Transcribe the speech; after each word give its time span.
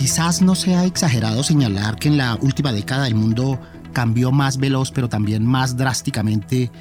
Quizás 0.00 0.40
no 0.40 0.54
sea 0.54 0.86
exagerado 0.86 1.42
señalar 1.42 1.98
que 1.98 2.08
en 2.08 2.16
la 2.16 2.34
última 2.36 2.72
década 2.72 3.06
el 3.06 3.14
mundo 3.14 3.60
cambió 3.92 4.32
más 4.32 4.56
veloz 4.56 4.92
pero 4.92 5.10
también 5.10 5.44
más 5.44 5.76
drásticamente 5.76 6.72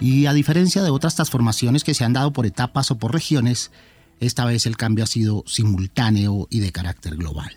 y 0.00 0.24
a 0.24 0.32
diferencia 0.32 0.82
de 0.82 0.88
otras 0.88 1.14
transformaciones 1.14 1.84
que 1.84 1.92
se 1.92 2.02
han 2.02 2.14
dado 2.14 2.32
por 2.32 2.46
etapas 2.46 2.90
o 2.90 2.96
por 2.96 3.12
regiones, 3.12 3.72
esta 4.20 4.46
vez 4.46 4.64
el 4.64 4.78
cambio 4.78 5.04
ha 5.04 5.06
sido 5.06 5.44
simultáneo 5.46 6.48
y 6.48 6.60
de 6.60 6.72
carácter 6.72 7.16
global. 7.16 7.54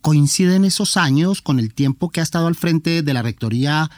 Coinciden 0.00 0.64
esos 0.64 0.96
años 0.96 1.40
con 1.40 1.60
el 1.60 1.72
tiempo 1.72 2.10
que 2.10 2.18
ha 2.18 2.24
estado 2.24 2.48
al 2.48 2.56
frente 2.56 3.04
de 3.04 3.14
la 3.14 3.22
Rectoría 3.22 3.88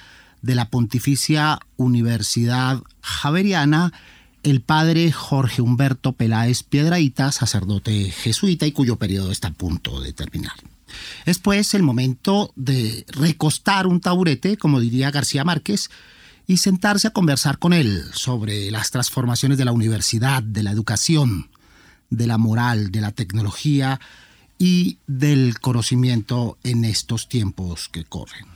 de 0.43 0.55
la 0.55 0.69
Pontificia 0.69 1.61
Universidad 1.79 2.83
Javeriana 3.01 3.95
el 4.45 4.61
padre 4.61 5.11
Jorge 5.11 5.62
Humberto 5.62 6.12
Peláez 6.12 6.62
Piedraíta, 6.62 7.33
sacerdote 7.33 8.11
jesuita 8.11 8.67
y 8.67 8.73
cuyo 8.73 8.97
periodo 8.97 9.33
está 9.33 9.48
a 9.48 9.53
punto 9.53 10.00
de 10.00 10.12
terminar. 10.12 10.53
Es 11.25 11.39
pues 11.39 11.75
el 11.75 11.83
momento 11.83 12.53
de 12.55 13.05
recostar 13.09 13.87
un 13.87 14.00
taburete, 14.00 14.56
como 14.56 14.81
diría 14.81 15.11
García 15.11 15.45
Márquez, 15.45 15.91
y 16.47 16.59
sentarse 16.59 17.09
a 17.09 17.12
conversar 17.12 17.59
con 17.59 17.72
él 17.72 18.05
sobre 18.12 18.70
las 18.70 18.91
transformaciones 18.91 19.56
de 19.56 19.65
la 19.65 19.72
universidad, 19.72 20.42
de 20.42 20.62
la 20.62 20.70
educación, 20.70 21.48
de 22.11 22.27
la 22.27 22.37
moral, 22.37 22.92
de 22.92 23.00
la 23.00 23.12
tecnología 23.12 23.98
y 24.59 24.98
del 25.06 25.59
conocimiento 25.59 26.59
en 26.62 26.84
estos 26.84 27.28
tiempos 27.28 27.89
que 27.89 28.05
corren. 28.05 28.53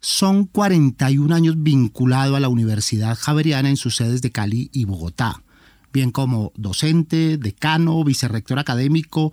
Son 0.00 0.46
41 0.46 1.34
años 1.34 1.62
vinculado 1.62 2.34
a 2.34 2.40
la 2.40 2.48
Universidad 2.48 3.18
Javeriana 3.18 3.68
en 3.68 3.76
sus 3.76 3.96
sedes 3.96 4.22
de 4.22 4.32
Cali 4.32 4.70
y 4.72 4.86
Bogotá, 4.86 5.42
bien 5.92 6.10
como 6.10 6.52
docente, 6.56 7.36
decano, 7.36 8.02
vicerrector 8.02 8.58
académico 8.58 9.32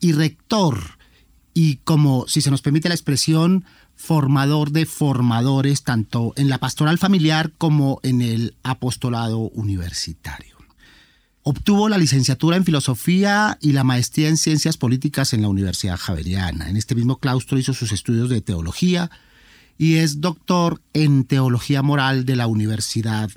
y 0.00 0.12
rector, 0.12 0.78
y 1.54 1.76
como, 1.76 2.26
si 2.28 2.42
se 2.42 2.50
nos 2.50 2.62
permite 2.62 2.88
la 2.88 2.94
expresión, 2.94 3.64
formador 3.94 4.70
de 4.70 4.84
formadores 4.84 5.82
tanto 5.82 6.32
en 6.36 6.48
la 6.48 6.58
pastoral 6.58 6.98
familiar 6.98 7.52
como 7.56 8.00
en 8.02 8.20
el 8.20 8.54
apostolado 8.62 9.38
universitario. 9.38 10.56
Obtuvo 11.44 11.88
la 11.88 11.98
licenciatura 11.98 12.56
en 12.56 12.64
filosofía 12.64 13.58
y 13.60 13.72
la 13.72 13.82
maestría 13.82 14.28
en 14.28 14.36
ciencias 14.36 14.76
políticas 14.76 15.32
en 15.32 15.42
la 15.42 15.48
Universidad 15.48 15.98
Javeriana. 15.98 16.68
En 16.68 16.76
este 16.76 16.94
mismo 16.94 17.18
claustro 17.18 17.58
hizo 17.58 17.74
sus 17.74 17.92
estudios 17.92 18.28
de 18.28 18.40
teología, 18.40 19.10
y 19.82 19.96
es 19.96 20.20
doctor 20.20 20.80
en 20.92 21.24
Teología 21.24 21.82
Moral 21.82 22.24
de 22.24 22.36
la 22.36 22.46
Universidad 22.46 23.32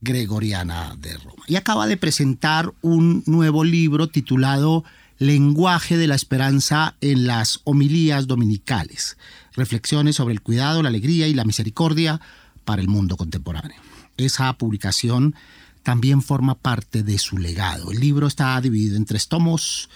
Gregoriana 0.00 0.96
de 0.98 1.16
Roma. 1.18 1.44
Y 1.46 1.54
acaba 1.54 1.86
de 1.86 1.96
presentar 1.96 2.74
un 2.82 3.22
nuevo 3.26 3.62
libro 3.62 4.08
titulado 4.08 4.82
Lenguaje 5.18 5.96
de 5.96 6.08
la 6.08 6.16
Esperanza 6.16 6.96
en 7.00 7.28
las 7.28 7.60
Homilías 7.62 8.26
Dominicales, 8.26 9.18
reflexiones 9.54 10.16
sobre 10.16 10.34
el 10.34 10.40
cuidado, 10.40 10.82
la 10.82 10.88
alegría 10.88 11.28
y 11.28 11.34
la 11.34 11.44
misericordia 11.44 12.20
para 12.64 12.82
el 12.82 12.88
mundo 12.88 13.16
contemporáneo. 13.16 13.80
Esa 14.16 14.52
publicación 14.54 15.36
también 15.84 16.22
forma 16.22 16.56
parte 16.56 17.04
de 17.04 17.20
su 17.20 17.38
legado. 17.38 17.92
El 17.92 18.00
libro 18.00 18.26
está 18.26 18.60
dividido 18.60 18.96
en 18.96 19.04
tres 19.04 19.28
tomos 19.28 19.88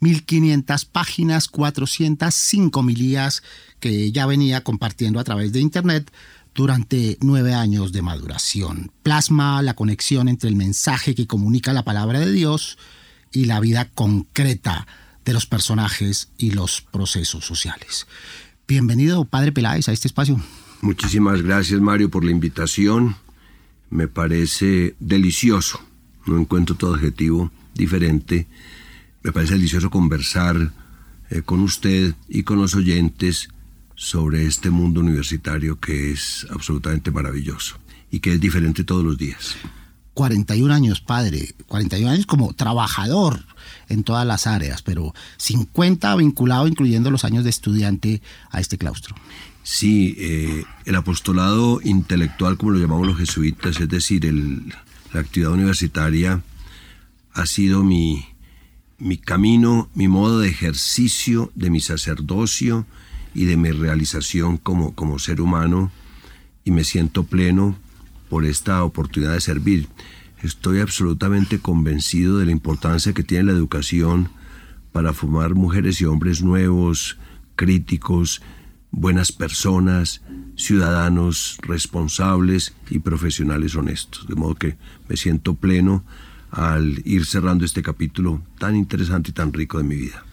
1500 0.00 0.84
páginas, 0.86 1.48
405 1.48 2.82
milías 2.82 3.42
que 3.80 4.12
ya 4.12 4.26
venía 4.26 4.62
compartiendo 4.62 5.18
a 5.18 5.24
través 5.24 5.52
de 5.52 5.60
Internet 5.60 6.12
durante 6.54 7.18
nueve 7.20 7.54
años 7.54 7.92
de 7.92 8.02
maduración. 8.02 8.92
Plasma 9.02 9.62
la 9.62 9.74
conexión 9.74 10.28
entre 10.28 10.48
el 10.48 10.56
mensaje 10.56 11.14
que 11.14 11.26
comunica 11.26 11.72
la 11.72 11.84
palabra 11.84 12.20
de 12.20 12.32
Dios 12.32 12.78
y 13.32 13.46
la 13.46 13.60
vida 13.60 13.90
concreta 13.94 14.86
de 15.24 15.32
los 15.32 15.46
personajes 15.46 16.28
y 16.38 16.52
los 16.52 16.80
procesos 16.80 17.44
sociales. 17.44 18.06
Bienvenido, 18.68 19.24
Padre 19.24 19.52
Peláez, 19.52 19.88
a 19.88 19.92
este 19.92 20.08
espacio. 20.08 20.40
Muchísimas 20.80 21.42
gracias, 21.42 21.80
Mario, 21.80 22.10
por 22.10 22.24
la 22.24 22.30
invitación. 22.30 23.16
Me 23.90 24.06
parece 24.06 24.94
delicioso. 25.00 25.80
No 26.26 26.38
encuentro 26.38 26.76
todo 26.76 26.94
adjetivo 26.94 27.50
diferente 27.74 28.46
me 29.22 29.32
parece 29.32 29.54
delicioso 29.54 29.90
conversar 29.90 30.72
eh, 31.30 31.42
con 31.42 31.60
usted 31.60 32.14
y 32.28 32.42
con 32.42 32.58
los 32.58 32.74
oyentes 32.74 33.50
sobre 34.00 34.46
este 34.46 34.70
mundo 34.70 35.02
universitario 35.02 35.78
que 35.78 36.10
es 36.10 36.46
absolutamente 36.48 37.10
maravilloso 37.10 37.76
y 38.10 38.20
que 38.20 38.32
es 38.32 38.40
diferente 38.40 38.82
todos 38.82 39.04
los 39.04 39.18
días. 39.18 39.56
41 40.14 40.72
años, 40.72 41.02
padre, 41.02 41.54
41 41.66 42.10
años 42.10 42.24
como 42.24 42.54
trabajador 42.54 43.44
en 43.90 44.02
todas 44.02 44.26
las 44.26 44.46
áreas, 44.46 44.80
pero 44.80 45.12
50 45.36 46.16
vinculado, 46.16 46.66
incluyendo 46.66 47.10
los 47.10 47.26
años 47.26 47.44
de 47.44 47.50
estudiante, 47.50 48.22
a 48.50 48.58
este 48.60 48.78
claustro. 48.78 49.14
Sí, 49.64 50.16
eh, 50.18 50.64
el 50.86 50.96
apostolado 50.96 51.82
intelectual, 51.84 52.56
como 52.56 52.72
lo 52.72 52.78
llamamos 52.78 53.06
los 53.06 53.18
jesuitas, 53.18 53.78
es 53.80 53.88
decir, 53.90 54.24
la 55.12 55.20
actividad 55.20 55.52
universitaria, 55.52 56.42
ha 57.34 57.44
sido 57.44 57.84
mi, 57.84 58.24
mi 58.98 59.18
camino, 59.18 59.90
mi 59.94 60.08
modo 60.08 60.40
de 60.40 60.48
ejercicio 60.48 61.52
de 61.54 61.68
mi 61.68 61.80
sacerdocio 61.80 62.86
y 63.34 63.44
de 63.44 63.56
mi 63.56 63.70
realización 63.70 64.56
como, 64.56 64.94
como 64.94 65.18
ser 65.18 65.40
humano 65.40 65.90
y 66.64 66.70
me 66.70 66.84
siento 66.84 67.24
pleno 67.24 67.76
por 68.28 68.44
esta 68.44 68.84
oportunidad 68.84 69.32
de 69.32 69.40
servir. 69.40 69.88
Estoy 70.42 70.80
absolutamente 70.80 71.58
convencido 71.58 72.38
de 72.38 72.46
la 72.46 72.52
importancia 72.52 73.12
que 73.12 73.22
tiene 73.22 73.44
la 73.44 73.52
educación 73.52 74.30
para 74.92 75.12
formar 75.12 75.54
mujeres 75.54 76.00
y 76.00 76.06
hombres 76.06 76.42
nuevos, 76.42 77.18
críticos, 77.56 78.40
buenas 78.90 79.32
personas, 79.32 80.22
ciudadanos 80.56 81.58
responsables 81.62 82.74
y 82.88 83.00
profesionales 83.00 83.76
honestos. 83.76 84.26
De 84.26 84.34
modo 84.34 84.54
que 84.54 84.76
me 85.08 85.16
siento 85.16 85.54
pleno 85.54 86.04
al 86.50 87.02
ir 87.04 87.26
cerrando 87.26 87.64
este 87.64 87.82
capítulo 87.82 88.42
tan 88.58 88.74
interesante 88.76 89.30
y 89.30 89.34
tan 89.34 89.52
rico 89.52 89.78
de 89.78 89.84
mi 89.84 89.96
vida. 89.96 90.24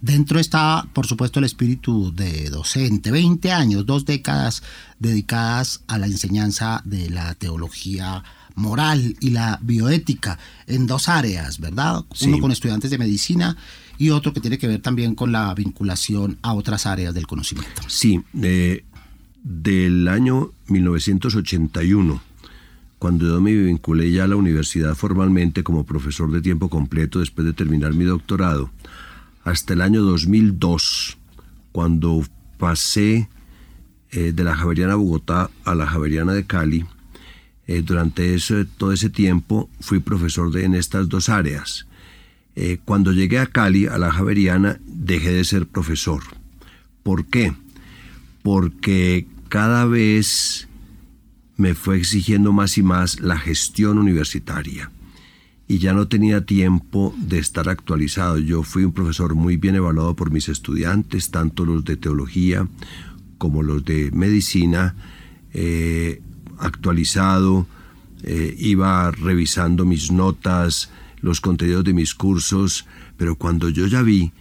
Dentro 0.00 0.40
está, 0.40 0.86
por 0.92 1.06
supuesto, 1.06 1.38
el 1.38 1.44
espíritu 1.44 2.12
de 2.14 2.48
docente. 2.48 3.10
20 3.10 3.52
años, 3.52 3.84
dos 3.84 4.04
décadas 4.04 4.62
dedicadas 4.98 5.82
a 5.88 5.98
la 5.98 6.06
enseñanza 6.06 6.82
de 6.84 7.10
la 7.10 7.34
teología 7.34 8.24
moral 8.54 9.16
y 9.20 9.30
la 9.30 9.58
bioética 9.62 10.38
en 10.66 10.86
dos 10.86 11.08
áreas, 11.08 11.60
¿verdad? 11.60 12.04
Uno 12.22 12.38
con 12.40 12.50
estudiantes 12.50 12.90
de 12.90 12.98
medicina 12.98 13.56
y 13.98 14.10
otro 14.10 14.32
que 14.32 14.40
tiene 14.40 14.58
que 14.58 14.66
ver 14.66 14.80
también 14.80 15.14
con 15.14 15.32
la 15.32 15.52
vinculación 15.54 16.38
a 16.42 16.54
otras 16.54 16.86
áreas 16.86 17.14
del 17.14 17.26
conocimiento. 17.26 17.82
Sí, 17.86 18.22
eh, 18.42 18.84
del 19.42 20.08
año 20.08 20.52
1981 20.68 22.30
cuando 23.00 23.26
yo 23.26 23.40
me 23.40 23.54
vinculé 23.54 24.12
ya 24.12 24.24
a 24.24 24.28
la 24.28 24.36
universidad 24.36 24.94
formalmente 24.94 25.64
como 25.64 25.84
profesor 25.84 26.30
de 26.30 26.42
tiempo 26.42 26.68
completo 26.68 27.20
después 27.20 27.46
de 27.46 27.54
terminar 27.54 27.94
mi 27.94 28.04
doctorado, 28.04 28.70
hasta 29.50 29.74
el 29.74 29.80
año 29.80 30.02
2002, 30.02 31.18
cuando 31.72 32.24
pasé 32.58 33.28
eh, 34.12 34.32
de 34.32 34.44
la 34.44 34.56
Javeriana 34.56 34.94
Bogotá 34.94 35.50
a 35.64 35.74
la 35.74 35.86
Javeriana 35.86 36.32
de 36.32 36.46
Cali, 36.46 36.86
eh, 37.66 37.82
durante 37.82 38.36
todo 38.78 38.92
ese 38.92 39.10
tiempo 39.10 39.68
fui 39.80 39.98
profesor 39.98 40.56
en 40.56 40.74
estas 40.74 41.08
dos 41.08 41.28
áreas. 41.28 41.86
Eh, 42.56 42.78
cuando 42.84 43.12
llegué 43.12 43.38
a 43.38 43.46
Cali, 43.46 43.86
a 43.86 43.98
la 43.98 44.12
Javeriana, 44.12 44.78
dejé 44.86 45.32
de 45.32 45.44
ser 45.44 45.66
profesor. 45.66 46.22
¿Por 47.02 47.26
qué? 47.26 47.52
Porque 48.42 49.26
cada 49.48 49.84
vez 49.84 50.68
me 51.56 51.74
fue 51.74 51.96
exigiendo 51.98 52.52
más 52.52 52.78
y 52.78 52.82
más 52.82 53.20
la 53.20 53.36
gestión 53.36 53.98
universitaria 53.98 54.90
y 55.70 55.78
ya 55.78 55.92
no 55.92 56.08
tenía 56.08 56.44
tiempo 56.44 57.14
de 57.16 57.38
estar 57.38 57.68
actualizado. 57.68 58.38
Yo 58.38 58.64
fui 58.64 58.82
un 58.82 58.90
profesor 58.90 59.36
muy 59.36 59.56
bien 59.56 59.76
evaluado 59.76 60.16
por 60.16 60.32
mis 60.32 60.48
estudiantes, 60.48 61.30
tanto 61.30 61.64
los 61.64 61.84
de 61.84 61.96
teología 61.96 62.66
como 63.38 63.62
los 63.62 63.84
de 63.84 64.10
medicina, 64.10 64.96
eh, 65.52 66.22
actualizado, 66.58 67.68
eh, 68.24 68.52
iba 68.58 69.12
revisando 69.12 69.84
mis 69.84 70.10
notas, 70.10 70.90
los 71.20 71.40
contenidos 71.40 71.84
de 71.84 71.94
mis 71.94 72.16
cursos, 72.16 72.84
pero 73.16 73.36
cuando 73.36 73.68
yo 73.68 73.86
ya 73.86 74.02
vi 74.02 74.32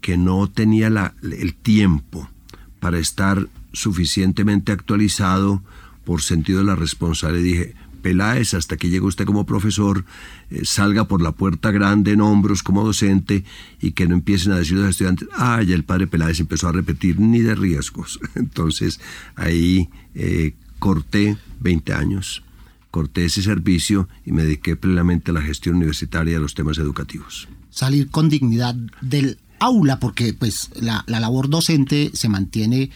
que 0.00 0.16
no 0.16 0.48
tenía 0.48 0.86
el 1.20 1.54
tiempo 1.56 2.30
para 2.78 3.00
estar 3.00 3.48
suficientemente 3.72 4.70
actualizado 4.70 5.64
por 6.04 6.22
sentido 6.22 6.60
de 6.60 6.66
la 6.66 6.76
responsabilidad, 6.76 7.42
dije, 7.42 7.74
Peláez, 8.06 8.54
hasta 8.54 8.76
que 8.76 8.88
llegue 8.88 9.04
usted 9.04 9.24
como 9.24 9.46
profesor, 9.46 10.04
eh, 10.50 10.60
salga 10.62 11.08
por 11.08 11.20
la 11.20 11.32
puerta 11.32 11.72
grande 11.72 12.12
en 12.12 12.20
hombros 12.20 12.62
como 12.62 12.84
docente 12.84 13.42
y 13.80 13.90
que 13.92 14.06
no 14.06 14.14
empiecen 14.14 14.52
a 14.52 14.58
decir 14.58 14.76
los 14.76 14.90
estudiantes, 14.90 15.26
ah, 15.32 15.60
ya 15.60 15.74
el 15.74 15.82
padre 15.82 16.06
Peláez 16.06 16.38
empezó 16.38 16.68
a 16.68 16.72
repetir 16.72 17.18
ni 17.18 17.40
de 17.40 17.56
riesgos. 17.56 18.20
Entonces 18.36 19.00
ahí 19.34 19.88
eh, 20.14 20.54
corté 20.78 21.36
20 21.58 21.94
años, 21.94 22.44
corté 22.92 23.24
ese 23.24 23.42
servicio 23.42 24.08
y 24.24 24.30
me 24.30 24.44
dediqué 24.44 24.76
plenamente 24.76 25.32
a 25.32 25.34
la 25.34 25.42
gestión 25.42 25.74
universitaria 25.74 26.34
y 26.34 26.36
a 26.36 26.38
los 26.40 26.54
temas 26.54 26.78
educativos. 26.78 27.48
Salir 27.70 28.08
con 28.08 28.28
dignidad 28.28 28.76
del 29.00 29.40
aula, 29.58 29.98
porque 29.98 30.32
pues 30.32 30.70
la, 30.76 31.02
labor 31.08 31.50
docente 31.50 32.12
se 32.14 32.28
mantiene 32.28 32.90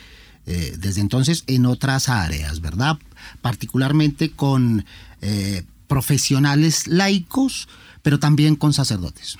eh, 0.46 0.76
desde 0.78 1.00
entonces 1.00 1.44
en 1.46 1.66
otras 1.66 2.08
áreas, 2.08 2.60
¿verdad? 2.60 2.98
Particularmente 3.42 4.30
con 4.30 4.84
eh, 5.20 5.64
profesionales 5.86 6.86
laicos, 6.86 7.68
pero 8.02 8.18
también 8.18 8.56
con 8.56 8.72
sacerdotes. 8.72 9.36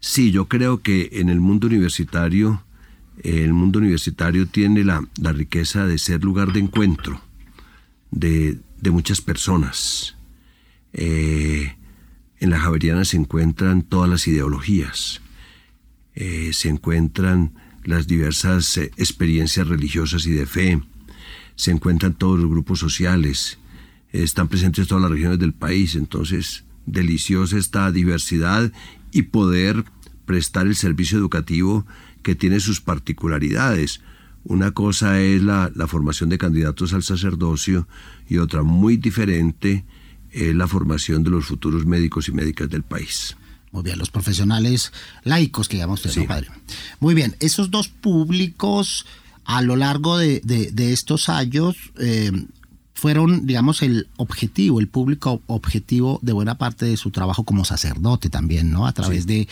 Sí, 0.00 0.30
yo 0.30 0.46
creo 0.46 0.82
que 0.82 1.10
en 1.12 1.28
el 1.28 1.40
mundo 1.40 1.66
universitario, 1.66 2.62
el 3.22 3.52
mundo 3.52 3.78
universitario 3.78 4.46
tiene 4.46 4.84
la, 4.84 5.06
riqueza 5.20 5.86
de 5.86 5.98
ser 5.98 6.22
lugar 6.22 6.52
de 6.52 6.60
encuentro 6.60 7.20
de, 8.10 8.58
muchas 8.90 9.20
personas. 9.20 10.16
Eh, 10.92 11.76
en 12.38 12.50
la 12.50 12.60
Javeriana 12.60 13.04
se 13.04 13.16
encuentran 13.16 13.82
todas 13.82 14.08
las 14.08 14.26
ideologías 14.28 15.20
se 16.52 16.70
encuentran 16.70 17.52
las 17.86 18.06
diversas 18.06 18.76
eh, 18.76 18.90
experiencias 18.96 19.66
religiosas 19.66 20.26
y 20.26 20.32
de 20.32 20.46
fe, 20.46 20.82
se 21.54 21.70
encuentran 21.70 22.14
todos 22.14 22.38
los 22.38 22.50
grupos 22.50 22.78
sociales, 22.78 23.58
están 24.12 24.48
presentes 24.48 24.86
todas 24.86 25.02
las 25.02 25.10
regiones 25.10 25.38
del 25.38 25.54
país, 25.54 25.94
entonces 25.94 26.64
deliciosa 26.84 27.56
esta 27.56 27.90
diversidad 27.90 28.72
y 29.10 29.22
poder 29.22 29.84
prestar 30.26 30.66
el 30.66 30.76
servicio 30.76 31.18
educativo 31.18 31.86
que 32.22 32.34
tiene 32.34 32.60
sus 32.60 32.80
particularidades. 32.80 34.00
Una 34.44 34.72
cosa 34.72 35.20
es 35.20 35.42
la, 35.42 35.70
la 35.74 35.86
formación 35.86 36.28
de 36.28 36.38
candidatos 36.38 36.92
al 36.92 37.02
sacerdocio 37.02 37.88
y 38.28 38.38
otra 38.38 38.62
muy 38.62 38.96
diferente 38.96 39.84
es 40.30 40.54
la 40.54 40.68
formación 40.68 41.22
de 41.22 41.30
los 41.30 41.46
futuros 41.46 41.86
médicos 41.86 42.28
y 42.28 42.32
médicas 42.32 42.68
del 42.68 42.82
país. 42.82 43.36
Muy 43.76 43.82
bien, 43.82 43.98
los 43.98 44.08
profesionales 44.08 44.90
laicos 45.22 45.68
que 45.68 45.76
llama 45.76 45.92
usted, 45.92 46.26
padre. 46.26 46.48
Muy 46.98 47.12
bien, 47.12 47.36
esos 47.40 47.70
dos 47.70 47.88
públicos 47.88 49.04
a 49.44 49.60
lo 49.60 49.76
largo 49.76 50.16
de, 50.16 50.72
estos 50.78 51.28
años 51.28 51.76
eh, 51.98 52.32
fueron, 52.94 53.46
digamos, 53.46 53.82
el 53.82 54.08
objetivo, 54.16 54.80
el 54.80 54.88
público 54.88 55.42
objetivo 55.46 56.20
de 56.22 56.32
buena 56.32 56.56
parte 56.56 56.86
de 56.86 56.96
su 56.96 57.10
trabajo 57.10 57.44
como 57.44 57.66
sacerdote 57.66 58.30
también, 58.30 58.70
¿no? 58.70 58.86
A 58.86 58.92
través 58.92 59.26
de 59.26 59.46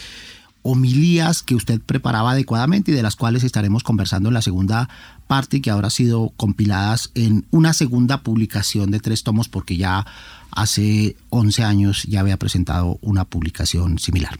homilías 0.63 1.43
que 1.43 1.55
usted 1.55 1.79
preparaba 1.79 2.31
adecuadamente 2.31 2.93
y 2.93 2.95
de 2.95 3.03
las 3.03 3.17
cuales 3.17 3.45
estaremos 3.45 3.83
conversando 3.83 4.31
en 4.31 4.35
la 4.35 4.41
segunda 4.41 4.89
parte 5.27 5.59
y 5.59 5.61
que 5.61 5.71
ahora 5.71 5.89
han 5.89 5.91
sido 5.91 6.33
compiladas 6.39 7.11
en 7.15 7.45
una 7.51 7.75
segunda 7.75 8.23
publicación 8.23 8.91
de 8.91 9.01
tres 9.01 9.23
tomos 9.23 9.51
porque 9.51 9.77
ya 9.77 10.07
hace 10.55 11.17
11 11.31 11.65
años 11.65 12.03
ya 12.05 12.21
había 12.21 12.39
presentado 12.39 12.99
una 13.03 13.25
publicación 13.25 13.99
similar. 13.99 14.39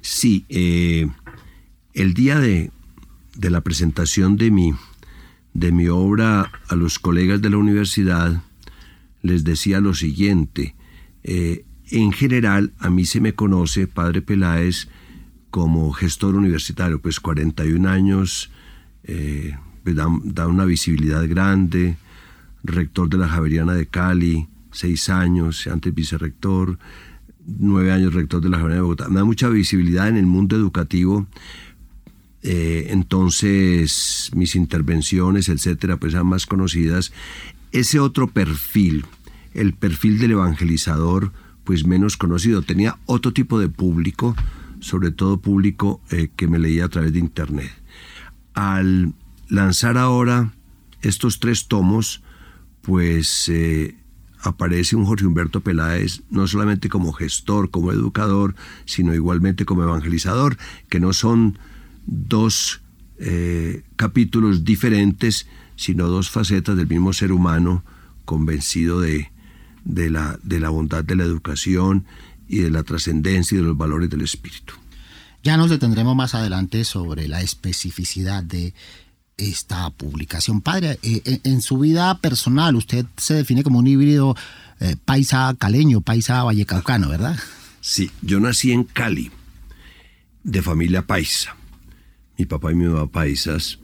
Sí, 0.00 0.44
eh, 0.48 1.08
el 1.94 2.14
día 2.14 2.38
de, 2.38 2.70
la 3.40 3.60
presentación 3.60 4.36
de 4.36 4.50
mi, 4.50 4.74
de 5.54 5.72
mi 5.72 5.88
obra 5.88 6.52
a 6.68 6.74
los 6.74 6.98
colegas 6.98 7.42
de 7.42 7.50
la 7.50 7.58
universidad, 7.58 8.42
les 9.22 9.44
decía 9.44 9.80
lo 9.80 9.94
siguiente, 9.94 10.74
eh, 11.24 11.64
en 11.90 12.12
general 12.12 12.72
a 12.78 12.90
mí 12.90 13.04
se 13.04 13.20
me 13.20 13.34
conoce, 13.34 13.86
padre 13.86 14.22
Peláez, 14.22 14.88
como 15.50 15.92
gestor 15.92 16.34
universitario, 16.34 17.00
pues 17.00 17.20
41 17.20 17.88
años, 17.88 18.50
eh, 19.04 19.56
pues 19.82 19.96
da, 19.96 20.46
una 20.46 20.64
visibilidad 20.64 21.26
grande, 21.28 21.96
rector 22.62 23.08
de 23.08 23.18
la 23.18 23.28
Javeriana 23.28 23.74
de 23.74 23.86
Cali, 23.86 24.48
seis 24.76 25.08
años, 25.08 25.66
antes 25.66 25.94
vicerrector, 25.94 26.78
nueve 27.46 27.92
años 27.92 28.14
rector 28.14 28.40
de 28.40 28.48
la 28.48 28.58
Javeriana 28.58 28.82
de 28.82 28.82
Bogotá. 28.82 29.08
Me 29.08 29.16
da 29.16 29.24
mucha 29.24 29.48
visibilidad 29.48 30.08
en 30.08 30.16
el 30.16 30.26
mundo 30.26 30.56
educativo. 30.56 31.26
Eh, 32.42 32.88
entonces 32.90 34.30
mis 34.34 34.54
intervenciones, 34.54 35.48
etcétera, 35.48 35.96
pues 35.96 36.14
eran 36.14 36.26
más 36.26 36.46
conocidas. 36.46 37.12
Ese 37.72 37.98
otro 37.98 38.28
perfil, 38.28 39.04
el 39.54 39.74
perfil 39.74 40.18
del 40.18 40.32
evangelizador, 40.32 41.32
pues 41.64 41.86
menos 41.86 42.16
conocido. 42.16 42.62
Tenía 42.62 42.98
otro 43.06 43.32
tipo 43.32 43.58
de 43.58 43.68
público, 43.68 44.36
sobre 44.80 45.10
todo 45.10 45.40
público 45.40 46.00
eh, 46.10 46.28
que 46.36 46.46
me 46.46 46.58
leía 46.58 46.84
a 46.84 46.88
través 46.88 47.12
de 47.12 47.18
Internet. 47.18 47.72
Al 48.54 49.14
lanzar 49.48 49.98
ahora 49.98 50.52
estos 51.02 51.40
tres 51.40 51.66
tomos, 51.66 52.22
pues 52.82 53.48
eh, 53.48 53.96
aparece 54.46 54.96
un 54.96 55.04
Jorge 55.04 55.26
Humberto 55.26 55.60
Peláez 55.60 56.22
no 56.30 56.46
solamente 56.46 56.88
como 56.88 57.12
gestor, 57.12 57.70
como 57.70 57.92
educador, 57.92 58.54
sino 58.84 59.14
igualmente 59.14 59.64
como 59.64 59.82
evangelizador, 59.82 60.56
que 60.88 61.00
no 61.00 61.12
son 61.12 61.58
dos 62.06 62.80
eh, 63.18 63.82
capítulos 63.96 64.64
diferentes, 64.64 65.46
sino 65.76 66.06
dos 66.06 66.30
facetas 66.30 66.76
del 66.76 66.86
mismo 66.86 67.12
ser 67.12 67.32
humano 67.32 67.84
convencido 68.24 69.00
de, 69.00 69.30
de, 69.84 70.10
la, 70.10 70.38
de 70.42 70.60
la 70.60 70.70
bondad 70.70 71.04
de 71.04 71.16
la 71.16 71.24
educación 71.24 72.04
y 72.48 72.58
de 72.58 72.70
la 72.70 72.82
trascendencia 72.82 73.56
y 73.56 73.58
de 73.58 73.66
los 73.66 73.76
valores 73.76 74.10
del 74.10 74.22
espíritu. 74.22 74.74
Ya 75.42 75.56
nos 75.56 75.70
detendremos 75.70 76.16
más 76.16 76.34
adelante 76.34 76.84
sobre 76.84 77.28
la 77.28 77.40
especificidad 77.40 78.42
de 78.42 78.74
esta 79.36 79.90
publicación. 79.90 80.60
Padre, 80.60 80.98
eh, 81.02 81.20
eh, 81.24 81.40
en 81.44 81.60
su 81.60 81.78
vida 81.78 82.18
personal 82.20 82.74
usted 82.74 83.04
se 83.16 83.34
define 83.34 83.62
como 83.62 83.78
un 83.78 83.86
híbrido 83.86 84.34
eh, 84.80 84.96
paisa 85.04 85.54
caleño, 85.58 86.00
paisa 86.00 86.42
vallecaucano, 86.42 87.08
¿verdad? 87.08 87.36
Sí, 87.80 88.10
yo 88.22 88.40
nací 88.40 88.72
en 88.72 88.84
Cali, 88.84 89.30
de 90.42 90.62
familia 90.62 91.06
paisa. 91.06 91.54
Mi 92.38 92.46
papá 92.46 92.72
y 92.72 92.74
mi 92.74 92.86
mamá 92.86 93.06
paisas. 93.06 93.78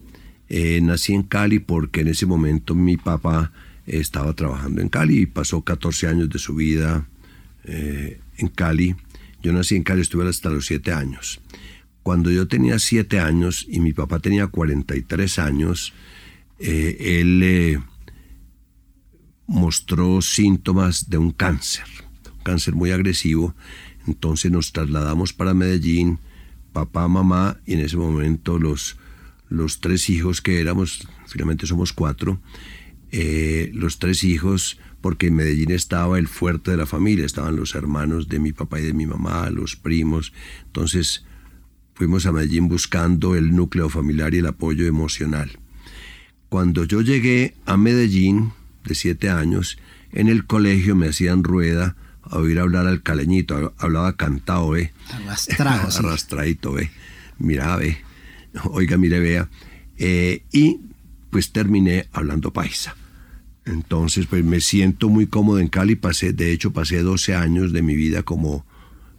nací 0.48 1.14
en 1.14 1.22
Cali 1.22 1.58
porque 1.58 2.00
en 2.00 2.08
ese 2.08 2.26
momento 2.26 2.74
mi 2.74 2.96
papá 2.96 3.52
estaba 3.86 4.34
trabajando 4.34 4.80
en 4.82 4.88
Cali 4.88 5.20
y 5.20 5.26
pasó 5.26 5.62
14 5.62 6.08
años 6.08 6.28
de 6.28 6.38
su 6.38 6.54
vida 6.54 7.06
en 7.64 8.48
Cali. 8.54 8.94
Yo 9.42 9.52
nací 9.52 9.76
en 9.76 9.84
Cali, 9.84 10.02
estuve 10.02 10.28
hasta 10.28 10.50
los 10.50 10.66
7 10.66 10.92
años. 10.92 11.40
Cuando 12.02 12.30
yo 12.30 12.48
tenía 12.48 12.78
7 12.78 13.20
años 13.20 13.66
y 13.68 13.80
mi 13.80 13.92
papá 13.92 14.18
tenía 14.18 14.48
43 14.48 15.38
años, 15.38 15.92
eh, 16.58 17.20
él 17.20 17.40
eh, 17.42 17.80
mostró 19.46 20.20
síntomas 20.22 21.10
de 21.10 21.18
un 21.18 21.30
cáncer, 21.30 21.84
un 22.34 22.42
cáncer 22.42 22.74
muy 22.74 22.90
agresivo. 22.90 23.54
Entonces 24.06 24.50
nos 24.50 24.72
trasladamos 24.72 25.32
para 25.32 25.54
Medellín, 25.54 26.18
papá, 26.72 27.06
mamá, 27.06 27.60
y 27.66 27.74
en 27.74 27.80
ese 27.80 27.96
momento 27.96 28.58
los, 28.58 28.96
los 29.48 29.80
tres 29.80 30.10
hijos 30.10 30.40
que 30.40 30.60
éramos, 30.60 31.06
finalmente 31.26 31.66
somos 31.66 31.92
cuatro, 31.92 32.40
eh, 33.12 33.70
los 33.74 33.98
tres 33.98 34.24
hijos 34.24 34.78
porque 35.00 35.26
en 35.26 35.34
Medellín 35.34 35.72
estaba 35.72 36.18
el 36.18 36.28
fuerte 36.28 36.70
de 36.70 36.76
la 36.76 36.86
familia, 36.86 37.26
estaban 37.26 37.56
los 37.56 37.74
hermanos 37.74 38.28
de 38.28 38.38
mi 38.38 38.52
papá 38.52 38.80
y 38.80 38.84
de 38.84 38.94
mi 38.94 39.06
mamá, 39.06 39.50
los 39.50 39.76
primos. 39.76 40.32
Entonces 40.64 41.24
fuimos 41.94 42.26
a 42.26 42.32
Medellín 42.32 42.68
buscando 42.68 43.34
el 43.34 43.54
núcleo 43.54 43.88
familiar 43.88 44.34
y 44.34 44.38
el 44.38 44.46
apoyo 44.46 44.86
emocional. 44.86 45.58
Cuando 46.48 46.84
yo 46.84 47.00
llegué 47.00 47.54
a 47.64 47.76
Medellín, 47.76 48.52
de 48.84 48.94
siete 48.94 49.30
años, 49.30 49.78
en 50.12 50.28
el 50.28 50.46
colegio 50.46 50.94
me 50.94 51.08
hacían 51.08 51.44
rueda 51.44 51.96
a 52.22 52.38
oír 52.38 52.58
hablar 52.60 52.86
al 52.86 53.02
caleñito, 53.02 53.74
hablaba 53.78 54.16
cantado, 54.16 54.76
¿eh? 54.76 54.92
Arrastrado. 55.10 55.88
Arrastradito, 55.98 56.78
¿eh? 56.78 56.90
Mira, 57.38 57.76
ve. 57.76 57.98
Oiga, 58.64 58.96
mire, 58.96 59.20
vea. 59.20 59.48
Eh, 59.98 60.42
y 60.52 60.80
pues 61.30 61.52
terminé 61.52 62.06
hablando 62.12 62.52
paisa. 62.52 62.96
Entonces, 63.64 64.26
pues 64.26 64.44
me 64.44 64.60
siento 64.60 65.08
muy 65.08 65.26
cómodo 65.26 65.58
en 65.58 65.68
Cali. 65.68 65.94
Pasé, 65.94 66.32
de 66.32 66.52
hecho, 66.52 66.72
pasé 66.72 67.02
12 67.02 67.34
años 67.34 67.72
de 67.72 67.82
mi 67.82 67.94
vida 67.94 68.22
como 68.22 68.66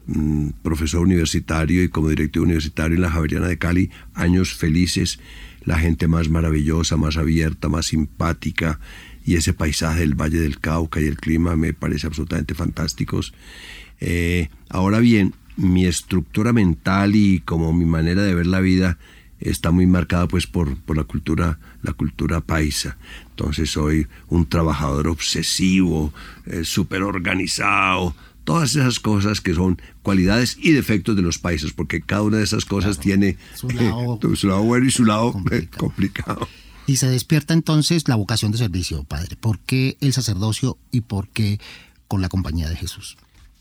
mm, 0.07 0.49
profesor 0.61 1.01
universitario 1.01 1.83
y 1.83 1.89
como 1.89 2.09
directivo 2.09 2.45
universitario 2.45 2.95
en 2.95 3.01
la 3.01 3.11
Javeriana 3.11 3.47
de 3.47 3.57
Cali. 3.57 3.89
Años 4.13 4.53
felices, 4.53 5.19
la 5.65 5.79
gente 5.79 6.07
más 6.07 6.29
maravillosa, 6.29 6.97
más 6.97 7.17
abierta, 7.17 7.69
más 7.69 7.87
simpática. 7.87 8.79
y 9.25 9.35
ese 9.35 9.53
paisaje 9.53 10.01
del 10.01 10.15
Valle 10.15 10.41
del 10.41 10.59
Cauca 10.59 10.99
y 10.99 11.05
el 11.05 11.15
clima 11.15 11.55
me 11.55 11.71
parece 11.71 12.07
absolutamente 12.07 12.55
fantásticos. 12.55 13.33
Eh, 14.01 14.49
ahora 14.67 14.99
bien, 14.99 15.33
mi 15.55 15.85
estructura 15.85 16.51
mental 16.51 17.15
y 17.15 17.39
como 17.39 17.73
mi 17.73 17.85
manera 17.85 18.23
de 18.23 18.35
ver 18.35 18.47
la 18.47 18.59
vida 18.59 18.97
está 19.39 19.71
muy 19.71 19.85
marcada 19.85 20.27
pues 20.27 20.47
por, 20.47 20.77
por 20.77 20.97
la 20.97 21.03
cultura 21.03 21.59
la 21.81 21.93
cultura 21.93 22.41
paisa 22.41 22.97
entonces 23.29 23.69
soy 23.69 24.07
un 24.29 24.47
trabajador 24.47 25.07
obsesivo 25.07 26.13
eh, 26.45 26.63
súper 26.63 27.03
organizado 27.03 28.15
todas 28.43 28.75
esas 28.75 28.99
cosas 28.99 29.41
que 29.41 29.53
son 29.53 29.81
cualidades 30.01 30.57
y 30.59 30.71
defectos 30.71 31.15
de 31.15 31.21
los 31.21 31.37
países, 31.37 31.73
porque 31.73 32.01
cada 32.01 32.23
una 32.23 32.37
de 32.37 32.43
esas 32.43 32.65
cosas 32.65 32.99
tiene 32.99 33.37
su 33.55 33.69
lado, 33.69 34.63
bueno 34.63 34.85
y 34.85 34.91
su 34.91 35.05
lado 35.05 35.33
complicado. 35.77 36.47
Y 36.85 36.97
se 36.97 37.07
despierta 37.07 37.53
entonces 37.53 38.07
la 38.07 38.15
vocación 38.15 38.51
de 38.51 38.57
servicio, 38.57 39.03
Padre. 39.05 39.37
¿Por 39.37 39.59
qué 39.59 39.97
el 40.01 40.11
sacerdocio 40.11 40.77
y 40.91 41.01
por 41.01 41.29
qué 41.29 41.59
con 42.07 42.21
la 42.21 42.29
compañía 42.29 42.69
de 42.69 42.75
Jesús? 42.75 43.17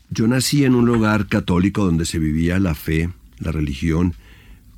Yo 0.09 0.27
nací 0.27 0.65
en 0.65 0.75
un 0.75 0.85
lugar 0.85 1.27
católico 1.27 1.85
donde 1.85 2.05
se 2.05 2.19
vivía 2.19 2.59
la 2.59 2.75
fe, 2.75 3.09
la 3.39 3.51
religión, 3.51 4.13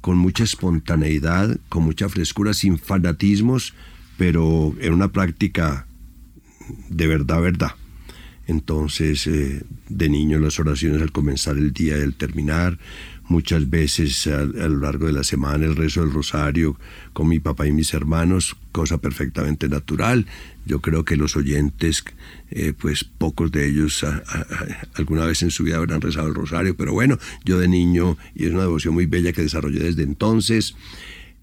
con 0.02 0.18
mucha 0.18 0.44
espontaneidad, 0.44 1.58
con 1.68 1.84
mucha 1.84 2.08
frescura, 2.08 2.54
sin 2.54 2.78
fanatismos, 2.78 3.74
pero 4.18 4.76
en 4.80 4.94
una 4.94 5.12
práctica 5.12 5.88
de 6.90 7.08
verdad, 7.08 7.42
verdad. 7.42 7.72
Entonces, 8.48 9.25
eh, 9.28 9.64
de 9.90 10.10
niño 10.10 10.40
las 10.40 10.60
oraciones 10.60 11.02
al 11.02 11.12
comenzar 11.12 11.58
el 11.58 11.74
día 11.74 11.98
y 11.98 12.02
al 12.02 12.14
terminar, 12.14 12.78
muchas 13.28 13.70
veces 13.70 14.28
a, 14.28 14.44
lo 14.44 14.80
largo 14.80 15.08
de 15.08 15.14
la 15.14 15.24
semana 15.24 15.66
el 15.66 15.75
rezo 15.75 16.02
del 16.02 16.12
rosario 16.12 16.78
con 17.14 17.28
mi 17.28 17.40
papá 17.40 17.66
y 17.66 17.72
mis 17.72 17.94
hermanos, 17.94 18.56
cosa 18.72 19.00
perfectamente 19.00 19.68
natural. 19.68 20.28
Yo 20.66 20.80
creo 20.80 21.06
que 21.06 21.16
los 21.16 21.36
oyentes, 21.36 22.04
eh, 22.52 22.74
pues 22.78 23.04
pocos 23.04 23.52
de 23.52 23.68
ellos 23.68 24.06
alguna 24.96 25.25
vez 25.25 25.42
en 25.44 25.52
su 25.52 25.64
vida 25.64 25.78
habrán 25.78 26.02
rezado 26.02 26.28
el 26.28 26.36
rosario, 26.36 26.75
pero 26.75 26.94
bueno, 26.94 27.18
yo 27.44 27.60
de 27.60 27.68
niño, 27.68 28.18
y 28.36 28.46
es 28.46 28.52
una 28.52 28.62
devoción 28.62 28.94
muy 28.94 29.06
bella 29.06 29.34
que 29.34 29.42
desarrollé 29.42 29.80
desde 29.80 30.04
entonces, 30.04 30.75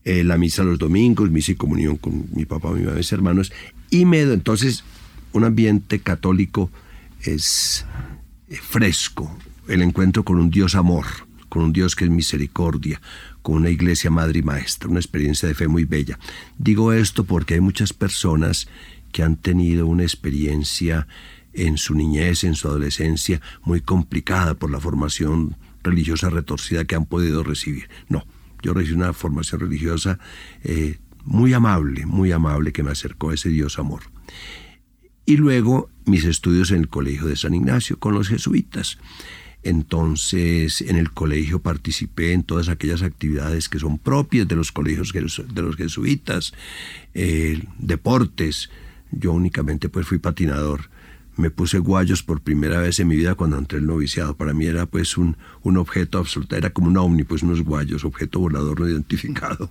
eh, 0.04 0.25
la 0.25 0.37
misa 0.37 0.64
los 0.64 0.78
domingos, 0.78 1.30
misa 1.30 1.52
y 1.52 1.54
comunión 1.54 1.97
con 1.97 2.26
mi 2.32 2.44
papá, 2.44 2.73
mi 2.73 2.80
mamá 2.80 2.94
y 2.94 2.99
mis 2.99 3.12
hermanos, 3.12 3.52
y 3.90 4.04
me 4.04 4.21
entonces 4.21 4.85
un 5.32 5.44
ambiente 5.44 6.00
católico 6.00 6.71
es 7.25 7.87
fresco, 8.61 9.37
el 9.69 9.83
encuentro 9.83 10.25
con 10.25 10.38
un 10.38 10.50
Dios 10.50 10.75
amor, 10.75 11.07
con 11.49 11.62
un 11.62 11.73
Dios 11.73 11.97
que 11.97 12.05
es 12.05 12.11
misericordia, 12.11 13.00
con 13.43 13.57
una 13.57 13.71
iglesia 13.71 14.11
madre 14.11 14.38
y 14.38 14.43
maestra, 14.43 14.88
una 14.88 15.00
experiencia 15.00 15.49
de 15.49 15.55
fe 15.55 15.69
muy 15.69 15.85
bella. 15.85 16.19
Digo 16.59 16.93
esto 16.93 17.25
porque 17.25 17.55
hay 17.55 17.61
muchas 17.61 17.93
personas 17.93 18.69
que 19.12 19.23
han 19.23 19.37
tenido 19.37 19.87
una 19.87 20.02
experiencia 20.02 21.07
en 21.52 21.76
su 21.76 21.95
niñez, 21.95 22.45
en 22.45 22.55
su 22.55 22.69
adolescencia, 22.69 23.41
muy 23.64 23.81
complicada 23.81 24.55
por 24.55 24.71
la 24.71 24.81
formación 24.81 25.57
religiosa 25.83 26.31
retorcida 26.31 26.85
que 26.85 26.95
han 26.95 27.07
podido 27.07 27.43
recibir. 27.43 27.88
No, 28.09 28.25
yo 28.62 28.73
recibí 28.73 28.97
una 28.97 29.12
formación 29.12 29.61
religiosa 29.61 30.19
eh, 30.64 30.99
muy 31.25 31.52
amable, 31.52 32.07
muy 32.07 32.33
amable 32.33 32.73
que 32.73 32.83
me 32.83 32.91
acercó 32.91 33.31
a 33.31 33.35
ese 33.35 33.50
Dios 33.50 33.79
amor. 33.79 34.02
Y 35.25 35.37
luego 35.37 35.88
mis 36.05 36.25
estudios 36.25 36.71
en 36.71 36.81
el 36.81 36.88
Colegio 36.88 37.26
de 37.26 37.37
San 37.37 37.55
Ignacio 37.55 37.99
con 37.99 38.14
los 38.14 38.29
jesuitas. 38.29 38.99
Entonces, 39.62 40.81
en 40.81 40.97
el 40.97 41.12
colegio 41.12 41.61
participé 41.61 42.33
en 42.33 42.43
todas 42.43 42.69
aquellas 42.69 43.02
actividades 43.02 43.69
que 43.69 43.79
son 43.79 43.99
propias 43.99 44.49
de 44.49 44.57
los 44.57 44.73
colegios 44.73 45.12
de 45.12 45.62
los 45.62 45.76
jesuitas, 45.76 46.52
eh, 47.14 47.62
deportes. 47.79 48.71
Yo 49.12 49.33
únicamente 49.33 49.88
pues 49.88 50.07
fui 50.07 50.19
patinador. 50.19 50.91
Me 51.37 51.50
puse 51.50 51.79
guayos 51.79 52.23
por 52.23 52.41
primera 52.41 52.79
vez 52.79 52.99
en 52.99 53.09
mi 53.09 53.17
vida 53.17 53.37
cuando 53.37 53.57
entré 53.57 53.79
el 53.79 53.87
noviciado. 53.87 54.37
Para 54.37 54.52
mí 54.52 54.67
era 54.67 54.87
pues 54.87 55.17
un, 55.17 55.37
un 55.62 55.76
objeto 55.76 56.19
absoluto, 56.19 56.57
era 56.57 56.71
como 56.71 56.88
un 56.88 56.97
ovni, 56.97 57.25
unos 57.43 57.62
guayos, 57.62 58.05
objeto 58.05 58.41
volador 58.41 58.81
no 58.81 58.88
identificado. 58.88 59.71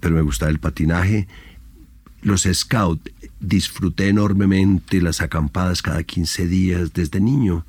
Pero 0.00 0.14
me 0.14 0.22
gustaba 0.22 0.50
el 0.50 0.58
patinaje 0.58 1.28
los 2.22 2.42
scouts, 2.42 3.10
disfruté 3.42 4.08
enormemente 4.08 5.02
las 5.02 5.20
acampadas 5.20 5.82
cada 5.82 6.02
15 6.02 6.46
días 6.46 6.92
desde 6.94 7.20
niño. 7.20 7.66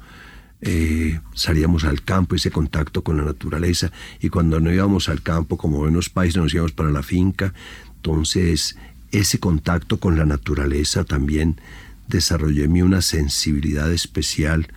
Eh, 0.62 1.20
salíamos 1.34 1.84
al 1.84 2.04
campo, 2.04 2.36
ese 2.36 2.52
contacto 2.52 3.04
con 3.04 3.18
la 3.18 3.24
naturaleza, 3.24 3.92
y 4.22 4.30
cuando 4.30 4.62
no 4.62 4.72
íbamos 4.72 5.10
al 5.10 5.22
campo, 5.22 5.58
como 5.58 5.80
buenos 5.80 6.10
países, 6.10 6.42
nos 6.42 6.54
íbamos 6.54 6.72
para 6.72 6.92
la 6.92 7.04
finca. 7.04 7.54
Entonces, 7.98 8.78
ese 9.12 9.40
contacto 9.40 10.00
con 10.00 10.18
la 10.18 10.26
naturaleza 10.26 11.04
también 11.04 11.60
desarrolló 12.08 12.64
en 12.64 12.72
mí 12.72 12.82
una 12.82 13.02
sensibilidad 13.02 13.92
especial, 13.92 14.68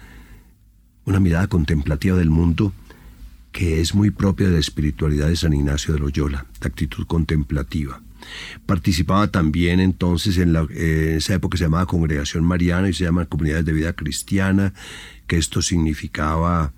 una 1.04 1.20
mirada 1.20 1.46
contemplativa 1.46 2.16
del 2.16 2.30
mundo 2.30 2.72
que 3.52 3.80
es 3.80 3.94
muy 3.94 4.10
propia 4.10 4.48
de 4.48 4.54
la 4.54 4.58
espiritualidad 4.58 5.28
de 5.28 5.36
San 5.36 5.54
Ignacio 5.54 5.94
de 5.94 6.00
Loyola, 6.00 6.44
la 6.60 6.66
actitud 6.66 7.06
contemplativa. 7.06 8.02
Participaba 8.66 9.28
también 9.30 9.80
entonces 9.80 10.38
en, 10.38 10.52
la, 10.52 10.66
eh, 10.71 11.14
esa 11.16 11.35
época 11.35 11.59
se 11.59 11.64
llamaba 11.64 11.87
Congregación 11.87 12.45
Mariana 12.45 12.88
y 12.88 12.92
se 12.92 13.04
llama 13.04 13.26
Comunidades 13.26 13.64
de 13.64 13.73
Vida 13.73 13.92
Cristiana, 13.92 14.73
que 15.26 15.37
esto 15.37 15.62
significaba 15.62 16.73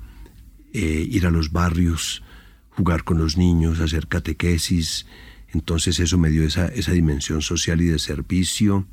eh, 0.73 1.07
ir 1.09 1.26
a 1.26 1.31
los 1.31 1.52
barrios, 1.52 2.23
jugar 2.71 3.05
con 3.05 3.19
los 3.19 3.37
niños, 3.37 3.81
hacer 3.81 4.07
catequesis. 4.07 5.07
Entonces 5.52 5.99
eso 6.00 6.19
me 6.19 6.31
dio 6.31 6.45
esa, 6.45 6.67
esa 6.67 6.93
dimensión 6.93 7.43
social 7.43 7.81
y 7.81 7.87
de 7.87 7.99
servicio. 7.99 8.87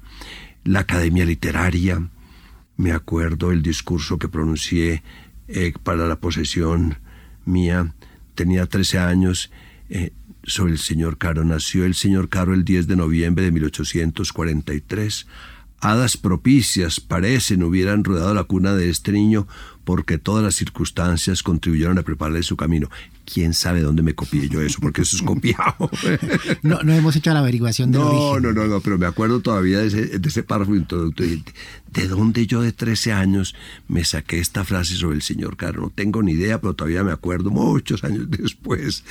La 0.63 0.81
Academia 0.81 1.25
Literaria, 1.25 2.09
me 2.77 2.91
acuerdo 2.91 3.51
el 3.51 3.61
discurso 3.61 4.17
que 4.17 4.27
pronuncié 4.27 5.03
eh, 5.47 5.73
para 5.83 6.07
la 6.07 6.19
posesión 6.19 6.97
mía, 7.45 7.93
tenía 8.33 8.65
13 8.65 8.99
años 8.99 9.51
sobre 10.45 10.73
el 10.73 10.79
señor 10.79 11.17
Caro. 11.17 11.43
Nació 11.43 11.85
el 11.85 11.95
señor 11.95 12.29
Caro 12.29 12.53
el 12.53 12.63
10 12.65 12.87
de 12.87 12.95
noviembre 12.95 13.45
de 13.45 13.51
1843. 13.51 15.27
Hadas 15.81 16.17
propicias 16.17 16.99
parecen 16.99 17.61
hubieran 17.61 18.03
rodado 18.03 18.33
la 18.33 18.43
cuna 18.43 18.73
de 18.73 18.89
este 18.89 19.11
niño 19.11 19.47
porque 19.83 20.17
todas 20.17 20.43
las 20.43 20.55
circunstancias 20.55 21.43
contribuyeron 21.43 21.99
a 21.99 22.03
prepararle 22.03 22.41
su 22.41 22.57
camino. 22.57 22.89
¿Quién 23.23 23.53
sabe 23.53 23.81
dónde 23.81 24.01
me 24.01 24.15
copié 24.15 24.49
yo 24.49 24.61
eso? 24.61 24.79
Porque 24.81 25.01
eso 25.03 25.15
es 25.17 25.21
copiado. 25.21 25.91
no, 26.63 26.81
no 26.81 26.93
hemos 26.93 27.15
hecho 27.15 27.31
la 27.33 27.39
averiguación 27.39 27.91
de 27.91 27.99
no, 27.99 28.39
No, 28.39 28.51
no, 28.51 28.65
no, 28.65 28.79
pero 28.79 28.97
me 28.97 29.05
acuerdo 29.05 29.41
todavía 29.41 29.79
de 29.79 29.87
ese, 29.87 30.19
de 30.19 30.27
ese 30.27 30.41
párrafo 30.43 30.75
introductorio. 30.75 31.39
¿De 31.91 32.07
dónde 32.07 32.47
yo 32.47 32.61
de 32.61 32.71
13 32.71 33.13
años 33.13 33.55
me 33.87 34.03
saqué 34.03 34.39
esta 34.39 34.63
frase 34.63 34.95
sobre 34.95 35.17
el 35.17 35.21
señor 35.21 35.55
Caro? 35.55 35.81
No 35.81 35.89
tengo 35.91 36.23
ni 36.23 36.31
idea, 36.31 36.59
pero 36.59 36.73
todavía 36.73 37.03
me 37.03 37.11
acuerdo 37.11 37.51
muchos 37.51 38.03
años 38.03 38.25
después 38.29 39.03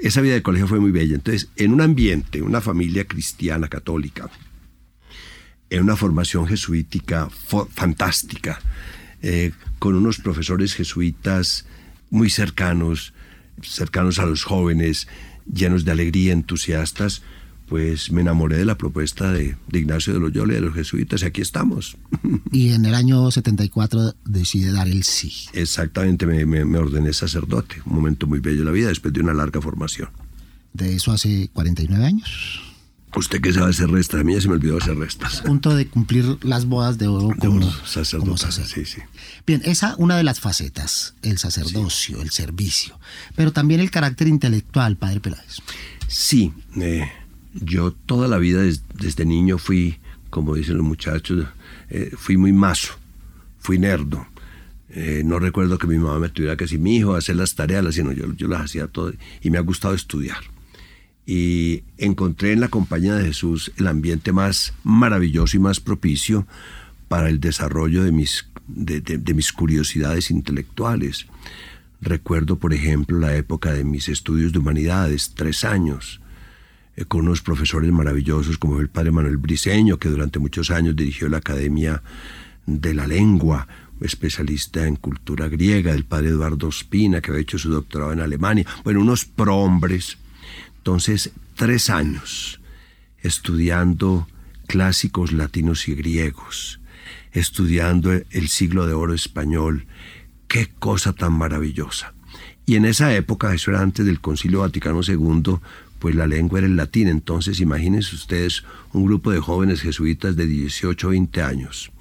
esa 0.00 0.20
vida 0.20 0.34
de 0.34 0.42
colegio 0.42 0.68
fue 0.68 0.80
muy 0.80 0.90
bella. 0.90 1.14
Entonces, 1.14 1.48
en 1.56 1.72
un 1.72 1.80
ambiente, 1.80 2.42
una 2.42 2.60
familia 2.60 3.04
cristiana 3.04 3.68
católica, 3.68 4.30
en 5.70 5.82
una 5.82 5.96
formación 5.96 6.46
jesuítica 6.46 7.28
fantástica, 7.72 8.60
eh, 9.22 9.52
con 9.78 9.94
unos 9.94 10.18
profesores 10.18 10.74
jesuitas 10.74 11.66
muy 12.10 12.30
cercanos, 12.30 13.14
cercanos 13.62 14.18
a 14.18 14.26
los 14.26 14.44
jóvenes, 14.44 15.08
llenos 15.52 15.84
de 15.84 15.92
alegría, 15.92 16.32
entusiastas, 16.32 17.22
pues 17.68 18.12
me 18.12 18.20
enamoré 18.20 18.58
de 18.58 18.64
la 18.64 18.76
propuesta 18.76 19.32
de, 19.32 19.56
Ignacio 19.72 20.12
de 20.12 20.20
Loyola 20.20 20.52
y 20.52 20.56
de 20.56 20.62
los 20.62 20.74
jesuitas 20.74 21.22
y 21.22 21.26
aquí 21.26 21.40
estamos. 21.40 21.96
Y 22.52 22.72
en 22.72 22.84
el 22.84 22.94
año 22.94 23.30
74 23.30 24.14
decide 24.24 24.72
dar 24.72 24.88
el 24.88 25.02
sí. 25.04 25.32
Exactamente, 25.52 26.26
me, 26.26 26.44
me, 26.44 26.78
ordené 26.78 27.12
sacerdote, 27.12 27.76
un 27.86 27.94
momento 27.94 28.26
muy 28.26 28.40
bello 28.40 28.60
de 28.60 28.64
la 28.66 28.70
vida 28.70 28.88
después 28.88 29.12
de 29.14 29.20
una 29.20 29.34
larga 29.34 29.60
formación. 29.60 30.08
De 30.72 30.94
eso 30.94 31.12
hace 31.12 31.48
49 31.52 32.04
años. 32.04 32.60
Usted 33.16 33.40
que 33.40 33.52
sabe 33.52 33.70
hacer 33.70 33.88
restas, 33.90 34.20
a 34.20 34.24
mí 34.24 34.34
ya 34.34 34.40
se 34.40 34.48
me 34.48 34.54
olvidó 34.54 34.78
hacer 34.78 34.96
restas. 34.96 35.40
A 35.40 35.44
punto 35.44 35.74
de 35.74 35.86
cumplir 35.86 36.38
las 36.42 36.66
bodas 36.66 36.98
de 36.98 37.06
oro 37.06 37.30
como, 37.38 37.70
sacerdote. 37.84 38.50
Sí, 38.50 38.84
sí. 38.84 39.00
Bien, 39.46 39.62
esa 39.64 39.94
una 39.98 40.16
de 40.16 40.24
las 40.24 40.40
facetas, 40.40 41.14
el 41.22 41.38
sacerdocio, 41.38 42.20
el 42.20 42.30
servicio, 42.30 42.98
pero 43.36 43.52
también 43.52 43.80
el 43.80 43.92
carácter 43.92 44.26
intelectual, 44.26 44.96
padre 44.96 45.20
Peláez. 45.20 45.58
Sí, 46.08 46.52
eh, 46.76 47.08
yo 47.54 47.92
toda 47.92 48.28
la 48.28 48.38
vida 48.38 48.62
desde, 48.94 49.24
niño 49.24 49.58
fui, 49.58 49.98
como 50.30 50.54
dicen 50.54 50.76
los 50.76 50.86
muchachos, 50.86 51.46
eh, 51.88 52.12
fui 52.16 52.36
muy 52.36 52.52
mazo, 52.52 52.94
fui 53.58 53.78
nerdo. 53.78 54.26
Eh, 54.90 55.22
no 55.24 55.38
recuerdo 55.38 55.78
que 55.78 55.86
mi 55.86 55.98
mamá 55.98 56.18
me 56.18 56.28
tuviera 56.28 56.56
que 56.56 56.64
decir, 56.64 56.78
mi 56.78 56.96
hijo, 56.96 57.14
hacer 57.14 57.36
las 57.36 57.54
tareas, 57.54 57.94
sino 57.94 58.12
yo, 58.12 58.32
yo 58.34 58.48
las 58.48 58.62
hacía 58.62 58.86
todas 58.86 59.14
y 59.40 59.50
me 59.50 59.58
ha 59.58 59.62
gustado 59.62 59.94
estudiar. 59.94 60.38
Y 61.26 61.82
encontré 61.96 62.52
en 62.52 62.60
la 62.60 62.68
compañía 62.68 63.14
de 63.14 63.24
Jesús 63.24 63.72
el 63.76 63.86
ambiente 63.86 64.32
más 64.32 64.74
maravilloso 64.82 65.56
y 65.56 65.60
más 65.60 65.80
propicio 65.80 66.46
para 67.08 67.28
el 67.28 67.40
desarrollo 67.40 68.04
de 68.04 68.12
mis, 68.12 68.46
de 68.66 69.34
mis 69.34 69.52
curiosidades 69.52 70.30
intelectuales. 70.30 71.26
Recuerdo, 72.00 72.56
por 72.56 72.74
ejemplo, 72.74 73.18
la 73.18 73.34
época 73.36 73.72
de 73.72 73.84
mis 73.84 74.08
estudios 74.08 74.52
de 74.52 74.58
humanidades, 74.58 75.32
tres 75.34 75.64
años 75.64 76.20
eh, 76.96 77.04
con 77.04 77.22
unos 77.22 77.42
profesores 77.42 77.90
maravillosos 77.92 78.58
como 78.58 78.80
el 78.80 78.88
padre 78.88 79.10
Manuel 79.10 79.36
Briceño, 79.36 79.98
que 79.98 80.08
durante 80.08 80.38
muchos 80.38 80.70
años 80.70 80.96
dirigió 80.96 81.28
la 81.28 81.38
Academia 81.38 82.02
de 82.66 82.94
la 82.94 83.06
Lengua, 83.06 83.66
especialista 84.00 84.86
en 84.86 84.96
cultura 84.96 85.48
griega, 85.48 85.92
el 85.92 86.04
padre 86.04 86.28
Eduardo 86.28 86.70
Spina, 86.70 87.20
que 87.20 87.30
había 87.30 87.42
hecho 87.42 87.58
su 87.58 87.70
doctorado 87.70 88.12
en 88.12 88.20
Alemania. 88.20 88.66
Bueno, 88.84 89.00
unos 89.00 89.24
prohombres. 89.24 90.18
Entonces, 90.78 91.30
tres 91.56 91.90
años 91.90 92.60
estudiando 93.22 94.28
clásicos 94.66 95.32
latinos 95.32 95.88
y 95.88 95.94
griegos, 95.94 96.80
estudiando 97.32 98.12
el 98.12 98.48
siglo 98.48 98.86
de 98.86 98.92
oro 98.92 99.14
español. 99.14 99.86
Qué 100.46 100.68
cosa 100.78 101.14
tan 101.14 101.32
maravillosa. 101.32 102.12
Y 102.66 102.76
en 102.76 102.84
esa 102.84 103.14
época, 103.14 103.52
eso 103.54 103.70
era 103.70 103.80
antes 103.80 104.06
del 104.06 104.20
Concilio 104.20 104.60
Vaticano 104.60 105.00
II, 105.06 105.58
pues 106.04 106.14
la 106.14 106.26
lengua 106.26 106.58
era 106.58 106.66
el 106.66 106.76
latín. 106.76 107.08
Entonces, 107.08 107.60
imagínense 107.60 108.14
ustedes 108.14 108.62
un 108.92 109.06
grupo 109.06 109.30
de 109.30 109.40
jóvenes 109.40 109.80
jesuitas 109.80 110.36
de 110.36 110.46
18 110.46 111.06
o 111.06 111.10
20 111.12 111.40
años. 111.40 111.92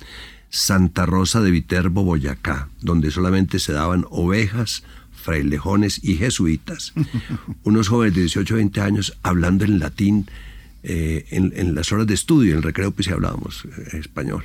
Santa 0.50 1.05
Rosa 1.05 1.39
de 1.39 1.51
Viterbo, 1.51 2.03
Boyacá, 2.03 2.67
donde 2.81 3.12
solamente 3.12 3.60
se 3.60 3.72
daban 3.72 4.05
ovejas, 4.10 4.83
frailejones 5.13 6.03
y 6.03 6.17
jesuitas. 6.17 6.91
Unos 7.63 7.88
jóvenes 7.88 8.13
de 8.15 8.22
18 8.24 8.55
o 8.55 8.57
20 8.57 8.81
años 8.81 9.17
hablando 9.24 9.63
en 9.63 9.79
latín 9.79 10.29
eh, 10.83 11.25
en, 11.29 11.74
las 11.74 11.93
horas 11.93 12.05
de 12.05 12.15
estudio, 12.15 12.51
en 12.51 12.57
el 12.57 12.63
recreo, 12.63 12.91
pues 12.91 13.05
si 13.05 13.13
hablábamos 13.13 13.63
eh, 13.63 14.00
español. 14.00 14.43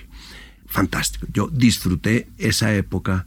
Fantástico. 0.67 1.27
Yo 1.33 1.49
disfruté 1.53 2.29
esa 2.39 2.73
época 2.77 3.27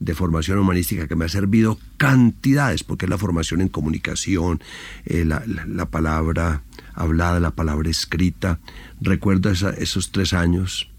de 0.00 0.14
formación 0.14 0.58
humanística 0.58 1.08
que 1.08 1.16
me 1.16 1.24
ha 1.24 1.28
servido 1.28 1.78
cantidades, 1.96 2.84
porque 2.84 3.06
es 3.06 3.10
la 3.10 3.18
formación 3.18 3.60
en 3.60 3.68
comunicación, 3.68 4.62
eh, 5.04 5.24
la, 5.24 5.86
palabra 5.86 6.62
hablada, 6.94 7.40
la 7.40 7.52
palabra 7.52 7.90
escrita. 7.90 8.58
Recuerdo 9.00 9.50
esos 9.50 10.12
tres 10.12 10.32
años. 10.32 10.90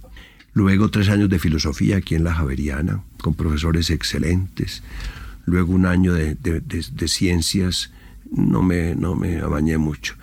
Luego 0.54 0.90
tres 0.90 1.10
años 1.10 1.30
de 1.30 1.40
filosofía 1.40 1.98
aquí 1.98 2.16
en 2.16 2.24
la 2.24 2.34
Javeriana, 2.34 3.04
con 3.22 3.34
profesores 3.34 3.90
excelentes. 3.90 4.84
Luego 5.46 5.74
un 5.74 5.86
año 5.86 6.14
de, 6.14 6.38
ciencias. 7.08 7.92
No 8.32 8.64
me, 8.64 8.96
no 8.96 9.16
me 9.16 9.40
amañé 9.40 9.78
mucho 9.78 10.16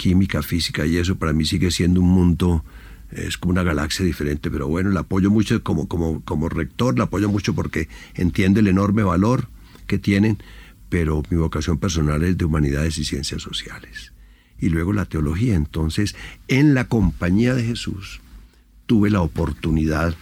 química, 0.00 0.42
física 0.42 0.86
y 0.86 0.96
eso 0.96 1.16
para 1.16 1.34
mí 1.34 1.44
sigue 1.44 1.70
siendo 1.70 2.00
un 2.00 2.08
mundo, 2.08 2.64
es 3.12 3.38
como 3.38 3.52
una 3.52 3.62
galaxia 3.62 4.04
diferente, 4.04 4.50
pero 4.50 4.68
bueno, 4.68 4.90
la 4.90 5.00
apoyo 5.00 5.30
mucho 5.30 5.62
como, 5.62 5.88
como, 5.88 6.22
como 6.24 6.48
rector, 6.48 6.96
la 6.96 7.04
apoyo 7.04 7.28
mucho 7.28 7.54
porque 7.54 7.88
entiende 8.14 8.60
el 8.60 8.68
enorme 8.68 9.02
valor 9.02 9.48
que 9.86 9.98
tienen, 9.98 10.38
pero 10.88 11.22
mi 11.30 11.36
vocación 11.36 11.78
personal 11.78 12.22
es 12.22 12.38
de 12.38 12.44
humanidades 12.44 12.98
y 12.98 13.04
ciencias 13.04 13.42
sociales. 13.42 14.12
Y 14.58 14.68
luego 14.68 14.92
la 14.92 15.06
teología, 15.06 15.54
entonces, 15.54 16.14
en 16.48 16.74
la 16.74 16.86
compañía 16.88 17.54
de 17.54 17.64
Jesús, 17.64 18.20
tuve 18.86 19.10
la 19.10 19.22
oportunidad 19.22 20.14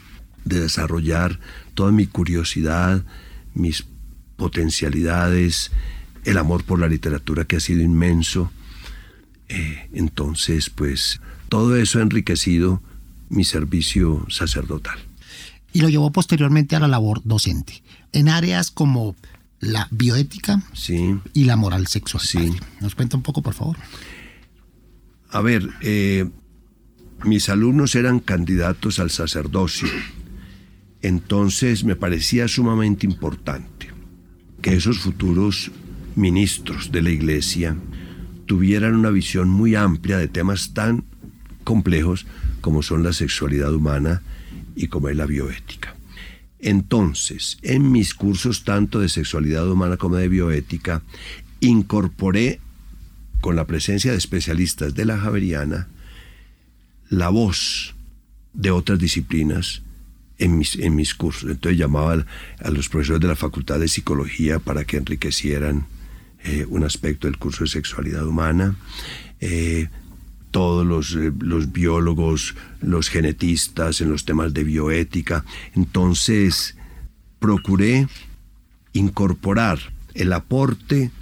de 0.45 0.61
desarrollar 0.61 1.41
toda 1.75 1.93
mi 1.93 2.07
curiosidad, 2.07 3.05
mis 3.55 3.87
potencialidades, 4.37 5.73
el 6.25 6.39
amor 6.39 6.65
por 6.65 6.79
la 6.79 6.89
literatura 6.89 7.45
que 7.45 7.57
ha 7.57 7.61
sido 7.61 7.83
inmenso, 7.83 8.53
eh, 9.49 9.89
entonces, 9.93 10.71
pues 10.71 11.21
todo 11.49 11.77
eso 11.77 11.99
ha 11.99 12.03
enriquecido 12.03 12.83
mi 13.29 13.45
servicio 13.45 14.27
sacerdotal. 14.29 14.99
Y 15.73 15.81
lo 15.81 15.89
llevó 15.89 16.11
posteriormente 16.13 16.77
a 16.77 16.81
la 16.81 16.89
labor 16.89 17.21
docente, 17.25 17.83
en 18.13 18.29
áreas 18.29 18.71
como 18.71 19.15
la 19.61 19.89
bioética 19.91 20.63
y 21.33 21.45
la 21.45 21.57
moral 21.57 21.87
sexual. 21.87 22.23
Sí. 22.23 22.55
¿Nos 22.81 22.95
cuenta 22.95 23.17
un 23.17 23.23
poco, 23.23 23.43
por 23.43 23.55
favor? 23.55 23.77
A 25.31 25.41
ver, 25.41 25.69
eh, 25.83 26.29
mis 27.25 27.49
alumnos 27.49 27.95
eran 27.95 28.21
candidatos 28.21 28.99
al 28.99 29.11
sacerdocio, 29.11 29.89
entonces 31.03 31.85
me 31.85 31.97
parecía 31.97 32.49
sumamente 32.49 33.07
importante 33.07 33.89
que 34.63 34.75
esos 34.75 34.99
futuros 34.99 35.71
ministros 36.17 36.91
de 36.91 37.03
la 37.03 37.11
iglesia 37.11 37.77
tuvieran 38.47 38.95
una 38.95 39.11
visión 39.11 39.49
muy 39.49 39.75
amplia 39.75 40.17
de 40.17 40.29
temas 40.29 40.73
tan 40.73 41.05
complejos 41.69 42.25
como 42.63 42.83
son 42.83 43.03
la 43.03 43.13
sexualidad 43.13 43.75
humana 43.75 44.23
y 44.75 44.87
como 44.87 45.11
es 45.11 45.17
la 45.17 45.27
bioética. 45.27 45.95
Entonces, 46.61 47.59
en 47.61 47.93
mis 47.93 48.15
cursos 48.15 48.65
tanto 48.65 49.01
de 49.01 49.11
sexualidad 49.11 49.71
humana 49.71 49.99
como 49.99 50.17
de 50.17 50.31
bioética, 50.31 51.03
incorporé 51.61 52.59
con 53.43 53.55
la 53.55 53.67
presencia 53.67 54.13
de 54.13 54.17
especialistas 54.17 54.95
de 54.95 55.05
la 55.05 55.19
Javeriana 55.19 55.89
la 57.11 57.29
voz 57.29 57.95
de 58.55 58.71
otras 58.71 58.99
disciplinas 58.99 59.83
en 60.39 60.57
mis, 60.57 60.75
en 60.77 60.97
mis 60.97 61.15
cursos. 61.15 61.51
Entonces 61.51 61.79
llamaba 61.79 62.25
a 62.61 62.71
los 62.71 62.89
profesores 62.89 63.21
de 63.21 63.29
la 63.29 63.37
Facultad 63.37 63.79
de 63.79 63.89
Psicología 63.89 64.59
para 64.59 64.87
que 64.87 64.97
enriquecieran 64.97 65.87
eh, 66.45 66.65
un 66.67 66.85
aspecto 66.85 67.27
del 67.27 67.37
curso 67.37 67.65
de 67.65 67.69
sexualidad 67.69 68.27
humana. 68.27 68.75
Eh, 69.41 69.89
todos 70.59 70.85
los, 70.85 71.15
eh, 71.15 71.33
los, 71.39 71.71
biólogos, 71.71 72.57
los 72.81 73.11
genetistas 73.11 74.01
en 74.01 74.11
los 74.11 74.25
temas 74.25 74.53
de 74.53 74.65
bioética. 74.65 75.45
Entonces, 75.77 76.77
procuré 77.39 78.09
incorporar 78.93 79.79
el 80.15 80.33
aporte 80.33 81.13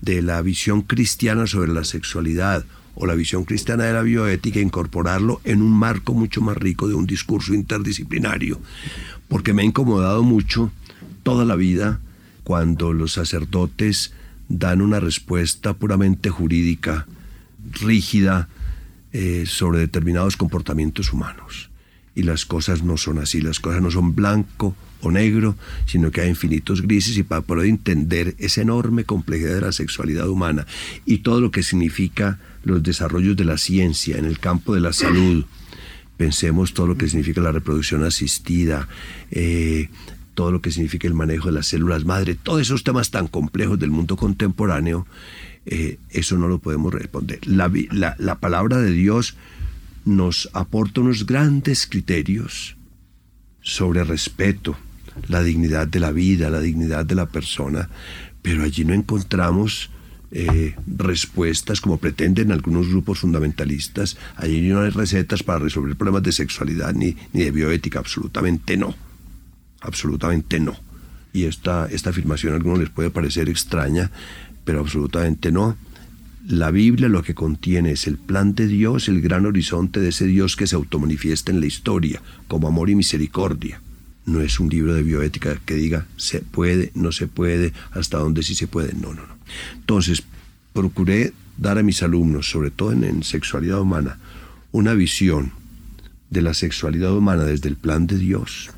de 0.00 0.22
la 0.22 0.40
visión 0.40 0.80
cristiana 0.80 1.46
sobre 1.46 1.74
la 1.74 1.84
sexualidad 1.84 2.64
o 2.94 3.04
la 3.04 3.14
visión 3.14 3.44
cristiana 3.44 3.84
de 3.84 3.92
la 3.92 4.00
bioética, 4.00 4.60
incorporarlo 4.60 5.42
en 5.44 5.60
un 5.60 5.72
marco 5.72 6.14
mucho 6.14 6.40
más 6.40 6.56
rico 6.56 6.88
de 6.88 6.94
un 6.94 7.04
discurso 7.04 7.52
interdisciplinario, 7.52 8.58
porque 9.28 9.52
me 9.52 9.60
ha 9.60 9.66
incomodado 9.66 10.22
mucho 10.22 10.72
toda 11.22 11.44
la 11.44 11.56
vida 11.56 12.00
cuando 12.44 12.94
los 12.94 13.12
sacerdotes 13.12 14.14
dan 14.48 14.80
una 14.80 15.00
respuesta 15.00 15.74
puramente 15.74 16.30
jurídica, 16.30 17.06
rígida, 17.72 18.48
eh, 19.18 19.46
sobre 19.46 19.78
determinados 19.78 20.36
comportamientos 20.36 21.10
humanos. 21.10 21.70
Y 22.14 22.24
las 22.24 22.44
cosas 22.44 22.82
no 22.82 22.98
son 22.98 23.16
así, 23.18 23.40
las 23.40 23.60
cosas 23.60 23.80
no 23.80 23.90
son 23.90 24.14
blanco 24.14 24.76
o 25.00 25.10
negro, 25.10 25.56
sino 25.86 26.10
que 26.10 26.20
hay 26.20 26.28
infinitos 26.28 26.82
grises 26.82 27.16
y 27.16 27.22
para 27.22 27.40
poder 27.40 27.66
entender 27.66 28.34
esa 28.36 28.60
enorme 28.60 29.04
complejidad 29.04 29.54
de 29.54 29.62
la 29.62 29.72
sexualidad 29.72 30.28
humana 30.28 30.66
y 31.06 31.18
todo 31.18 31.40
lo 31.40 31.50
que 31.50 31.62
significa 31.62 32.38
los 32.62 32.82
desarrollos 32.82 33.38
de 33.38 33.46
la 33.46 33.56
ciencia 33.56 34.18
en 34.18 34.26
el 34.26 34.38
campo 34.38 34.74
de 34.74 34.82
la 34.82 34.92
salud, 34.92 35.46
pensemos 36.18 36.74
todo 36.74 36.88
lo 36.88 36.98
que 36.98 37.08
significa 37.08 37.40
la 37.40 37.52
reproducción 37.52 38.04
asistida, 38.04 38.86
eh, 39.30 39.88
todo 40.34 40.52
lo 40.52 40.60
que 40.60 40.72
significa 40.72 41.08
el 41.08 41.14
manejo 41.14 41.46
de 41.46 41.52
las 41.52 41.68
células 41.68 42.04
madre, 42.04 42.34
todos 42.34 42.60
esos 42.60 42.84
temas 42.84 43.10
tan 43.10 43.28
complejos 43.28 43.78
del 43.78 43.92
mundo 43.92 44.18
contemporáneo, 44.18 45.06
eh, 45.66 45.98
eso 46.10 46.38
no 46.38 46.46
lo 46.48 46.60
podemos 46.60 46.94
responder. 46.94 47.40
La, 47.46 47.70
la, 48.18 48.38
palabra 48.38 48.78
de 48.78 48.92
Dios 48.92 49.36
nos 50.04 50.48
aporta 50.52 51.00
unos 51.00 51.26
grandes 51.26 51.86
criterios 51.86 52.76
sobre 53.62 54.04
respeto, 54.04 54.76
la 55.26 55.42
dignidad 55.42 55.88
de 55.88 55.98
la 55.98 56.12
vida, 56.12 56.50
la 56.50 56.60
dignidad 56.60 57.04
de 57.04 57.16
la 57.16 57.26
persona, 57.26 57.88
pero 58.42 58.62
allí 58.62 58.84
no 58.84 58.94
encontramos 58.94 59.90
eh, 60.30 60.76
respuestas 60.86 61.80
como 61.80 61.98
pretenden 61.98 62.52
algunos 62.52 62.88
grupos 62.88 63.20
fundamentalistas. 63.20 64.16
Allí 64.36 64.60
no 64.68 64.82
hay 64.82 64.90
recetas 64.90 65.42
para 65.42 65.58
resolver 65.58 65.96
problemas 65.96 66.22
de 66.22 66.32
sexualidad 66.32 66.94
ni, 66.94 67.16
ni 67.32 67.42
de 67.42 67.50
bioética, 67.50 67.98
absolutamente 67.98 68.76
no. 68.76 68.94
Absolutamente 69.80 70.60
no. 70.60 70.76
Y 71.32 71.44
esta, 71.44 71.86
esta 71.86 72.10
afirmación 72.10 72.52
a 72.52 72.56
algunos 72.56 72.78
les 72.78 72.90
puede 72.90 73.10
parecer 73.10 73.48
extraña, 73.48 74.10
pero 74.66 74.80
absolutamente 74.80 75.50
no. 75.50 75.78
La 76.46 76.70
Biblia 76.70 77.08
lo 77.08 77.22
que 77.22 77.34
contiene 77.34 77.92
es 77.92 78.06
el 78.06 78.18
plan 78.18 78.54
de 78.54 78.66
Dios, 78.66 79.08
el 79.08 79.22
gran 79.22 79.46
horizonte 79.46 80.00
de 80.00 80.10
ese 80.10 80.26
Dios 80.26 80.56
que 80.56 80.66
se 80.66 80.74
automanifiesta 80.74 81.50
en 81.52 81.60
la 81.60 81.66
historia 81.66 82.20
como 82.48 82.68
amor 82.68 82.90
y 82.90 82.96
misericordia. 82.96 83.80
No 84.26 84.40
es 84.40 84.58
un 84.58 84.68
libro 84.68 84.92
de 84.92 85.04
bioética 85.04 85.56
que 85.64 85.74
diga 85.74 86.06
se 86.16 86.40
puede, 86.40 86.90
no 86.94 87.12
se 87.12 87.28
puede, 87.28 87.72
hasta 87.92 88.18
dónde 88.18 88.42
sí 88.42 88.56
se 88.56 88.66
puede. 88.66 88.92
No, 88.92 89.14
no, 89.14 89.22
no. 89.22 89.36
Entonces, 89.76 90.24
procuré 90.72 91.32
dar 91.56 91.78
a 91.78 91.84
mis 91.84 92.02
alumnos, 92.02 92.50
sobre 92.50 92.72
todo 92.72 92.92
en, 92.92 93.04
en 93.04 93.22
sexualidad 93.22 93.80
humana, 93.80 94.18
una 94.72 94.94
visión 94.94 95.52
de 96.30 96.42
la 96.42 96.54
sexualidad 96.54 97.16
humana 97.16 97.44
desde 97.44 97.68
el 97.68 97.76
plan 97.76 98.08
de 98.08 98.18
Dios, 98.18 98.70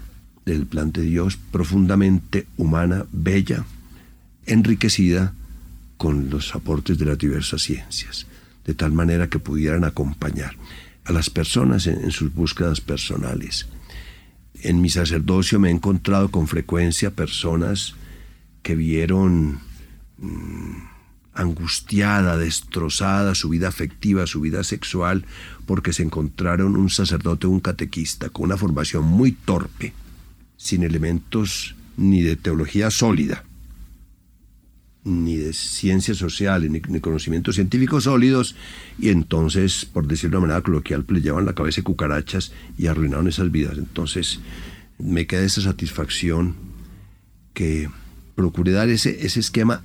del 0.44 0.66
plan 0.66 0.92
de 0.92 1.03
Dios 1.03 1.38
profundamente 1.51 2.46
humana, 2.59 3.07
bella, 3.11 3.64
enriquecida 4.44 5.33
con 5.99 6.31
los 6.31 6.55
aportes 6.55 6.97
de 6.97 7.05
las 7.05 7.19
diversas 7.19 7.63
ciencias, 7.63 8.27
de 8.65 8.73
tal 8.73 8.93
manera 8.93 9.29
que 9.29 9.39
pudieran 9.39 9.85
acompañar 9.85 10.57
a 11.05 11.13
las 11.13 11.29
personas 11.29 11.87
en, 11.87 12.11
sus 12.13 12.33
búsquedas 12.33 12.81
personales. 12.81 13.67
En 14.63 14.81
mi 14.81 14.89
sacerdocio 14.89 15.59
me 15.59 15.69
he 15.69 15.73
encontrado 15.73 16.31
con 16.31 16.47
frecuencia 16.47 17.11
personas 17.11 17.95
que 18.63 18.75
vieron 18.75 19.61
mm, 20.19 20.77
angustiada, 21.35 22.37
destrozada, 22.37 23.35
su 23.35 23.49
vida 23.49 23.69
afectiva, 23.69 24.27
su 24.27 24.41
vida 24.41 24.65
sexual, 24.65 25.25
porque 25.67 25.93
se 25.93 26.03
encontraron 26.03 26.77
un 26.77 26.91
sacerdote, 26.91 27.47
un 27.47 27.61
catequista, 27.61 28.29
con 28.29 28.47
una 28.47 28.57
formación 28.57 29.05
muy 29.05 29.33
torpe, 29.33 29.93
sin 30.57 30.83
elementos 30.83 31.75
ni 31.97 32.23
de 32.23 32.37
teología 32.37 32.91
sólida, 32.91 33.45
ni 35.09 35.37
de 35.37 35.53
ciencias 35.53 36.18
sociales, 36.18 36.71
ni, 36.71 37.01
conocimientos 37.01 37.57
científicos 37.57 38.05
sólidos, 38.05 38.55
y 38.99 39.09
entonces, 39.09 39.85
por 39.85 40.07
decirlo 40.07 40.37
de 40.37 40.38
una 40.38 40.47
manera 40.49 40.62
coloquial, 40.62 41.05
pues, 41.05 41.21
le 41.21 41.25
llevan 41.25 41.47
la 41.47 41.55
cabeza 41.55 41.83
cucarachas 41.83 42.53
y 42.77 42.87
arruinaron 42.87 43.27
esas 43.29 43.51
vidas. 43.51 43.79
Entonces, 43.79 44.40
me 44.99 45.27
queda 45.27 45.42
esa 45.42 45.62
satisfacción 45.62 46.55
que 47.55 47.88
procure 48.35 48.73
dar 48.73 48.88
ese, 48.88 49.25
ese 49.25 49.40
esquema 49.40 49.83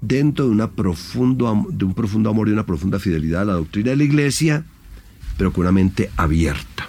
dentro 0.00 0.48
de, 0.48 0.68
profundo, 0.68 1.66
de 1.70 1.84
un 1.84 1.94
profundo 1.94 2.30
amor 2.30 2.48
y 2.48 2.52
una 2.52 2.66
profunda 2.66 2.98
fidelidad 2.98 3.42
a 3.42 3.46
la 3.46 3.52
doctrina 3.54 3.90
de 3.90 3.96
la 3.96 4.04
Iglesia, 4.04 4.64
pero 5.36 5.52
con 5.52 5.62
una 5.62 5.72
mente 5.72 6.10
abierta. 6.16 6.87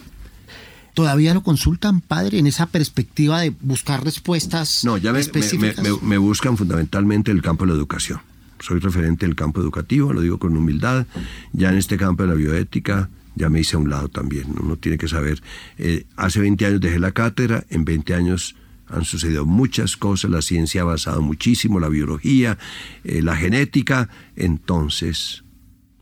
¿Todavía 0.93 1.33
lo 1.33 1.43
consultan, 1.43 2.01
padre, 2.01 2.39
en 2.39 2.47
esa 2.47 2.65
perspectiva 2.65 3.41
de 3.41 3.53
buscar 3.61 4.03
respuestas 4.03 4.83
no, 4.83 4.97
ya 4.97 5.13
me, 5.13 5.19
específicas? 5.19 5.83
Me, 5.83 5.91
me, 6.01 6.17
buscan 6.17 6.57
fundamentalmente 6.57 7.31
el 7.31 7.41
campo 7.41 7.65
de 7.65 7.71
la 7.71 7.77
educación. 7.77 8.19
Soy 8.59 8.79
referente 8.79 9.25
del 9.25 9.35
campo 9.35 9.61
educativo, 9.61 10.11
lo 10.11 10.21
digo 10.21 10.37
con 10.37 10.55
humildad. 10.57 11.05
Ya 11.53 11.69
en 11.69 11.77
este 11.77 11.97
campo 11.97 12.23
de 12.23 12.29
la 12.29 12.35
bioética 12.35 13.09
ya 13.35 13.49
me 13.49 13.61
hice 13.61 13.77
a 13.77 13.79
un 13.79 13.89
lado 13.89 14.09
también. 14.09 14.47
Uno 14.61 14.75
tiene 14.75 14.97
que 14.97 15.07
saber, 15.07 15.41
eh, 15.77 16.05
hace 16.17 16.41
20 16.41 16.65
años 16.65 16.81
dejé 16.81 16.99
la 16.99 17.13
cátedra, 17.13 17.65
en 17.69 17.85
20 17.85 18.13
años 18.13 18.55
han 18.87 19.05
sucedido 19.05 19.45
muchas 19.45 19.97
cosas, 19.97 20.31
la 20.31 20.41
ciencia 20.41 20.81
ha 20.81 20.83
avanzado 20.83 21.21
muchísimo, 21.21 21.79
la 21.79 21.89
biología, 21.89 22.57
eh, 23.03 23.21
la 23.21 23.35
genética, 23.35 24.09
entonces 24.35 25.43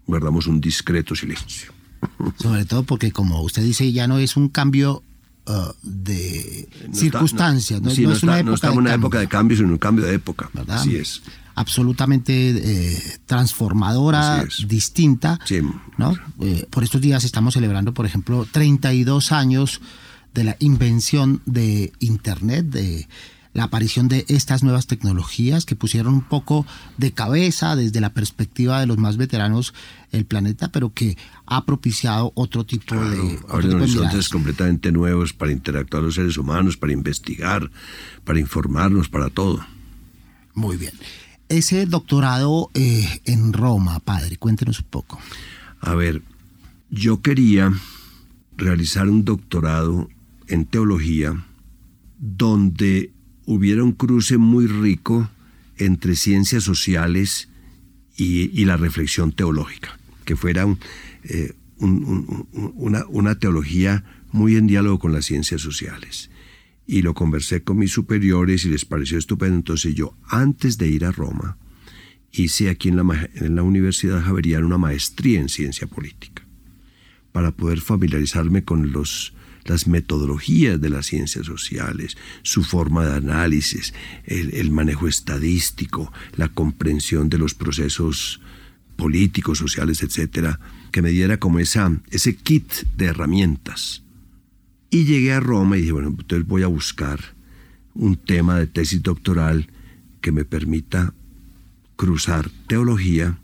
guardamos 0.08 0.48
un 0.48 0.62
discreto 0.62 1.16
silencio. 1.16 1.77
Sobre 2.40 2.66
todo 2.66 2.84
porque, 2.84 3.12
como 3.12 3.42
usted 3.42 3.64
dice, 3.64 3.92
ya 3.92 4.08
no 4.08 4.18
es 4.18 4.38
un 4.38 4.50
cambio 4.50 5.04
uh, 5.48 5.74
de 5.84 6.70
circunstancias. 6.94 7.82
No, 7.82 7.90
no, 7.90 8.18
una 8.24 8.40
época 8.40 8.56
estamos 8.56 8.78
en 8.78 8.82
una 8.82 8.94
época 8.94 9.20
de 9.20 9.28
cambio, 9.28 9.58
sino 9.58 9.70
un 9.70 9.78
cambio 9.78 10.06
de 10.06 10.14
época. 10.14 10.50
¿verdad? 10.54 10.80
Así 10.80 10.96
es. 10.96 11.22
Absolutamente 11.56 12.50
eh, 12.50 13.02
transformadora, 13.26 14.46
distinta. 14.68 15.40
Sí. 15.46 15.62
¿no? 15.98 16.16
Eh, 16.42 16.68
por 16.70 16.84
estos 16.84 17.02
días 17.02 17.24
estamos 17.24 17.56
celebrando, 17.56 17.94
por 17.94 18.06
ejemplo, 18.06 18.48
32 18.52 19.32
años 19.32 19.82
de 20.34 20.44
la 20.44 20.56
invención 20.60 21.42
de 21.46 21.92
Internet, 22.00 22.68
de 22.68 23.08
la 23.58 23.64
aparición 23.64 24.08
de 24.08 24.24
estas 24.28 24.62
nuevas 24.62 24.86
tecnologías 24.86 25.66
que 25.66 25.76
pusieron 25.76 26.14
un 26.14 26.22
poco 26.22 26.68
de 27.00 27.12
cabeza 27.12 27.76
desde 27.76 28.00
la 28.02 28.14
perspectiva 28.14 28.80
de 28.80 28.86
los 28.86 29.00
más 29.00 29.18
veteranos 29.18 29.74
el 30.12 30.26
planeta, 30.26 30.72
pero 30.72 30.94
que 30.94 31.18
ha 31.48 31.66
propiciado 31.66 32.32
otro 32.36 32.68
tipo 32.68 32.94
de... 32.94 33.40
Horizontes 33.50 34.30
completamente 34.30 34.92
nuevos 34.92 35.34
para 35.34 35.52
interactuar 35.52 36.04
los 36.04 36.14
seres 36.14 36.38
humanos, 36.38 36.78
para 36.78 36.94
investigar, 36.94 37.72
para 38.24 38.40
informarnos, 38.40 39.10
para 39.10 39.32
todo. 39.32 39.66
Muy 40.54 40.78
bien. 40.78 40.94
Ese 41.50 41.88
doctorado 41.88 42.70
eh, 42.76 43.22
en 43.26 43.54
Roma, 43.54 44.00
padre, 44.02 44.38
cuéntenos 44.38 44.82
un 44.82 44.88
poco. 44.92 45.20
A 45.82 45.96
ver, 45.96 46.22
yo 46.92 47.24
quería 47.24 47.74
realizar 48.56 49.10
un 49.10 49.26
doctorado 49.26 50.10
en 50.48 50.66
teología 50.66 51.44
donde 52.20 53.17
hubiera 53.48 53.82
un 53.82 53.94
cruce 53.94 54.38
muy 54.38 54.68
rico 54.68 55.32
entre 55.78 56.16
ciencias 56.16 56.64
sociales 56.64 57.50
y, 58.18 58.66
la 58.66 58.78
reflexión 58.78 59.32
teológica, 59.32 59.98
que 60.26 60.36
fuera 60.36 60.68
eh, 61.24 61.54
una, 61.80 63.36
teología 63.40 64.04
muy 64.32 64.58
en 64.58 64.68
diálogo 64.68 65.00
con 65.00 65.14
las 65.14 65.26
ciencias 65.26 65.62
sociales. 65.62 66.30
Y 66.86 67.04
lo 67.04 67.14
conversé 67.14 67.64
con 67.64 67.78
mis 67.78 67.92
superiores 67.92 68.66
y 68.66 68.70
les 68.70 68.86
pareció 68.86 69.18
estupendo. 69.18 69.56
Entonces 69.56 69.96
yo, 69.96 70.18
antes 70.28 70.78
de 70.78 70.90
ir 70.90 71.06
a 71.06 71.12
Roma, 71.12 71.58
hice 72.32 72.70
aquí 72.70 72.90
en 72.90 72.98
la, 72.98 73.30
en 73.36 73.56
la 73.56 73.64
Universidad 73.64 74.24
Javeriana 74.24 74.66
una 74.66 74.78
maestría 74.78 75.40
en 75.40 75.48
ciencia 75.48 75.88
política, 75.88 76.46
para 77.32 77.52
poder 77.52 77.80
familiarizarme 77.80 78.64
con 78.64 78.92
los 78.92 79.34
las 79.68 79.88
metodologías 79.88 80.80
de 80.82 80.90
las 80.90 81.06
ciencias 81.06 81.46
sociales, 81.46 82.18
su 82.42 82.64
forma 82.64 83.06
de 83.06 83.18
análisis, 83.18 83.94
el, 84.26 84.72
manejo 84.72 85.08
estadístico, 85.08 86.12
la 86.36 86.50
comprensión 86.50 87.30
de 87.30 87.38
los 87.38 87.54
procesos 87.54 88.42
políticos, 88.96 89.60
sociales, 89.60 90.02
etcétera, 90.02 90.60
que 90.92 91.02
me 91.02 91.12
diera 91.12 91.38
como 91.38 91.60
esa, 91.60 91.96
ese 92.10 92.36
kit 92.36 92.72
de 92.96 93.06
herramientas. 93.06 94.04
Y 94.90 95.06
llegué 95.06 95.34
a 95.34 95.40
Roma 95.40 95.78
y 95.78 95.82
dije, 95.82 95.92
bueno, 95.92 96.10
entonces 96.10 96.48
voy 96.48 96.64
a 96.64 96.68
buscar 96.68 97.20
un 97.94 98.16
tema 98.16 98.58
de 98.58 98.68
tesis 98.68 99.04
doctoral 99.04 99.68
que 100.22 100.32
me 100.32 100.46
permita 100.46 101.14
cruzar 101.96 102.50
teología 102.68 103.38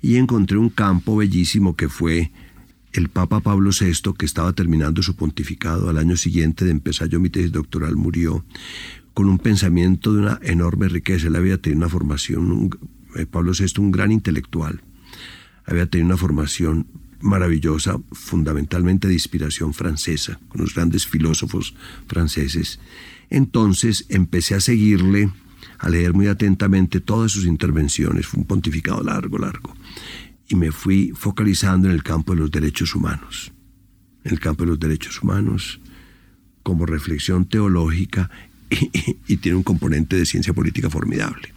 y 0.00 0.16
encontré 0.16 0.56
un 0.56 0.70
campo 0.70 1.16
bellísimo 1.16 1.74
que 1.74 1.88
fue 1.88 2.30
el 2.92 3.08
Papa 3.08 3.40
Pablo 3.40 3.70
VI, 3.78 4.14
que 4.18 4.26
estaba 4.26 4.52
terminando 4.52 5.02
su 5.02 5.14
pontificado 5.16 5.88
al 5.88 5.98
año 5.98 6.16
siguiente 6.16 6.64
de 6.64 6.70
empezar 6.70 7.08
yo 7.08 7.20
mi 7.20 7.30
tesis 7.30 7.52
doctoral, 7.52 7.96
murió 7.96 8.44
con 9.14 9.28
un 9.28 9.38
pensamiento 9.38 10.12
de 10.12 10.20
una 10.20 10.40
enorme 10.42 10.88
riqueza. 10.88 11.26
Él 11.26 11.36
había 11.36 11.58
tenido 11.58 11.78
una 11.78 11.88
formación, 11.88 12.70
eh, 13.16 13.26
Pablo 13.26 13.52
VI, 13.58 13.80
un 13.80 13.90
gran 13.90 14.12
intelectual, 14.12 14.80
había 15.66 15.86
tenido 15.86 16.06
una 16.06 16.16
formación 16.16 16.86
maravillosa, 17.20 17.98
fundamentalmente 18.12 19.08
de 19.08 19.14
inspiración 19.14 19.74
francesa, 19.74 20.38
con 20.48 20.60
los 20.60 20.74
grandes 20.74 21.06
filósofos 21.06 21.74
franceses. 22.06 22.78
Entonces 23.28 24.06
empecé 24.08 24.54
a 24.54 24.60
seguirle, 24.60 25.30
a 25.78 25.90
leer 25.90 26.14
muy 26.14 26.28
atentamente 26.28 27.00
todas 27.00 27.32
sus 27.32 27.44
intervenciones. 27.44 28.26
Fue 28.26 28.40
un 28.40 28.46
pontificado 28.46 29.02
largo, 29.02 29.36
largo 29.36 29.74
y 30.48 30.56
me 30.56 30.72
fui 30.72 31.12
focalizando 31.14 31.88
en 31.88 31.94
el 31.94 32.02
campo 32.02 32.34
de 32.34 32.40
los 32.40 32.50
derechos 32.50 32.94
humanos. 32.94 33.52
En 34.24 34.32
el 34.32 34.40
campo 34.40 34.64
de 34.64 34.70
los 34.70 34.80
derechos 34.80 35.22
humanos 35.22 35.80
como 36.62 36.84
reflexión 36.84 37.46
teológica 37.46 38.30
y, 39.26 39.36
tiene 39.38 39.56
un 39.56 39.62
componente 39.62 40.16
de 40.16 40.26
ciencia 40.26 40.52
política 40.52 40.90
formidable. 40.90 41.54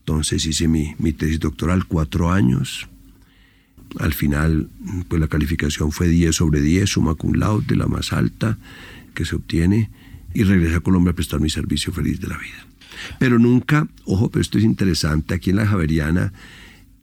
Entonces 0.00 0.46
hice 0.46 0.68
mi, 0.68 0.94
mi, 0.98 1.12
tesis 1.12 1.40
doctoral 1.40 1.84
cuatro 1.84 2.32
años. 2.32 2.88
Al 3.98 4.14
final, 4.14 4.70
pues 5.08 5.20
la 5.20 5.28
calificación 5.28 5.92
fue 5.92 6.08
10 6.08 6.34
sobre 6.34 6.62
10, 6.62 6.88
suma 6.88 7.14
cum 7.14 7.34
laude, 7.34 7.76
la 7.76 7.86
más 7.86 8.12
alta 8.14 8.56
que 9.14 9.26
se 9.26 9.36
obtiene, 9.36 9.90
y 10.32 10.44
regresé 10.44 10.76
a 10.76 10.80
Colombia 10.80 11.12
a 11.12 11.14
prestar 11.14 11.40
mi 11.40 11.50
servicio 11.50 11.92
feliz 11.92 12.20
de 12.20 12.28
la 12.28 12.38
vida. 12.38 12.66
Pero 13.18 13.38
nunca, 13.38 13.86
ojo, 14.04 14.30
pero 14.30 14.40
esto 14.40 14.58
es 14.58 14.64
interesante, 14.64 15.34
aquí 15.34 15.50
en 15.50 15.56
la 15.56 15.66
Javeriana 15.66 16.32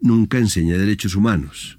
nunca 0.06 0.38
enseñé 0.38 0.78
derechos 0.78 1.15
humanos, 1.15 1.78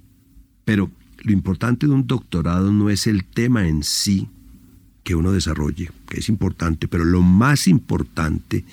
pero 0.64 0.90
lo 1.22 1.32
importante 1.32 1.86
de 1.86 1.92
un 1.92 2.06
doctorado 2.06 2.72
no 2.72 2.90
es 2.90 3.06
el 3.06 3.24
tema 3.24 3.66
en 3.66 3.82
sí 3.82 4.28
que 5.04 5.14
uno 5.14 5.32
desarrolle, 5.32 5.90
que 6.08 6.18
es 6.18 6.28
importante, 6.28 6.88
pero 6.88 7.04
lo 7.04 7.22
más 7.22 7.68
importante 7.68 8.64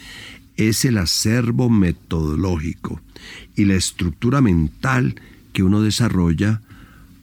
es 0.57 0.85
el 0.85 0.97
acervo 0.97 1.69
metodológico 1.69 3.01
y 3.55 3.65
la 3.65 3.75
estructura 3.75 4.41
mental 4.41 5.15
que 5.53 5.63
uno 5.63 5.81
desarrolla 5.81 6.61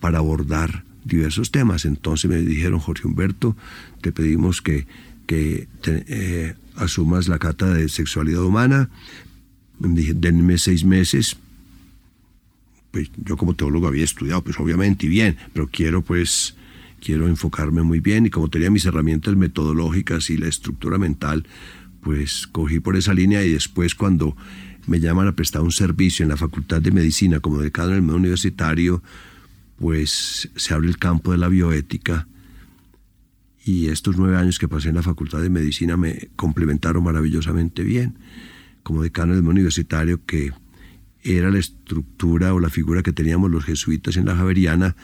para 0.00 0.18
abordar 0.18 0.84
diversos 1.04 1.50
temas. 1.50 1.84
Entonces 1.84 2.30
me 2.30 2.36
dijeron, 2.38 2.78
Jorge 2.78 3.06
Humberto, 3.06 3.56
te 4.00 4.12
pedimos 4.12 4.62
que, 4.62 4.86
que 5.26 5.68
eh, 5.86 6.54
asumas 6.76 7.28
la 7.28 7.38
cata 7.38 7.72
de 7.72 7.88
sexualidad 7.88 8.44
humana. 8.44 8.90
Denme 9.78 10.58
seis 10.58 10.84
meses 10.84 11.36
pues 12.90 13.10
yo 13.16 13.36
como 13.36 13.54
teólogo 13.54 13.86
había 13.86 14.04
estudiado, 14.04 14.42
pues 14.42 14.58
obviamente 14.58 15.06
y 15.06 15.08
bien, 15.08 15.36
pero 15.52 15.68
quiero 15.68 16.02
pues 16.02 16.56
quiero 17.00 17.28
enfocarme 17.28 17.82
muy 17.82 18.00
bien 18.00 18.26
y 18.26 18.30
como 18.30 18.48
tenía 18.48 18.70
mis 18.70 18.84
herramientas 18.84 19.34
metodológicas 19.36 20.30
y 20.30 20.36
la 20.36 20.48
estructura 20.48 20.98
mental, 20.98 21.46
pues 22.02 22.46
cogí 22.46 22.80
por 22.80 22.96
esa 22.96 23.14
línea 23.14 23.44
y 23.44 23.52
después 23.52 23.94
cuando 23.94 24.36
me 24.86 25.00
llaman 25.00 25.28
a 25.28 25.36
prestar 25.36 25.62
un 25.62 25.72
servicio 25.72 26.22
en 26.22 26.30
la 26.30 26.36
Facultad 26.36 26.80
de 26.82 26.90
Medicina 26.90 27.40
como 27.40 27.58
decano 27.58 27.90
en 27.90 27.96
el 27.96 28.02
medio 28.02 28.16
universitario, 28.16 29.02
pues 29.78 30.50
se 30.56 30.74
abre 30.74 30.88
el 30.88 30.98
campo 30.98 31.32
de 31.32 31.38
la 31.38 31.48
bioética 31.48 32.26
y 33.64 33.88
estos 33.88 34.16
nueve 34.16 34.36
años 34.36 34.58
que 34.58 34.68
pasé 34.68 34.88
en 34.88 34.96
la 34.96 35.02
Facultad 35.02 35.40
de 35.40 35.50
Medicina 35.50 35.96
me 35.96 36.30
complementaron 36.36 37.04
maravillosamente 37.04 37.82
bien. 37.82 38.18
Como 38.82 39.02
decano 39.02 39.34
del 39.34 39.42
medio 39.42 39.52
universitario 39.52 40.24
que 40.24 40.52
era 41.22 41.50
la 41.50 41.58
estructura 41.58 42.54
o 42.54 42.60
la 42.60 42.70
figura 42.70 43.02
que 43.02 43.12
teníamos 43.12 43.50
los 43.50 43.64
jesuitas 43.64 44.16
en 44.16 44.26
la 44.26 44.36
Javeriana 44.36 44.96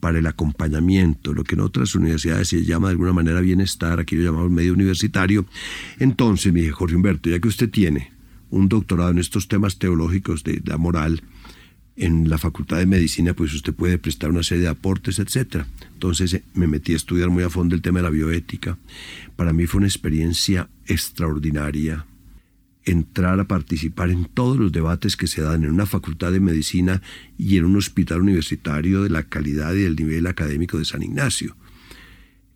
para 0.00 0.18
el 0.18 0.26
acompañamiento, 0.26 1.32
lo 1.32 1.42
que 1.44 1.54
en 1.54 1.62
otras 1.62 1.94
universidades 1.94 2.48
se 2.48 2.64
llama 2.64 2.88
de 2.88 2.92
alguna 2.92 3.12
manera 3.12 3.40
bienestar, 3.40 3.98
aquí 3.98 4.16
lo 4.16 4.24
llamamos 4.24 4.50
medio 4.50 4.72
universitario. 4.72 5.46
Entonces 5.98 6.52
me 6.52 6.60
dije, 6.60 6.72
Jorge 6.72 6.96
Humberto, 6.96 7.30
ya 7.30 7.40
que 7.40 7.48
usted 7.48 7.70
tiene 7.70 8.12
un 8.50 8.68
doctorado 8.68 9.10
en 9.10 9.18
estos 9.18 9.48
temas 9.48 9.78
teológicos 9.78 10.44
de 10.44 10.62
la 10.64 10.76
moral, 10.76 11.22
en 11.96 12.28
la 12.28 12.36
Facultad 12.36 12.76
de 12.76 12.86
Medicina, 12.86 13.32
pues 13.34 13.54
usted 13.54 13.72
puede 13.74 13.98
prestar 13.98 14.30
una 14.30 14.42
serie 14.42 14.64
de 14.64 14.68
aportes, 14.68 15.18
etc. 15.18 15.64
Entonces 15.94 16.34
eh, 16.34 16.44
me 16.54 16.66
metí 16.66 16.92
a 16.92 16.96
estudiar 16.96 17.30
muy 17.30 17.42
a 17.42 17.50
fondo 17.50 17.74
el 17.74 17.82
tema 17.82 18.00
de 18.00 18.02
la 18.04 18.10
bioética. 18.10 18.78
Para 19.34 19.52
mí 19.52 19.66
fue 19.66 19.78
una 19.78 19.86
experiencia 19.86 20.68
extraordinaria 20.86 22.04
entrar 22.86 23.38
a 23.40 23.48
participar 23.48 24.10
en 24.10 24.24
todos 24.24 24.56
los 24.56 24.72
debates 24.72 25.16
que 25.16 25.26
se 25.26 25.42
dan 25.42 25.64
en 25.64 25.70
una 25.70 25.86
facultad 25.86 26.32
de 26.32 26.40
medicina 26.40 27.02
y 27.36 27.58
en 27.58 27.64
un 27.64 27.76
hospital 27.76 28.22
universitario 28.22 29.02
de 29.02 29.10
la 29.10 29.24
calidad 29.24 29.74
y 29.74 29.82
del 29.82 29.96
nivel 29.96 30.26
académico 30.26 30.78
de 30.78 30.84
San 30.84 31.02
Ignacio. 31.02 31.56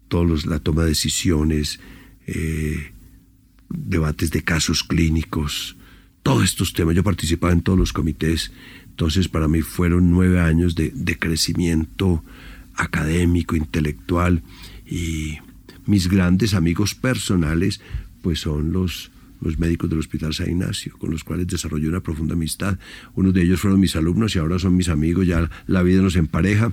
Todos 0.08 0.46
la 0.46 0.60
toma 0.60 0.82
de 0.82 0.90
decisiones, 0.90 1.80
eh, 2.26 2.92
debates 3.68 4.30
de 4.30 4.42
casos 4.42 4.84
clínicos, 4.84 5.76
todos 6.22 6.44
estos 6.44 6.72
temas. 6.72 6.94
Yo 6.94 7.02
participaba 7.02 7.52
en 7.52 7.62
todos 7.62 7.78
los 7.78 7.92
comités 7.92 8.52
entonces 9.00 9.28
para 9.28 9.48
mí 9.48 9.62
fueron 9.62 10.10
nueve 10.10 10.40
años 10.40 10.74
de, 10.74 11.16
crecimiento 11.18 12.22
académico, 12.74 13.56
intelectual 13.56 14.42
y 14.86 15.38
mis 15.86 16.08
grandes 16.08 16.52
amigos 16.52 16.94
personales 16.94 17.80
pues 18.20 18.40
son 18.40 18.72
los, 18.72 19.10
los 19.40 19.58
médicos 19.58 19.88
del 19.88 19.98
Hospital 19.98 20.34
San 20.34 20.50
Ignacio, 20.50 20.96
con 20.98 21.10
los 21.10 21.24
cuales 21.24 21.46
desarrollé 21.46 21.88
una 21.88 22.00
profunda 22.00 22.34
amistad. 22.34 22.78
Unos 23.14 23.34
de 23.34 23.42
ellos 23.42 23.60
fueron 23.60 23.80
mis 23.80 23.96
alumnos 23.96 24.34
y 24.36 24.38
ahora 24.38 24.58
son 24.58 24.76
mis 24.76 24.88
amigos, 24.88 25.26
ya 25.26 25.50
la 25.66 25.82
vida 25.82 26.02
nos 26.02 26.16
empareja. 26.16 26.72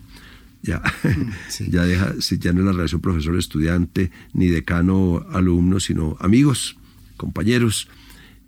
Ya, 0.63 0.81
ya, 1.69 1.83
deja, 1.83 2.15
ya 2.17 2.53
no 2.53 2.59
es 2.61 2.65
la 2.65 2.71
relación 2.71 2.99
profesor-estudiante, 2.99 4.11
ni 4.33 4.47
decano-alumno, 4.47 5.79
sino 5.79 6.17
amigos, 6.19 6.77
compañeros. 7.15 7.87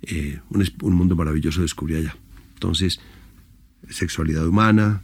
Eh, 0.02 0.40
un, 0.50 0.66
un 0.82 0.94
mundo 0.96 1.16
maravilloso 1.16 1.62
descubrí 1.62 1.96
allá. 1.96 2.16
Entonces, 2.56 3.00
sexualidad 3.90 4.48
humana, 4.48 5.02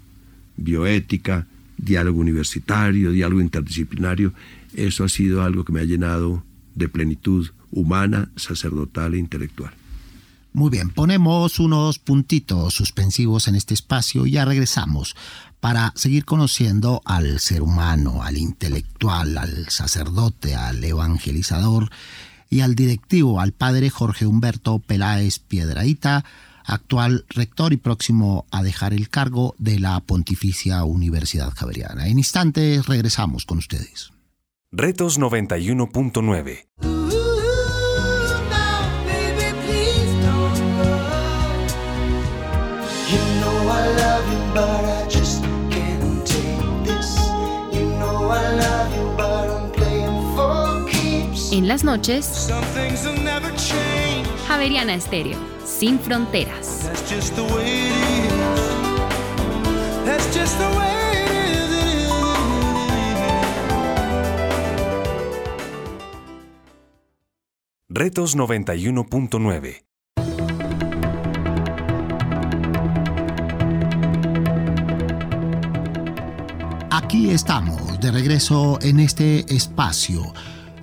bioética, 0.58 1.47
diálogo 1.78 2.19
universitario, 2.19 3.12
diálogo 3.12 3.41
interdisciplinario. 3.41 4.34
Eso 4.73 5.04
ha 5.04 5.10
sido 5.10 5.43
algo 5.43 5.63
que 5.63 5.73
me 5.73 5.82
ha 5.82 5.86
llenado 5.86 6.43
de 6.75 6.89
plenitud 6.89 7.49
humana, 7.75 8.31
sacerdotal 8.35 9.13
e 9.13 9.19
intelectual. 9.19 9.73
Muy 10.55 10.69
bien, 10.69 10.89
ponemos 10.89 11.59
unos 11.59 11.99
puntitos 11.99 12.73
suspensivos 12.73 13.49
en 13.49 13.55
este 13.55 13.73
espacio 13.73 14.25
y 14.25 14.31
ya 14.31 14.45
regresamos 14.45 15.15
para 15.59 15.91
seguir 15.95 16.23
conociendo 16.23 17.01
al 17.03 17.41
ser 17.41 17.61
humano, 17.61 18.23
al 18.23 18.38
intelectual, 18.38 19.38
al 19.38 19.67
sacerdote, 19.69 20.55
al 20.55 20.81
evangelizador 20.81 21.89
y 22.49 22.61
al 22.61 22.73
directivo, 22.75 23.41
al 23.41 23.51
padre 23.51 23.89
Jorge 23.89 24.25
Humberto 24.27 24.79
Peláez 24.79 25.39
Piedraíta, 25.39 26.23
actual 26.63 27.25
rector 27.29 27.73
y 27.73 27.77
próximo 27.77 28.45
a 28.49 28.63
dejar 28.63 28.93
el 28.93 29.09
cargo 29.09 29.55
de 29.57 29.79
la 29.79 29.99
Pontificia 29.99 30.85
Universidad 30.85 31.51
Javeriana. 31.53 32.07
En 32.07 32.17
instantes 32.17 32.85
regresamos 32.85 33.45
con 33.45 33.57
ustedes. 33.57 34.11
Retos 34.71 35.19
91.9 35.19 36.94
En 51.55 51.69
las 51.69 51.85
noches, 51.85 52.51
Javeriana 54.45 54.93
Estéreo 54.93 55.37
sin 55.65 55.97
fronteras. 55.99 56.91
Retos 67.87 68.35
91.9 68.35 69.85
Aquí 76.91 77.29
estamos, 77.29 78.01
de 78.01 78.11
regreso 78.11 78.77
en 78.81 78.99
este 78.99 79.55
espacio 79.55 80.33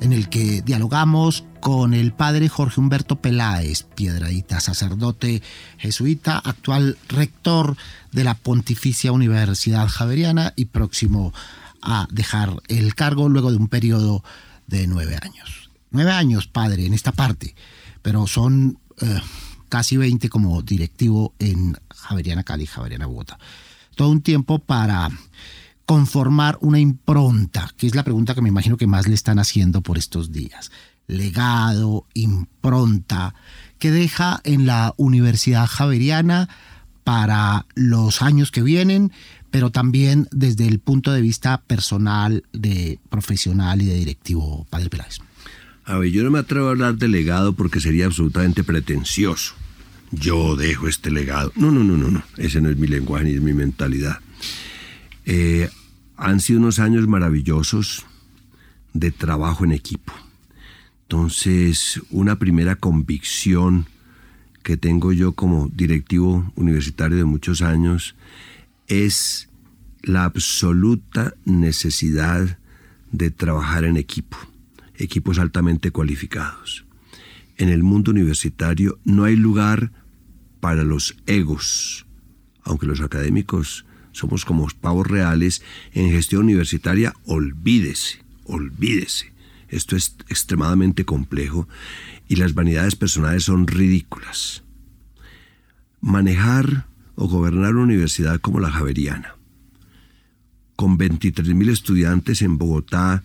en 0.02 0.12
el 0.12 0.28
que 0.28 0.62
dialogamos 0.62 1.44
con 1.60 1.94
el 1.94 2.12
padre 2.12 2.48
Jorge 2.48 2.80
Humberto 2.80 3.20
Peláez, 3.20 3.84
Piedradita, 3.84 4.58
sacerdote 4.58 5.42
jesuita, 5.78 6.38
actual 6.38 6.98
rector 7.08 7.76
de 8.10 8.24
la 8.24 8.34
Pontificia 8.34 9.12
Universidad 9.12 9.86
Javeriana 9.86 10.54
y 10.56 10.64
próximo 10.64 11.32
a 11.80 12.08
dejar 12.10 12.56
el 12.66 12.96
cargo 12.96 13.28
luego 13.28 13.52
de 13.52 13.58
un 13.58 13.68
periodo 13.68 14.24
de 14.66 14.88
nueve 14.88 15.16
años. 15.22 15.70
Nueve 15.92 16.10
años, 16.10 16.48
padre, 16.48 16.84
en 16.84 16.94
esta 16.94 17.12
parte, 17.12 17.54
pero 18.02 18.26
son 18.26 18.78
eh, 19.00 19.20
casi 19.68 19.96
veinte 19.96 20.28
como 20.28 20.62
directivo 20.62 21.32
en 21.38 21.76
Javeriana 21.94 22.42
Cali, 22.42 22.66
Javeriana 22.66 23.06
Bogotá. 23.06 23.38
Todo 23.94 24.08
un 24.08 24.22
tiempo 24.22 24.58
para 24.58 25.10
conformar 25.86 26.58
una 26.60 26.78
impronta, 26.78 27.70
que 27.76 27.86
es 27.86 27.94
la 27.94 28.04
pregunta 28.04 28.34
que 28.34 28.42
me 28.42 28.48
imagino 28.48 28.76
que 28.76 28.86
más 28.86 29.08
le 29.08 29.14
están 29.14 29.38
haciendo 29.38 29.82
por 29.82 29.98
estos 29.98 30.32
días 30.32 30.70
legado, 31.06 32.06
impronta 32.14 33.34
que 33.78 33.90
deja 33.90 34.40
en 34.44 34.66
la 34.66 34.94
Universidad 34.96 35.66
Javeriana 35.66 36.48
para 37.04 37.66
los 37.74 38.22
años 38.22 38.50
que 38.50 38.62
vienen, 38.62 39.12
pero 39.50 39.70
también 39.70 40.28
desde 40.30 40.66
el 40.68 40.78
punto 40.78 41.12
de 41.12 41.20
vista 41.20 41.60
personal, 41.60 42.44
de 42.52 43.00
profesional 43.10 43.82
y 43.82 43.86
de 43.86 43.94
directivo, 43.94 44.66
Padre 44.70 44.88
Peláez. 44.88 45.18
A 45.84 45.98
ver, 45.98 46.10
yo 46.12 46.22
no 46.22 46.30
me 46.30 46.38
atrevo 46.38 46.68
a 46.68 46.70
hablar 46.70 46.96
de 46.96 47.08
legado 47.08 47.54
porque 47.54 47.80
sería 47.80 48.06
absolutamente 48.06 48.62
pretencioso. 48.62 49.54
Yo 50.12 50.54
dejo 50.54 50.86
este 50.86 51.10
legado. 51.10 51.52
No, 51.56 51.72
no, 51.72 51.82
no, 51.82 51.96
no, 51.96 52.10
no. 52.10 52.22
Ese 52.36 52.60
no 52.60 52.70
es 52.70 52.76
mi 52.76 52.86
lenguaje 52.86 53.24
ni 53.24 53.32
es 53.32 53.42
mi 53.42 53.52
mentalidad. 53.52 54.20
Eh, 55.24 55.68
han 56.16 56.40
sido 56.40 56.60
unos 56.60 56.78
años 56.78 57.06
maravillosos 57.08 58.06
de 58.92 59.10
trabajo 59.10 59.64
en 59.64 59.72
equipo 59.72 60.12
entonces, 61.12 62.00
una 62.08 62.38
primera 62.38 62.76
convicción 62.76 63.84
que 64.62 64.78
tengo 64.78 65.12
yo 65.12 65.32
como 65.32 65.68
directivo 65.68 66.50
universitario 66.56 67.18
de 67.18 67.26
muchos 67.26 67.60
años 67.60 68.16
es 68.86 69.50
la 70.02 70.24
absoluta 70.24 71.34
necesidad 71.44 72.58
de 73.10 73.30
trabajar 73.30 73.84
en 73.84 73.98
equipo, 73.98 74.38
equipos 74.94 75.38
altamente 75.38 75.90
cualificados. 75.90 76.86
En 77.58 77.68
el 77.68 77.82
mundo 77.82 78.10
universitario 78.10 78.98
no 79.04 79.24
hay 79.24 79.36
lugar 79.36 79.92
para 80.60 80.82
los 80.82 81.14
egos, 81.26 82.06
aunque 82.62 82.86
los 82.86 83.02
académicos 83.02 83.84
somos 84.12 84.44
como 84.44 84.68
pavos 84.80 85.06
reales, 85.06 85.62
en 85.92 86.10
gestión 86.10 86.44
universitaria 86.44 87.14
olvídese, 87.24 88.20
olvídese. 88.44 89.32
Esto 89.68 89.96
es 89.96 90.14
extremadamente 90.28 91.04
complejo 91.04 91.66
y 92.28 92.36
las 92.36 92.54
vanidades 92.54 92.94
personales 92.94 93.44
son 93.44 93.66
ridículas. 93.66 94.62
Manejar 96.00 96.86
o 97.14 97.28
gobernar 97.28 97.74
una 97.74 97.84
universidad 97.84 98.40
como 98.40 98.60
la 98.60 98.70
Javeriana, 98.70 99.36
con 100.76 100.98
23.000 100.98 101.70
estudiantes 101.70 102.42
en 102.42 102.58
Bogotá 102.58 103.22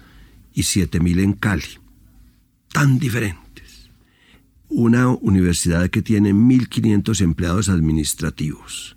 y 0.54 0.62
7.000 0.62 1.22
en 1.22 1.34
Cali, 1.34 1.80
tan 2.72 3.00
diferentes. 3.00 3.90
Una 4.70 5.08
universidad 5.08 5.90
que 5.90 6.02
tiene 6.02 6.34
1.500 6.34 7.22
empleados 7.22 7.70
administrativos, 7.70 8.97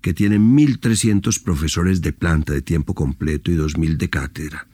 que 0.00 0.14
tiene 0.14 0.38
1.300 0.38 1.42
profesores 1.42 2.00
de 2.00 2.12
planta 2.12 2.52
de 2.52 2.62
tiempo 2.62 2.94
completo 2.94 3.50
y 3.50 3.56
2.000 3.56 3.96
de 3.96 4.10
cátedra. 4.10 4.68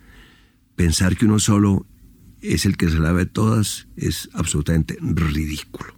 Pensar 0.76 1.16
que 1.16 1.26
uno 1.26 1.38
solo 1.38 1.86
es 2.40 2.66
el 2.66 2.76
que 2.76 2.88
se 2.88 2.98
la 2.98 3.12
ve 3.12 3.26
todas, 3.26 3.88
es 3.96 4.28
absolutamente 4.34 4.98
ridículo, 5.00 5.96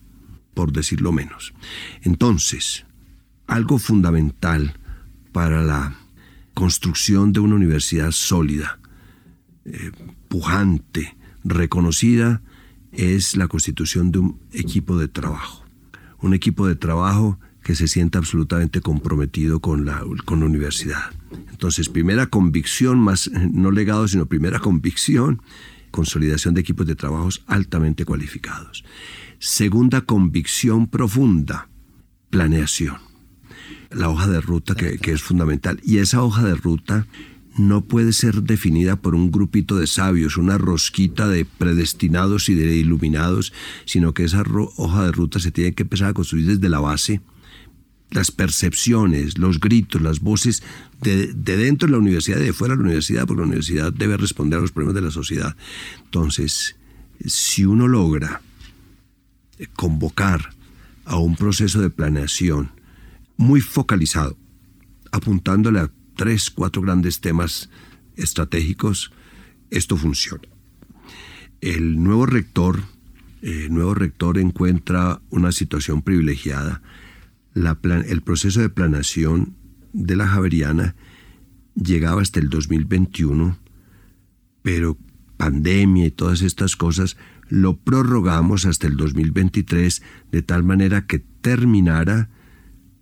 por 0.55 0.73
decirlo 0.73 1.13
menos. 1.13 1.53
Entonces, 2.03 2.87
algo 3.47 3.79
fundamental 3.79 4.79
para 5.33 5.63
la 5.63 5.97
construcción 6.55 7.33
de 7.33 7.41
una 7.41 7.57
universidad 7.57 8.13
sólida, 8.13 8.79
eh, 9.65 9.93
pujante, 10.29 11.17
reconocida, 11.45 12.43
es 12.93 13.37
la 13.37 13.49
constitución 13.49 14.11
de 14.11 14.21
un 14.21 14.41
equipo 14.53 14.99
de 14.99 15.09
trabajo. 15.09 15.65
Un 16.21 16.35
equipo 16.35 16.67
de 16.67 16.75
trabajo 16.75 17.39
que 17.69 17.75
se 17.75 17.87
sienta 17.87 18.19
absolutamente 18.19 18.81
comprometido 18.81 19.61
con 19.61 19.85
la, 19.85 20.03
con 20.25 20.41
la 20.41 20.47
universidad. 20.47 21.11
Entonces, 21.51 21.91
primera 21.91 22.29
convicción, 22.29 22.99
más 22.99 23.31
no 23.31 23.71
legado, 23.71 24.09
sino 24.09 24.25
primera 24.25 24.59
convicción, 24.59 25.43
consolidación 25.91 26.55
de 26.55 26.63
equipos 26.63 26.87
de 26.87 26.95
trabajos 26.95 27.45
altamente 27.47 28.07
cualificados. 28.07 28.87
Segunda 29.39 30.01
convicción 30.01 30.87
profunda, 30.87 31.69
planeación. 32.31 32.97
La 33.91 34.09
hoja 34.09 34.29
de 34.29 34.41
ruta 34.41 34.75
que, 34.75 34.97
que 34.97 35.13
es 35.13 35.21
fundamental. 35.21 35.79
Y 35.85 35.99
esa 35.99 36.23
hoja 36.23 36.43
de 36.45 36.55
ruta 36.55 37.07
no 37.59 37.85
puede 37.85 38.15
ser 38.15 38.45
definida 38.45 38.97
por 38.97 39.15
un 39.15 39.31
grupito 39.31 39.77
de 39.77 39.87
sabios, 39.87 40.39
una 40.39 40.57
rosquita 40.57 41.29
de 41.29 41.45
predestinados 41.45 42.49
y 42.49 42.55
de 42.55 42.75
iluminados, 42.77 43.53
sino 43.85 44.15
que 44.15 44.25
esa 44.25 44.43
hoja 44.79 45.05
de 45.05 45.13
ruta 45.13 45.39
se 45.39 45.53
tiene 45.53 45.75
que 45.75 45.83
empezar 45.83 46.09
a 46.09 46.15
construir 46.15 46.47
desde 46.47 46.71
la 46.71 46.81
base. 46.81 47.21
Las 48.11 48.31
percepciones, 48.31 49.39
los 49.39 49.61
gritos, 49.61 50.01
las 50.01 50.21
voces 50.21 50.63
de, 51.03 51.33
dentro 51.35 51.87
de 51.87 51.93
la 51.93 51.99
universidad 51.99 52.39
y 52.39 52.45
de 52.45 52.53
fuera 52.53 52.75
de 52.75 52.79
la 52.79 52.85
universidad, 52.87 53.27
porque 53.27 53.43
la 53.43 53.49
universidad 53.49 53.93
debe 53.93 54.17
responder 54.17 54.59
a 54.59 54.63
los 54.63 54.73
problemas 54.73 54.95
de 54.95 55.03
la 55.03 55.11
sociedad. 55.11 55.57
Entonces, 56.05 56.77
si 57.25 57.65
uno 57.65 57.87
logra 57.87 58.41
convocar 59.75 60.55
a 61.05 61.19
un 61.19 61.37
proceso 61.37 61.81
de 61.81 61.91
planeación 61.91 62.71
muy 63.37 63.61
focalizado, 63.61 64.37
apuntándole 65.13 65.81
a 65.81 65.91
tres, 66.17 66.51
cuatro 66.51 66.83
grandes 66.83 67.21
temas 67.21 67.71
estratégicos, 68.17 69.13
esto 69.71 69.97
funciona. 69.97 70.43
El 71.61 72.03
nuevo 72.03 72.27
rector, 72.27 72.83
el 73.43 73.73
nuevo 73.73 73.95
rector 73.95 74.39
encuentra 74.39 75.21
una 75.31 75.53
situación 75.53 76.03
privilegiada. 76.03 76.83
El 77.55 78.23
proceso 78.23 78.61
de 78.61 78.69
planación 78.69 79.55
de 79.93 80.17
la 80.17 80.29
Javeriana 80.29 80.95
llegaba 81.75 82.23
hasta 82.23 82.41
el 82.41 82.49
2021, 82.49 83.59
pero 84.63 84.97
pandemia 85.37 86.07
y 86.07 86.11
todas 86.11 86.43
estas 86.43 86.77
cosas 86.77 87.17
lo 87.49 87.77
prorrogamos 87.77 88.67
hasta 88.67 88.87
el 88.87 88.97
2023 88.97 90.03
de 90.33 90.43
tal 90.43 90.65
manera 90.65 91.07
que 91.07 91.19
terminara 91.19 92.29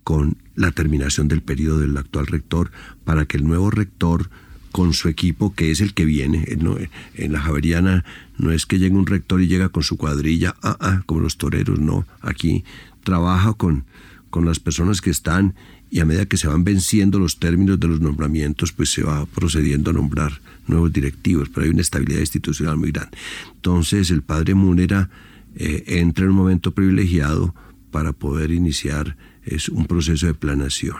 con 0.03 0.37
la 0.55 0.71
terminación 0.71 1.27
del 1.27 1.41
periodo 1.41 1.79
del 1.79 1.97
actual 1.97 2.27
rector 2.27 2.71
para 3.03 3.25
que 3.25 3.37
el 3.37 3.43
nuevo 3.43 3.69
rector 3.69 4.29
con 4.71 4.93
su 4.93 5.09
equipo, 5.09 5.53
que 5.53 5.71
es 5.71 5.81
el 5.81 5.93
que 5.93 6.05
viene, 6.05 6.45
en 6.47 7.31
la 7.33 7.39
Javeriana 7.41 8.05
no 8.37 8.51
es 8.51 8.65
que 8.65 8.79
llegue 8.79 8.95
un 8.95 9.07
rector 9.07 9.41
y 9.41 9.47
llega 9.47 9.69
con 9.69 9.83
su 9.83 9.97
cuadrilla, 9.97 10.55
ah, 10.61 10.77
ah, 10.79 11.03
como 11.05 11.21
los 11.21 11.37
toreros, 11.37 11.79
no, 11.79 12.05
aquí 12.21 12.63
trabaja 13.03 13.53
con, 13.53 13.85
con 14.29 14.45
las 14.45 14.59
personas 14.59 15.01
que 15.01 15.09
están 15.09 15.55
y 15.89 15.99
a 15.99 16.05
medida 16.05 16.25
que 16.25 16.37
se 16.37 16.47
van 16.47 16.63
venciendo 16.63 17.19
los 17.19 17.39
términos 17.39 17.79
de 17.79 17.87
los 17.87 18.01
nombramientos, 18.01 18.71
pues 18.71 18.91
se 18.91 19.03
va 19.03 19.25
procediendo 19.25 19.91
a 19.91 19.93
nombrar 19.93 20.41
nuevos 20.67 20.91
directivos, 20.91 21.49
pero 21.49 21.65
hay 21.65 21.71
una 21.71 21.81
estabilidad 21.81 22.19
institucional 22.19 22.77
muy 22.77 22.91
grande. 22.91 23.17
Entonces 23.55 24.11
el 24.11 24.21
padre 24.21 24.53
Múnera 24.53 25.09
eh, 25.55 25.83
entra 25.87 26.25
en 26.25 26.31
un 26.31 26.37
momento 26.37 26.71
privilegiado 26.71 27.55
para 27.91 28.13
poder 28.13 28.51
iniciar 28.51 29.15
es 29.47 29.69
un 29.69 29.85
proceso 29.85 30.27
de 30.27 30.33
planación. 30.33 30.97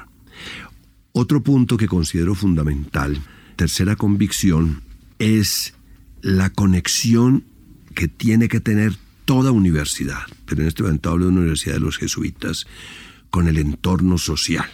Otro 1.12 1.44
punto 1.44 1.78
que 1.78 1.88
considero 1.88 2.34
fundamental, 2.34 3.22
tercera 3.56 3.96
convicción, 3.96 4.82
es 5.20 5.74
la 6.22 6.50
conexión 6.50 7.44
que 7.94 8.08
tiene 8.08 8.48
que 8.48 8.60
tener 8.60 8.96
toda 9.26 9.52
universidad, 9.52 10.22
pero 10.46 10.62
en 10.62 10.68
este 10.68 10.84
momento 10.84 11.10
hablo 11.10 11.26
de 11.26 11.32
una 11.32 11.42
universidad 11.42 11.76
de 11.76 11.82
los 11.82 11.98
jesuitas, 11.98 12.66
con 13.38 13.48
el 13.48 13.60
entorno 13.60 14.18
social. 14.18 14.66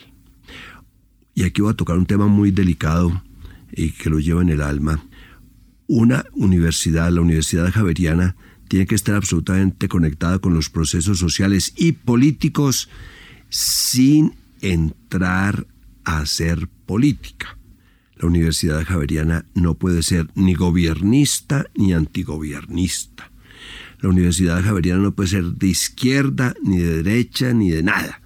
Y 1.35 1.43
aquí 1.43 1.61
voy 1.61 1.71
a 1.71 1.75
tocar 1.75 1.97
un 1.97 2.05
tema 2.05 2.27
muy 2.27 2.49
delicado 2.49 3.21
y 3.73 3.91
que 3.91 4.09
lo 4.09 4.21
lleva 4.21 4.41
en 4.41 4.47
el 4.47 4.61
alma. 4.61 5.03
Una 5.85 6.23
universidad, 6.31 7.11
la 7.11 7.19
Universidad 7.19 7.69
Javeriana, 7.73 8.37
tiene 8.69 8.85
que 8.85 8.95
estar 8.95 9.15
absolutamente 9.15 9.89
conectada 9.89 10.39
con 10.39 10.53
los 10.53 10.69
procesos 10.69 11.19
sociales 11.19 11.73
y 11.75 11.91
políticos 11.91 12.87
sin 13.49 14.33
entrar 14.61 15.67
a 16.05 16.19
hacer 16.19 16.69
política. 16.85 17.57
La 18.15 18.29
Universidad 18.29 18.85
Javeriana 18.85 19.43
no 19.55 19.73
puede 19.73 20.03
ser 20.03 20.29
ni 20.35 20.53
gobernista 20.53 21.65
ni 21.75 21.91
antigobiernista. 21.91 23.29
La 23.99 24.07
Universidad 24.07 24.63
Javeriana 24.63 25.01
no 25.01 25.13
puede 25.13 25.27
ser 25.27 25.43
de 25.43 25.67
izquierda, 25.67 26.55
ni 26.63 26.77
de 26.77 27.03
derecha, 27.03 27.51
ni 27.51 27.69
de 27.69 27.83
nada. 27.83 28.22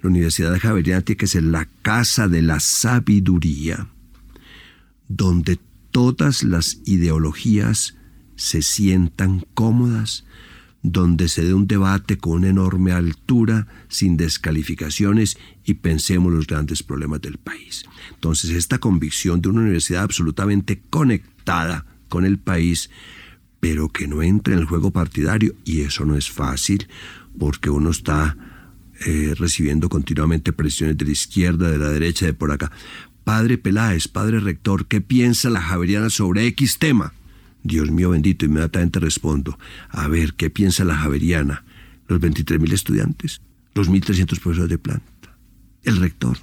La 0.00 0.10
Universidad 0.10 0.58
Javeriana 0.58 1.02
tiene 1.02 1.16
que 1.16 1.26
ser 1.26 1.42
la 1.42 1.66
casa 1.82 2.28
de 2.28 2.42
la 2.42 2.60
sabiduría, 2.60 3.88
donde 5.08 5.58
todas 5.90 6.44
las 6.44 6.80
ideologías 6.84 7.96
se 8.36 8.62
sientan 8.62 9.44
cómodas 9.54 10.24
donde 10.82 11.28
se 11.28 11.44
dé 11.44 11.54
un 11.54 11.66
debate 11.66 12.18
con 12.18 12.32
una 12.32 12.48
enorme 12.48 12.92
altura, 12.92 13.66
sin 13.88 14.16
descalificaciones 14.16 15.38
y 15.64 15.74
pensemos 15.74 16.32
los 16.32 16.46
grandes 16.46 16.82
problemas 16.82 17.20
del 17.20 17.38
país. 17.38 17.84
Entonces, 18.14 18.50
esta 18.50 18.78
convicción 18.78 19.42
de 19.42 19.48
una 19.48 19.62
universidad 19.62 20.02
absolutamente 20.02 20.82
conectada 20.88 21.84
con 22.08 22.24
el 22.24 22.38
país, 22.38 22.90
pero 23.60 23.88
que 23.88 24.06
no 24.06 24.22
entre 24.22 24.54
en 24.54 24.60
el 24.60 24.66
juego 24.66 24.92
partidario, 24.92 25.54
y 25.64 25.80
eso 25.80 26.04
no 26.04 26.16
es 26.16 26.30
fácil, 26.30 26.88
porque 27.38 27.70
uno 27.70 27.90
está 27.90 28.36
eh, 29.06 29.34
recibiendo 29.36 29.88
continuamente 29.88 30.52
presiones 30.52 30.96
de 30.96 31.04
la 31.04 31.12
izquierda, 31.12 31.70
de 31.70 31.78
la 31.78 31.90
derecha, 31.90 32.26
de 32.26 32.34
por 32.34 32.50
acá. 32.52 32.72
Padre 33.24 33.58
Peláez, 33.58 34.08
padre 34.08 34.40
rector, 34.40 34.86
¿qué 34.86 35.00
piensa 35.00 35.50
la 35.50 35.60
Javeriana 35.60 36.10
sobre 36.10 36.46
X 36.46 36.78
tema? 36.78 37.12
Dios 37.62 37.90
mío 37.90 38.10
bendito, 38.10 38.46
inmediatamente 38.46 39.00
respondo, 39.00 39.58
a 39.90 40.08
ver, 40.08 40.34
¿qué 40.34 40.50
piensa 40.50 40.84
la 40.84 40.96
Javeriana? 40.96 41.64
¿Los 42.06 42.20
23.000 42.20 42.72
estudiantes? 42.72 43.42
¿Los 43.74 43.90
1.300 43.90 44.40
profesores 44.40 44.70
de 44.70 44.78
planta? 44.78 45.36
¿El 45.82 45.98
rector? 45.98 46.38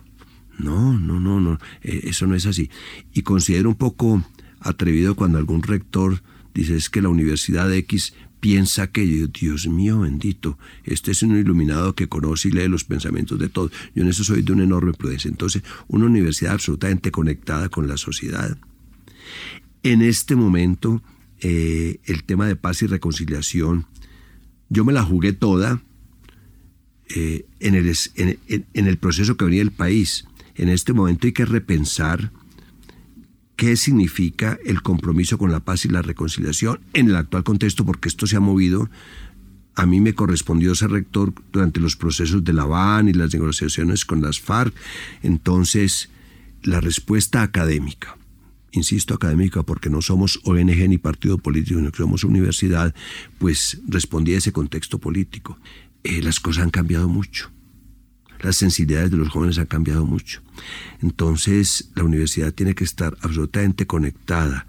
No, 0.57 0.97
no, 0.97 1.19
no, 1.19 1.39
no, 1.39 1.59
eh, 1.81 2.01
eso 2.03 2.27
no 2.27 2.35
es 2.35 2.45
así. 2.45 2.69
Y 3.13 3.23
considero 3.23 3.69
un 3.69 3.75
poco 3.75 4.23
atrevido 4.59 5.15
cuando 5.15 5.37
algún 5.37 5.63
rector 5.63 6.21
dice 6.53 6.75
es 6.75 6.89
que 6.89 7.01
la 7.01 7.09
Universidad 7.09 7.71
X 7.73 8.13
piensa 8.45 8.91
que, 8.91 9.27
Dios 9.33 9.65
mío 9.65 10.01
bendito, 10.01 10.59
este 10.83 11.09
es 11.09 11.23
un 11.23 11.35
iluminado 11.35 11.95
que 11.95 12.07
conoce 12.07 12.49
y 12.49 12.51
lee 12.51 12.67
los 12.67 12.83
pensamientos 12.83 13.39
de 13.39 13.49
todos. 13.49 13.71
Yo 13.95 14.03
en 14.03 14.09
eso 14.09 14.23
soy 14.23 14.43
de 14.43 14.51
una 14.51 14.65
enorme 14.65 14.93
prudencia. 14.93 15.29
Entonces, 15.29 15.63
una 15.87 16.05
universidad 16.05 16.53
absolutamente 16.53 17.09
conectada 17.09 17.69
con 17.69 17.87
la 17.87 17.97
sociedad. 17.97 18.55
En 19.81 20.03
este 20.03 20.35
momento, 20.35 21.01
eh, 21.39 21.99
el 22.05 22.23
tema 22.23 22.45
de 22.45 22.55
paz 22.55 22.83
y 22.83 22.85
reconciliación, 22.85 23.87
yo 24.69 24.85
me 24.85 24.93
la 24.93 25.01
jugué 25.01 25.33
toda 25.33 25.81
eh, 27.15 27.47
en, 27.59 27.73
el, 27.73 27.91
en, 28.15 28.87
el 28.87 28.97
proceso 28.99 29.37
que 29.37 29.45
venía 29.45 29.63
el 29.63 29.71
país. 29.71 30.25
En 30.53 30.69
este 30.69 30.93
momento 30.93 31.25
hay 31.25 31.33
que 31.33 31.45
repensar 31.45 32.31
qué 33.55 33.75
significa 33.77 34.57
el 34.65 34.81
compromiso 34.81 35.37
con 35.37 35.51
la 35.51 35.61
paz 35.61 35.85
y 35.85 35.89
la 35.89 36.01
reconciliación 36.01 36.79
en 36.93 37.09
el 37.09 37.15
actual 37.15 37.43
contexto, 37.43 37.85
porque 37.85 38.09
esto 38.09 38.27
se 38.27 38.35
ha 38.35 38.41
movido. 38.41 38.89
A 39.75 39.85
mí 39.85 39.99
me 39.99 40.13
correspondió 40.13 40.73
ser 40.75 40.91
rector 40.91 41.33
durante 41.51 41.79
los 41.79 41.95
procesos 41.95 42.43
de 42.43 42.53
La 42.53 42.63
Habana 42.63 43.09
y 43.09 43.13
las 43.13 43.33
negociaciones 43.33 44.05
con 44.05 44.21
las 44.21 44.39
FARC. 44.39 44.73
Entonces, 45.21 46.09
la 46.63 46.81
respuesta 46.81 47.41
académica 47.41 48.17
insisto, 48.77 49.13
académica, 49.13 49.63
porque 49.63 49.89
no 49.89 50.01
somos 50.01 50.39
ONG 50.43 50.89
ni 50.89 50.97
partido 50.97 51.37
político, 51.37 51.79
que 51.91 51.97
somos 51.97 52.23
universidad, 52.23 52.93
pues 53.37 53.81
respondí 53.87 54.33
a 54.33 54.37
ese 54.37 54.51
contexto 54.51 54.99
político. 54.99 55.57
Eh, 56.03 56.21
las 56.21 56.39
cosas 56.39 56.63
han 56.63 56.71
cambiado 56.71 57.07
mucho. 57.07 57.51
Las 58.45 58.57
sensibilidades 58.57 59.09
de 59.09 59.17
los 59.17 59.29
jóvenes 59.29 59.57
han 59.57 59.65
cambiado 59.65 60.05
mucho. 60.05 60.39
Entonces, 61.01 61.89
la 61.95 62.03
universidad 62.03 62.53
tiene 62.53 62.75
que 62.75 62.83
estar 62.83 63.17
absolutamente 63.21 63.87
conectada 63.87 64.67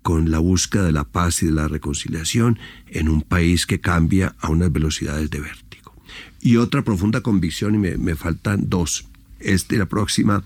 con 0.00 0.30
la 0.30 0.38
búsqueda 0.38 0.84
de 0.84 0.92
la 0.92 1.04
paz 1.04 1.42
y 1.42 1.46
de 1.46 1.52
la 1.52 1.68
reconciliación 1.68 2.58
en 2.86 3.10
un 3.10 3.20
país 3.20 3.66
que 3.66 3.78
cambia 3.78 4.34
a 4.40 4.48
unas 4.48 4.72
velocidades 4.72 5.28
de 5.28 5.40
vértigo. 5.40 5.94
Y 6.40 6.56
otra 6.56 6.80
profunda 6.80 7.20
convicción, 7.20 7.74
y 7.74 7.78
me, 7.78 7.98
me 7.98 8.14
faltan 8.14 8.70
dos, 8.70 9.04
este, 9.38 9.76
la 9.76 9.84
próxima, 9.84 10.42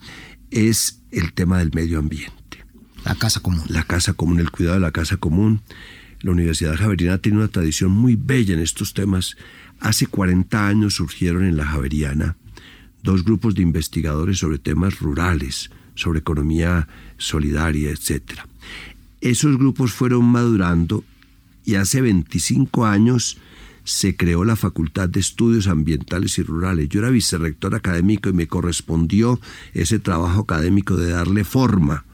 es 0.51 1.01
el 1.13 1.35
tema 1.35 1.59
del 1.59 1.71
medio 1.73 2.01
ambiente. 2.01 2.65
La 3.05 3.15
casa 3.15 3.39
común. 3.39 3.63
La 3.69 3.85
casa 3.85 4.15
común, 4.15 4.41
el 4.41 4.51
cuidado 4.51 4.75
de 4.75 4.81
la 4.81 4.91
casa 4.91 5.17
común. 5.17 5.61
La 6.23 6.33
Universidad 6.33 6.75
Javeriana 6.75 7.19
tiene 7.19 7.39
una 7.39 7.47
tradición 7.47 7.93
muy 7.93 8.17
bella 8.17 8.55
en 8.55 8.61
estos 8.61 8.95
temas. 8.95 9.37
Hace 9.79 10.09
40 10.09 10.67
años 10.67 10.95
surgieron 10.95 11.45
en 11.45 11.57
la 11.57 11.65
Javeriana 11.65 12.35
dos 13.09 13.25
grupos 13.25 13.55
de 13.55 13.63
investigadores 13.63 14.39
sobre 14.39 14.59
temas 14.59 15.01
rurales, 15.01 15.71
sobre 15.95 16.19
economía 16.19 16.89
solidaria, 17.17 17.91
etc. 17.91 18.41
Esos 19.23 19.57
grupos 19.57 19.93
fueron 19.93 20.27
madurando 20.27 21.05
y 21.65 21.77
hace 21.77 22.03
25 22.03 22.85
años 22.85 23.39
se 23.85 24.15
creó 24.15 24.45
la 24.45 24.57
Facultad 24.57 25.09
de 25.09 25.21
Estudios 25.21 25.69
Ambientales 25.69 26.37
y 26.37 26.43
Rurales. 26.43 26.91
Yo 26.91 27.01
era 27.01 27.09
vicerrector 27.09 27.75
académico 27.75 28.29
y 28.29 28.35
me 28.35 28.47
correspondió 28.47 29.41
ese 29.73 29.99
trabajo 29.99 30.43
académico 30.43 30.95
de 30.99 31.11
darle 31.11 31.45
forma 31.45 32.05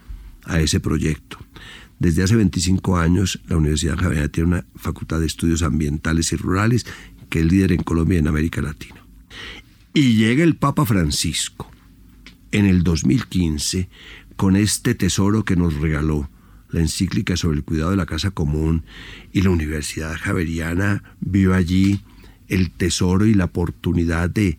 a 0.44 0.60
ese 0.60 0.78
proyecto. 0.78 1.38
Desde 1.98 2.22
hace 2.22 2.36
25 2.36 2.98
años, 2.98 3.40
la 3.48 3.56
Universidad 3.56 3.96
Javeriana 3.96 4.28
tiene 4.28 4.48
una 4.48 4.66
facultad 4.76 5.18
de 5.18 5.26
estudios 5.26 5.64
ambientales 5.64 6.32
y 6.32 6.36
rurales 6.36 6.86
que 7.28 7.40
es 7.40 7.46
líder 7.46 7.72
en 7.72 7.82
Colombia 7.82 8.14
y 8.14 8.18
en 8.20 8.28
América 8.28 8.62
Latina. 8.62 9.03
Y 9.96 10.16
llega 10.16 10.42
el 10.42 10.56
Papa 10.56 10.84
Francisco 10.84 11.70
en 12.50 12.66
el 12.66 12.82
2015 12.82 13.88
con 14.34 14.56
este 14.56 14.96
tesoro 14.96 15.44
que 15.44 15.54
nos 15.54 15.74
regaló, 15.74 16.28
la 16.68 16.80
encíclica 16.80 17.36
sobre 17.36 17.58
el 17.58 17.64
cuidado 17.64 17.92
de 17.92 17.96
la 17.96 18.04
casa 18.04 18.32
común, 18.32 18.82
y 19.32 19.42
la 19.42 19.50
Universidad 19.50 20.16
Javeriana 20.18 21.04
vio 21.20 21.54
allí 21.54 22.00
el 22.48 22.72
tesoro 22.72 23.24
y 23.24 23.34
la 23.34 23.44
oportunidad 23.44 24.28
de, 24.28 24.58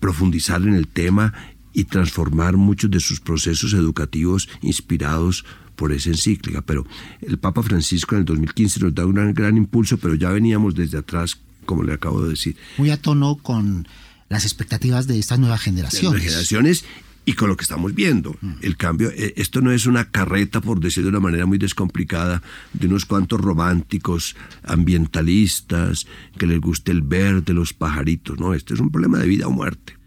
profundizar 0.00 0.60
en 0.62 0.74
el 0.74 0.88
tema 0.88 1.34
y 1.72 1.84
transformar 1.84 2.56
muchos 2.56 2.90
de 2.90 2.98
sus 2.98 3.20
procesos 3.20 3.74
educativos 3.74 4.48
inspirados 4.60 5.44
por 5.76 5.92
esa 5.92 6.10
encíclica. 6.10 6.62
Pero 6.62 6.84
el 7.20 7.38
Papa 7.38 7.62
Francisco 7.62 8.16
en 8.16 8.22
el 8.22 8.24
2015 8.24 8.80
nos 8.80 8.92
da 8.92 9.06
un 9.06 9.32
gran, 9.34 9.56
impulso, 9.56 9.98
pero 9.98 10.16
ya 10.16 10.30
veníamos 10.30 10.74
desde 10.74 10.98
atrás, 10.98 11.40
como 11.64 11.84
le 11.84 11.92
acabo 11.92 12.24
de 12.24 12.30
decir. 12.30 12.56
Muy 12.76 12.90
a 12.90 13.00
con 13.00 13.86
las 14.28 14.44
expectativas 14.44 15.06
de 15.06 15.18
estas 15.18 15.38
nuevas 15.38 15.60
generaciones. 15.60 16.22
De 16.22 16.28
generaciones 16.28 16.84
y 17.28 17.34
con 17.34 17.50
lo 17.50 17.58
que 17.58 17.62
estamos 17.62 17.94
viendo. 17.94 18.36
Mm. 18.40 18.52
El 18.62 18.78
cambio, 18.78 19.10
eh, 19.10 19.34
esto 19.36 19.60
no 19.60 19.70
es 19.70 19.84
una 19.84 20.10
carreta, 20.10 20.62
por 20.62 20.80
decirlo 20.80 21.10
de 21.10 21.16
una 21.18 21.20
manera 21.20 21.44
muy 21.44 21.58
descomplicada, 21.58 22.42
de 22.72 22.86
unos 22.86 23.04
cuantos 23.04 23.38
románticos, 23.38 24.34
ambientalistas, 24.62 26.06
que 26.38 26.46
les 26.46 26.58
guste 26.58 26.90
el 26.90 27.02
verde, 27.02 27.52
los 27.52 27.74
pajaritos. 27.74 28.38
No, 28.38 28.54
este 28.54 28.72
es 28.72 28.80
un 28.80 28.90
problema 28.90 29.18
de 29.18 29.28
vida 29.28 29.46
o 29.46 29.50
muerte. 29.50 29.98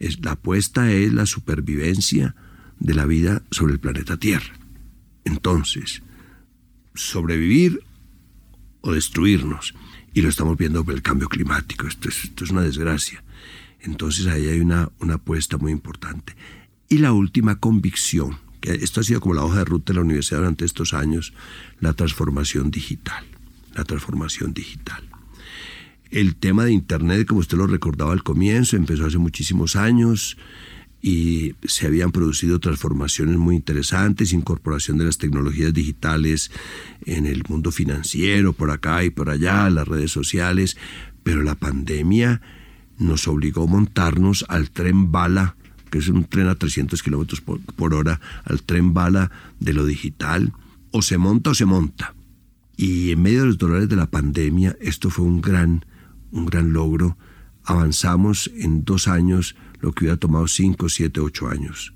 Es, 0.00 0.18
la 0.24 0.32
apuesta 0.32 0.90
es 0.90 1.12
la 1.12 1.26
supervivencia 1.26 2.34
de 2.80 2.94
la 2.94 3.06
vida 3.06 3.44
sobre 3.52 3.74
el 3.74 3.78
planeta 3.78 4.16
Tierra. 4.16 4.54
Entonces, 5.24 6.02
sobrevivir 6.92 7.84
o 8.80 8.92
destruirnos. 8.92 9.74
Y 10.12 10.22
lo 10.22 10.28
estamos 10.28 10.56
viendo 10.56 10.84
por 10.84 10.94
el 10.94 11.02
cambio 11.02 11.28
climático. 11.28 11.86
Esto 11.86 12.08
es, 12.08 12.24
esto 12.24 12.42
es 12.42 12.50
una 12.50 12.62
desgracia. 12.62 13.22
Entonces 13.84 14.26
ahí 14.26 14.48
hay 14.48 14.60
una, 14.60 14.90
una 15.00 15.14
apuesta 15.14 15.58
muy 15.58 15.72
importante. 15.72 16.34
Y 16.88 16.98
la 16.98 17.12
última 17.12 17.60
convicción, 17.60 18.38
que 18.60 18.72
esto 18.72 19.00
ha 19.00 19.04
sido 19.04 19.20
como 19.20 19.34
la 19.34 19.44
hoja 19.44 19.58
de 19.58 19.64
ruta 19.64 19.92
de 19.92 19.98
la 19.98 20.04
universidad 20.04 20.38
durante 20.38 20.64
estos 20.64 20.94
años, 20.94 21.32
la 21.80 21.92
transformación 21.92 22.70
digital. 22.70 23.24
La 23.74 23.84
transformación 23.84 24.54
digital. 24.54 25.02
El 26.10 26.36
tema 26.36 26.64
de 26.64 26.72
Internet, 26.72 27.26
como 27.26 27.40
usted 27.40 27.58
lo 27.58 27.66
recordaba 27.66 28.12
al 28.12 28.22
comienzo, 28.22 28.76
empezó 28.76 29.04
hace 29.06 29.18
muchísimos 29.18 29.74
años 29.74 30.36
y 31.02 31.54
se 31.64 31.86
habían 31.86 32.12
producido 32.12 32.60
transformaciones 32.60 33.36
muy 33.36 33.56
interesantes, 33.56 34.32
incorporación 34.32 34.96
de 34.96 35.04
las 35.04 35.18
tecnologías 35.18 35.74
digitales 35.74 36.50
en 37.04 37.26
el 37.26 37.42
mundo 37.48 37.72
financiero, 37.72 38.52
por 38.52 38.70
acá 38.70 39.04
y 39.04 39.10
por 39.10 39.28
allá, 39.28 39.68
las 39.68 39.86
redes 39.86 40.12
sociales, 40.12 40.76
pero 41.22 41.42
la 41.42 41.56
pandemia 41.56 42.40
nos 42.98 43.28
obligó 43.28 43.64
a 43.64 43.66
montarnos 43.66 44.44
al 44.48 44.70
tren 44.70 45.12
bala 45.12 45.56
que 45.94 46.00
es 46.00 46.08
un 46.08 46.24
tren 46.24 46.48
a 46.48 46.56
300 46.56 47.00
kilómetros 47.04 47.40
por, 47.40 47.94
hora, 47.94 48.20
al 48.42 48.64
tren 48.64 48.94
bala 48.94 49.30
de 49.60 49.72
lo 49.72 49.86
digital, 49.86 50.52
o 50.90 51.02
se 51.02 51.18
monta 51.18 51.50
o 51.50 51.54
se 51.54 51.66
monta. 51.66 52.16
Y 52.76 53.12
en 53.12 53.22
medio 53.22 53.42
de 53.42 53.46
los 53.46 53.58
dolores 53.58 53.88
de 53.88 53.94
la 53.94 54.10
pandemia, 54.10 54.76
esto 54.80 55.08
fue 55.08 55.24
un 55.24 55.40
gran, 55.40 55.84
un 56.32 56.46
gran 56.46 56.72
logro. 56.72 57.16
Avanzamos 57.62 58.50
en 58.56 58.84
dos 58.84 59.06
años 59.06 59.54
lo 59.78 59.92
que 59.92 60.02
hubiera 60.06 60.16
tomado 60.16 60.48
cinco, 60.48 60.88
siete, 60.88 61.20
ocho 61.20 61.46
años. 61.46 61.94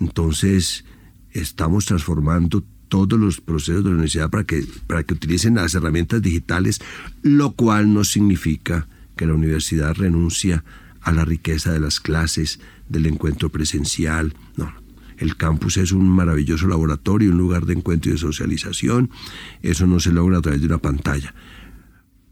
Entonces, 0.00 0.86
estamos 1.32 1.84
transformando 1.84 2.64
todos 2.88 3.20
los 3.20 3.42
procesos 3.42 3.84
de 3.84 3.90
la 3.90 3.96
universidad 3.96 4.30
para 4.30 4.44
que, 4.44 4.64
para 4.86 5.02
que 5.02 5.12
utilicen 5.12 5.56
las 5.56 5.74
herramientas 5.74 6.22
digitales, 6.22 6.80
lo 7.20 7.52
cual 7.52 7.92
no 7.92 8.02
significa 8.02 8.88
que 9.16 9.26
la 9.26 9.34
universidad 9.34 9.94
renuncia 9.94 10.64
a 11.00 11.12
la 11.12 11.24
riqueza 11.24 11.72
de 11.72 11.80
las 11.80 12.00
clases, 12.00 12.60
del 12.88 13.06
encuentro 13.06 13.50
presencial. 13.50 14.34
No, 14.56 14.72
el 15.18 15.36
campus 15.36 15.76
es 15.76 15.92
un 15.92 16.08
maravilloso 16.08 16.68
laboratorio, 16.68 17.30
un 17.30 17.38
lugar 17.38 17.66
de 17.66 17.74
encuentro 17.74 18.10
y 18.10 18.14
de 18.14 18.18
socialización. 18.18 19.10
Eso 19.62 19.86
no 19.86 20.00
se 20.00 20.12
logra 20.12 20.38
a 20.38 20.42
través 20.42 20.60
de 20.60 20.66
una 20.66 20.78
pantalla. 20.78 21.34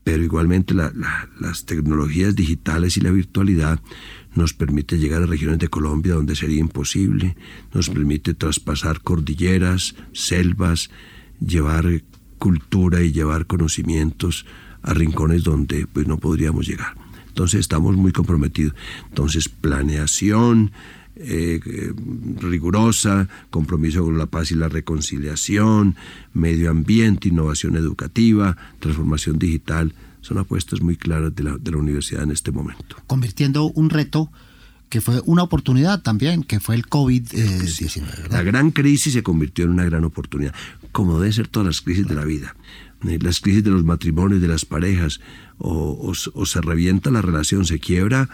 Pero 0.03 0.23
igualmente 0.23 0.75
las 0.75 1.65
tecnologías 1.65 2.37
digitales 2.37 2.99
y 2.99 3.01
la 3.01 3.11
virtualidad 3.11 3.81
nos 4.35 4.53
permite 4.53 4.99
llegar 4.99 5.23
a 5.23 5.27
regiones 5.27 5.61
de 5.61 5.69
Colombia 5.69 6.15
donde 6.15 6.37
sería 6.37 6.61
imposible, 6.61 7.37
nos 7.73 7.89
permite 7.89 8.35
traspasar 8.35 9.01
cordilleras, 9.01 9.95
selvas, 10.13 10.91
llevar 11.41 12.03
cultura 12.39 13.03
y 13.03 13.13
llevar 13.13 13.47
conocimientos 13.47 14.45
a 14.85 14.95
rincones 14.95 15.43
donde 15.43 15.87
pues 15.87 16.07
no 16.07 16.19
podríamos 16.19 16.67
llegar. 16.67 16.95
Entonces 17.27 17.61
estamos 17.61 17.97
muy 17.97 18.13
comprometidos. 18.13 18.75
Entonces 19.09 19.49
planeación 19.49 20.71
eh, 21.17 21.61
eh, 21.65 21.93
rigurosa, 22.41 23.29
compromiso 23.51 24.05
con 24.05 24.19
la 24.19 24.27
paz 24.27 24.53
y 24.53 24.55
la 24.55 24.69
reconciliación, 24.69 25.97
medio 26.33 26.71
ambiente, 26.71 27.29
innovación 27.29 27.77
educativa, 27.77 28.57
transformación 28.79 29.39
digital, 29.39 29.95
son 30.21 30.39
apuestas 30.39 30.81
muy 30.81 30.97
claras 30.97 31.35
de 31.35 31.43
la, 31.43 31.59
de 31.59 31.71
la 31.71 31.77
universidad 31.77 32.23
en 32.23 32.31
este 32.31 32.51
momento. 32.51 32.97
Convirtiendo 33.07 33.65
un 33.65 33.91
reto 33.91 34.31
que 34.89 35.01
fue 35.01 35.21
una 35.25 35.43
oportunidad 35.43 36.03
también, 36.03 36.45
que 36.45 36.61
fue 36.61 36.77
el 36.77 36.87
COVID-19. 36.87 38.29
la 38.31 38.43
gran 38.43 38.71
crisis 38.71 39.13
se 39.13 39.23
convirtió 39.23 39.65
en 39.65 39.73
una 39.73 39.85
gran 39.85 40.05
oportunidad, 40.05 40.55
como 40.93 41.19
debe 41.19 41.33
ser 41.33 41.49
todas 41.49 41.67
las 41.67 41.81
crisis 41.81 42.07
de 42.07 42.15
la 42.15 42.25
vida. 42.25 42.55
Eh, 43.07 43.19
las 43.21 43.41
crisis 43.41 43.65
de 43.65 43.71
los 43.71 43.85
matrimonios, 43.85 44.41
de 44.41 44.49
las 44.49 44.65
parejas, 44.65 45.21
o, 45.59 46.13
se 46.15 46.61
revienta 46.61 47.11
la 47.11 47.23
relación, 47.23 47.65
se 47.65 47.79
quiebra, 47.79 48.29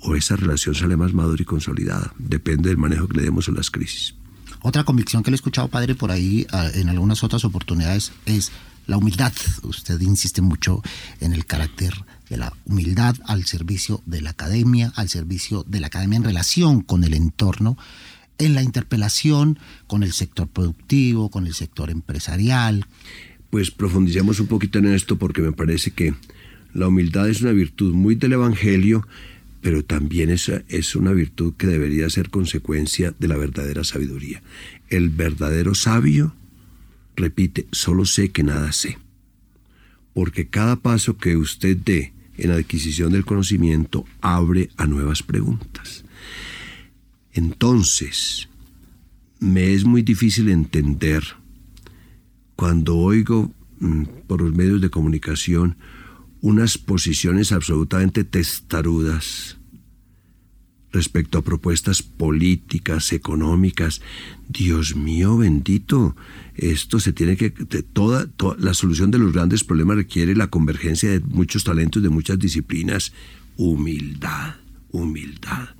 o 0.00 0.14
esa 0.14 0.36
relación 0.36 0.74
sale 0.74 0.96
más 0.96 1.12
madura 1.12 1.42
y 1.42 1.44
consolidada. 1.44 2.12
Depende 2.18 2.68
del 2.68 2.78
manejo 2.78 3.08
que 3.08 3.18
le 3.18 3.22
demos 3.24 3.48
a 3.48 3.52
las 3.52 3.70
crisis. 3.70 4.14
Otra 4.62 4.84
convicción 4.84 5.22
que 5.22 5.30
le 5.30 5.34
he 5.34 5.36
escuchado, 5.36 5.68
padre, 5.68 5.94
por 5.94 6.10
ahí 6.10 6.46
ah, 6.52 6.68
en 6.74 6.88
algunas 6.88 7.24
otras 7.24 7.44
oportunidades 7.44 8.12
es 8.26 8.52
la 8.86 8.98
humildad. 8.98 9.32
Usted 9.62 10.00
insiste 10.00 10.42
mucho 10.42 10.82
en 11.20 11.32
el 11.32 11.46
carácter 11.46 11.94
de 12.28 12.36
la 12.36 12.52
humildad 12.66 13.16
al 13.26 13.44
servicio 13.44 14.02
de 14.04 14.20
la 14.20 14.30
academia, 14.30 14.92
al 14.96 15.08
servicio 15.08 15.64
de 15.66 15.80
la 15.80 15.86
academia 15.86 16.16
en 16.18 16.24
relación 16.24 16.82
con 16.82 17.04
el 17.04 17.14
entorno, 17.14 17.78
en 18.38 18.54
la 18.54 18.62
interpelación 18.62 19.58
con 19.86 20.02
el 20.02 20.12
sector 20.12 20.48
productivo, 20.48 21.30
con 21.30 21.46
el 21.46 21.54
sector 21.54 21.90
empresarial. 21.90 22.86
Pues 23.50 23.70
profundicemos 23.70 24.40
un 24.40 24.46
poquito 24.46 24.78
en 24.78 24.86
esto 24.86 25.18
porque 25.18 25.42
me 25.42 25.52
parece 25.52 25.90
que 25.90 26.14
la 26.72 26.88
humildad 26.88 27.28
es 27.28 27.42
una 27.42 27.52
virtud 27.52 27.92
muy 27.92 28.14
del 28.14 28.34
Evangelio, 28.34 29.06
pero 29.60 29.84
también 29.84 30.30
es, 30.30 30.50
es 30.68 30.94
una 30.94 31.12
virtud 31.12 31.54
que 31.56 31.66
debería 31.66 32.08
ser 32.08 32.30
consecuencia 32.30 33.12
de 33.18 33.28
la 33.28 33.36
verdadera 33.36 33.82
sabiduría. 33.82 34.42
El 34.88 35.10
verdadero 35.10 35.74
sabio 35.74 36.34
repite, 37.16 37.66
solo 37.72 38.06
sé 38.06 38.30
que 38.30 38.42
nada 38.42 38.72
sé. 38.72 38.98
Porque 40.14 40.48
cada 40.48 40.76
paso 40.76 41.16
que 41.16 41.36
usted 41.36 41.76
dé 41.76 42.12
en 42.38 42.52
adquisición 42.52 43.12
del 43.12 43.24
conocimiento 43.24 44.06
abre 44.20 44.70
a 44.76 44.86
nuevas 44.86 45.22
preguntas. 45.22 46.04
Entonces, 47.32 48.48
me 49.38 49.72
es 49.74 49.84
muy 49.84 50.02
difícil 50.02 50.48
entender 50.48 51.22
cuando 52.60 52.94
oigo 52.94 53.54
mm, 53.78 54.02
por 54.26 54.42
los 54.42 54.54
medios 54.54 54.82
de 54.82 54.90
comunicación 54.90 55.78
unas 56.42 56.76
posiciones 56.76 57.52
absolutamente 57.52 58.22
testarudas 58.22 59.56
respecto 60.92 61.38
a 61.38 61.42
propuestas 61.42 62.02
políticas, 62.02 63.14
económicas. 63.14 64.02
Dios 64.46 64.94
mío 64.94 65.38
bendito, 65.38 66.14
esto 66.54 67.00
se 67.00 67.14
tiene 67.14 67.38
que... 67.38 67.48
Toda, 67.48 68.26
toda, 68.26 68.56
la 68.58 68.74
solución 68.74 69.10
de 69.10 69.20
los 69.20 69.32
grandes 69.32 69.64
problemas 69.64 69.96
requiere 69.96 70.36
la 70.36 70.48
convergencia 70.48 71.08
de 71.08 71.20
muchos 71.20 71.64
talentos, 71.64 72.02
de 72.02 72.10
muchas 72.10 72.38
disciplinas. 72.38 73.14
Humildad, 73.56 74.56
humildad. 74.90 75.70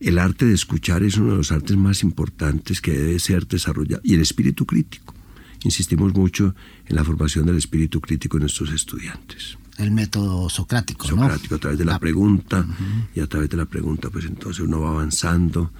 El 0.00 0.18
arte 0.18 0.46
de 0.46 0.54
escuchar 0.54 1.02
es 1.02 1.18
uno 1.18 1.32
de 1.32 1.36
los 1.36 1.52
artes 1.52 1.76
más 1.76 2.02
importantes 2.02 2.80
que 2.80 2.92
debe 2.92 3.18
ser 3.18 3.46
desarrollado. 3.46 4.00
Y 4.02 4.14
el 4.14 4.22
espíritu 4.22 4.64
crítico. 4.64 5.19
Insistimos 5.62 6.14
mucho 6.14 6.54
en 6.86 6.96
la 6.96 7.04
formación 7.04 7.46
del 7.46 7.58
espíritu 7.58 8.00
crítico 8.00 8.36
en 8.36 8.42
nuestros 8.42 8.70
estudiantes 8.72 9.58
el 9.80 9.90
método 9.90 10.48
socrático. 10.48 11.06
Socrático, 11.06 11.54
a 11.54 11.58
través 11.58 11.78
de 11.78 11.84
la, 11.84 11.98
pregunta, 11.98 12.66
y 13.14 13.20
a 13.20 13.26
través 13.26 13.48
de 13.48 13.56
la 13.56 13.64
pregunta, 13.64 14.10
pues 14.10 14.26
entonces 14.26 14.60
uno 14.60 14.80
va 14.80 14.90
avanzando. 14.90 15.72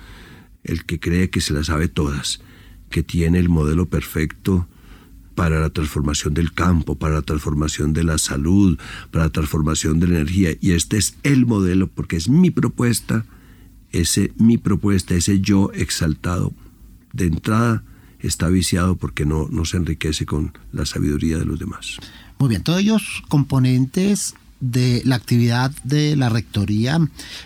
El 0.65 0.85
que 0.85 0.99
cree 0.99 1.31
que 1.31 1.41
se 1.41 1.53
las 1.53 1.67
sabe 1.67 1.89
todas, 1.89 2.41
que 2.89 3.03
tiene 3.03 3.39
el 3.39 3.49
modelo 3.49 3.87
perfecto 3.87 4.69
para 5.35 5.61
la 5.61 5.71
transformación 5.71 6.35
del 6.35 6.53
campo, 6.53 6.97
para 6.97 7.15
la 7.15 7.23
transformación 7.23 7.93
de 7.93 8.05
la 8.05 8.19
salud, 8.19 8.79
para 9.11 9.25
la 9.25 9.31
transformación 9.31 10.01
de 10.01 10.09
la 10.09 10.17
energía. 10.17 10.51
Y 10.61 10.73
este 10.73 10.99
es 10.99 11.17
el 11.23 11.47
modelo, 11.47 11.87
porque 11.89 12.17
es 12.17 12.29
mi 12.29 12.51
propuesta, 12.51 13.25
ese 13.93 14.33
mi 14.37 14.59
propuesta, 14.59 15.15
ese 15.15 15.41
yo 15.41 15.71
exaltado. 15.75 16.53
De 17.13 17.27
entrada 17.27 17.83
está 18.23 18.49
viciado 18.49 18.97
porque 18.97 19.25
no, 19.25 19.49
no 19.51 19.65
se 19.65 19.77
enriquece 19.77 20.27
con 20.27 20.53
la 20.73 20.87
sabiduría 20.87 21.39
de 21.39 21.45
los 21.45 21.59
demás. 21.59 21.97
Muy 22.39 22.49
bien, 22.49 22.63
todos 22.63 22.81
ellos 22.81 23.23
componentes 23.29 24.35
de 24.61 25.03
la 25.05 25.17
actividad 25.17 25.71
de 25.85 26.17
la 26.17 26.29
rectoría 26.29 26.99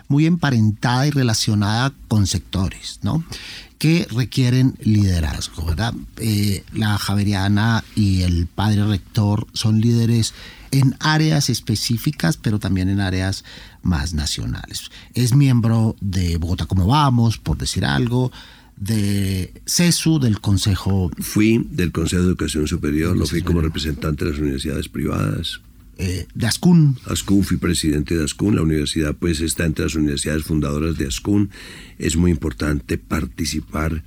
muy 0.09 0.27
emparentada 0.27 1.07
y 1.07 1.11
relacionada 1.11 1.93
con 2.09 2.27
sectores, 2.27 2.99
¿no? 3.03 3.25
que 3.79 4.07
requieren 4.11 4.77
liderazgo, 4.81 5.65
¿verdad? 5.67 5.93
Eh, 6.17 6.65
la 6.73 6.97
Javeriana 6.97 7.85
y 7.95 8.23
el 8.23 8.47
padre 8.47 8.83
rector 8.87 9.47
son 9.53 9.81
líderes 9.81 10.33
en 10.71 10.97
áreas 11.01 11.51
específicas, 11.51 12.39
pero 12.39 12.59
también 12.59 12.89
en 12.89 13.01
áreas 13.01 13.45
más 13.83 14.15
nacionales. 14.15 14.91
Es 15.13 15.35
miembro 15.35 15.97
de 16.01 16.39
Bogotá 16.39 16.65
Como 16.65 16.87
Vamos, 16.87 17.37
por 17.37 17.59
decir 17.59 17.85
algo, 17.85 18.33
de 18.77 19.53
CESU, 19.67 20.19
del 20.19 20.41
Consejo... 20.41 21.11
Fui 21.19 21.67
del 21.71 21.93
Consejo 21.93 22.23
de 22.23 22.29
Educación 22.29 22.67
Superior, 22.67 23.17
lo 23.17 23.27
fui 23.27 23.43
como 23.43 23.61
representante 23.61 24.25
de 24.25 24.33
las 24.33 24.41
universidades 24.41 24.89
privadas. 24.89 25.61
Eh, 25.97 26.27
de 26.35 26.47
Ascun. 26.47 26.99
Ascun, 27.07 27.45
fui 27.45 27.57
presidente 27.57 28.17
de 28.17 28.25
Ascun. 28.25 28.57
La 28.57 28.63
universidad 28.63 29.15
pues 29.15 29.41
está 29.41 29.65
entre 29.65 29.85
las 29.85 29.95
universidades 29.95 30.43
fundadoras 30.43 30.99
de 30.99 31.07
Ascun. 31.07 31.51
Es 31.99 32.17
muy 32.17 32.33
importante 32.33 32.99
participar 32.99 34.03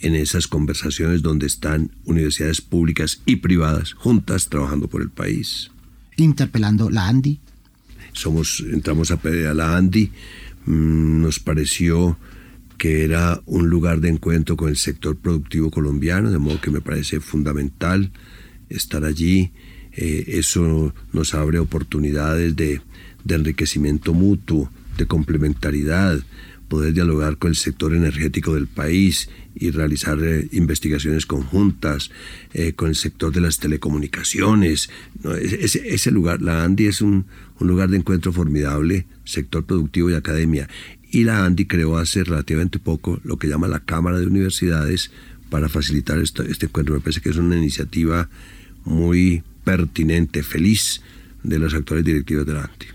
en 0.00 0.14
esas 0.14 0.46
conversaciones 0.46 1.22
donde 1.22 1.46
están 1.46 1.90
universidades 2.04 2.60
públicas 2.60 3.22
y 3.26 3.36
privadas 3.36 3.92
juntas 3.94 4.48
trabajando 4.48 4.88
por 4.88 5.02
el 5.02 5.10
país. 5.10 5.70
Interpelando 6.16 6.90
la 6.90 7.08
ANDI. 7.08 7.40
Somos, 8.12 8.64
entramos 8.70 9.10
a, 9.10 9.14
a 9.14 9.54
la 9.54 9.76
ANDI, 9.76 10.10
mm, 10.66 11.22
nos 11.22 11.38
pareció 11.38 12.18
que 12.80 13.04
era 13.04 13.42
un 13.44 13.68
lugar 13.68 14.00
de 14.00 14.08
encuentro 14.08 14.56
con 14.56 14.70
el 14.70 14.76
sector 14.78 15.14
productivo 15.14 15.70
colombiano, 15.70 16.30
de 16.30 16.38
modo 16.38 16.62
que 16.62 16.70
me 16.70 16.80
parece 16.80 17.20
fundamental 17.20 18.10
estar 18.70 19.04
allí 19.04 19.52
eh, 19.92 20.38
eso 20.38 20.94
nos 21.12 21.34
abre 21.34 21.58
oportunidades 21.58 22.56
de, 22.56 22.80
enriquecimiento 23.28 24.14
mutuo, 24.14 24.70
de 24.96 25.04
complementariedad, 25.04 26.18
poder 26.68 26.94
dialogar 26.94 27.36
con 27.36 27.50
el 27.50 27.56
sector 27.56 27.92
energético 27.92 28.54
del 28.54 28.66
país 28.66 29.28
y 29.54 29.72
realizar 29.72 30.18
eh, 30.22 30.48
investigaciones 30.52 31.26
conjuntas 31.26 32.10
eh, 32.54 32.72
con 32.72 32.88
el 32.88 32.94
sector 32.94 33.30
de 33.30 33.42
las 33.42 33.58
telecomunicaciones. 33.58 34.88
ese, 35.42 36.10
lugar, 36.12 36.40
la 36.40 36.64
ANDI 36.64 36.86
es 36.86 37.02
un, 37.02 37.26
lugar 37.58 37.90
de 37.90 37.98
encuentro 37.98 38.32
formidable, 38.32 39.06
sector 39.24 39.66
productivo 39.66 40.08
y 40.10 40.14
academia. 40.14 40.66
Y 41.10 41.24
la 41.24 41.44
ANDI 41.44 41.66
creó 41.66 41.98
hace 41.98 42.24
relativamente 42.24 42.78
poco 42.78 43.20
lo 43.24 43.36
que 43.36 43.48
llama 43.48 43.68
la 43.68 43.80
Cámara 43.80 44.18
de 44.18 44.26
Universidades 44.26 45.10
para 45.48 45.68
facilitar 45.68 46.18
este, 46.18 46.44
encuentro. 46.66 46.94
Me 46.94 47.00
parece 47.00 47.20
que 47.20 47.30
es 47.30 47.36
una 47.36 47.56
iniciativa 47.56 48.28
muy 48.84 49.42
pertinente, 49.64 50.42
feliz 50.42 51.02
de 51.42 51.58
los 51.58 51.74
actores 51.74 52.04
directivos 52.04 52.46
de 52.46 52.54
la 52.54 52.62
ANTI. 52.62 52.86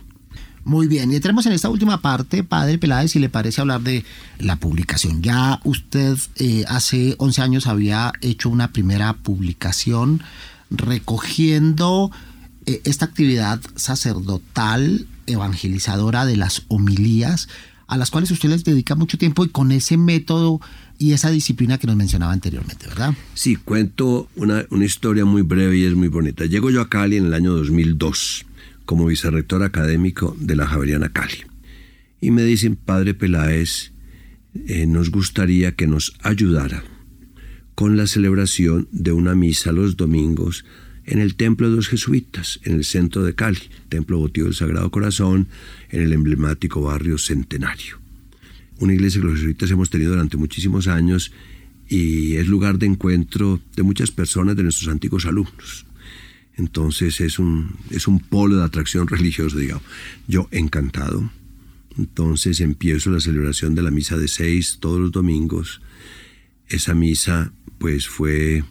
Muy 0.63 0.88
bien, 0.88 1.11
y 1.11 1.16
entremos 1.16 1.45
en 1.45 1.51
esta 1.51 1.70
última 1.70 2.01
parte, 2.01 2.43
padre 2.43 2.80
Peláez, 2.80 3.11
si 3.11 3.20
le 3.20 3.30
parece 3.30 3.61
hablar 3.61 3.82
de 3.82 4.03
la 4.39 4.55
publicación. 4.55 5.22
Ya 5.22 5.59
usted 5.63 6.18
eh, 6.38 6.66
hace 6.68 7.13
11 7.20 7.41
años 7.43 7.68
había 7.68 8.11
hecho 8.22 8.49
una 8.49 8.72
primera 8.72 9.13
publicación 9.13 10.24
recogiendo 10.72 12.11
eh, 12.66 12.82
esta 12.84 13.05
actividad 13.05 13.61
sacerdotal 13.76 15.05
evangelizadora 15.28 16.26
de 16.26 16.38
las 16.38 16.63
homilías, 16.68 17.47
a 17.88 17.97
las 17.97 18.11
cuales 18.11 18.31
usted 18.31 18.49
les 18.49 18.63
dedica 18.63 18.95
mucho 18.95 19.17
tiempo 19.17 19.45
y 19.45 19.49
con 19.49 19.71
ese 19.71 19.97
método 19.97 20.59
y 20.97 21.13
esa 21.13 21.29
disciplina 21.29 21.77
que 21.77 21.88
nos 21.88 21.95
mencionaba 21.95 22.33
anteriormente, 22.33 22.88
¿verdad? 22.88 23.13
Sí, 23.33 23.55
cuento 23.55 24.29
una, 24.36 24.65
historia 24.83 25.25
muy 25.25 25.41
breve 25.41 25.77
y 25.77 25.83
es 25.83 25.95
muy 25.95 26.07
bonita. 26.07 26.45
Llego 26.45 26.69
yo 26.71 26.81
a 26.81 26.89
Cali 26.89 27.17
en 27.17 27.25
el 27.25 27.33
año 27.33 27.53
2002 27.53 28.45
como 28.86 29.05
vicerrector 29.05 29.63
académico 29.63 30.36
de 30.39 30.55
la 30.55 30.67
Javeriana 30.67 31.09
Cali. 31.09 31.43
Y 32.21 32.31
me 32.31 32.43
dicen, 32.43 32.75
padre 32.75 33.13
Peláez, 33.13 33.91
eh, 34.67 34.86
nos 34.86 35.11
gustaría 35.11 35.73
que 35.73 35.88
nos 35.88 36.15
ayudara 36.21 36.83
con 37.75 37.97
la 37.97 38.07
celebración 38.07 38.88
de 38.91 39.11
una 39.11 39.36
misa 39.36 39.73
los 39.73 39.97
domingos 39.97 40.63
en 41.05 41.19
el 41.19 41.35
Templo 41.35 41.69
de 41.69 41.75
los 41.75 41.87
Jesuitas, 41.87 42.59
en 42.63 42.75
el 42.75 42.85
centro 42.85 43.23
de 43.23 43.35
Cali, 43.35 43.59
Templo 43.89 44.17
Votivo 44.17 44.45
del 44.45 44.55
Sagrado 44.55 44.89
Corazón, 44.91 45.47
en 45.89 46.01
el 46.01 46.13
emblemático 46.13 46.81
barrio 46.81 47.17
Centenario 47.17 48.05
una 48.79 48.93
iglesia 48.93 49.21
que 49.21 49.27
los 49.27 49.37
jesuitas 49.37 49.71
hemos 49.71 49.89
tenido 49.89 50.11
durante 50.11 50.37
muchísimos 50.37 50.87
años 50.87 51.31
y 51.87 52.35
es 52.35 52.47
lugar 52.47 52.77
de 52.77 52.87
encuentro 52.87 53.61
de 53.75 53.83
muchas 53.83 54.11
personas 54.11 54.55
de 54.55 54.63
nuestros 54.63 54.89
antiguos 54.89 55.25
alumnos. 55.25 55.85
Entonces 56.57 57.21
es 57.21 57.37
un, 57.37 57.75
es 57.89 58.07
un 58.07 58.19
polo 58.19 58.57
de 58.57 58.63
atracción 58.63 59.07
religiosa, 59.07 59.57
digamos. 59.57 59.83
Yo 60.27 60.47
encantado. 60.51 61.29
Entonces 61.97 62.59
empiezo 62.59 63.09
la 63.11 63.21
celebración 63.21 63.75
de 63.75 63.81
la 63.81 63.91
misa 63.91 64.17
de 64.17 64.27
seis 64.27 64.77
todos 64.79 64.99
los 64.99 65.11
domingos. 65.11 65.81
Esa 66.67 66.93
misa 66.93 67.53
pues 67.77 68.07
fue, 68.07 68.63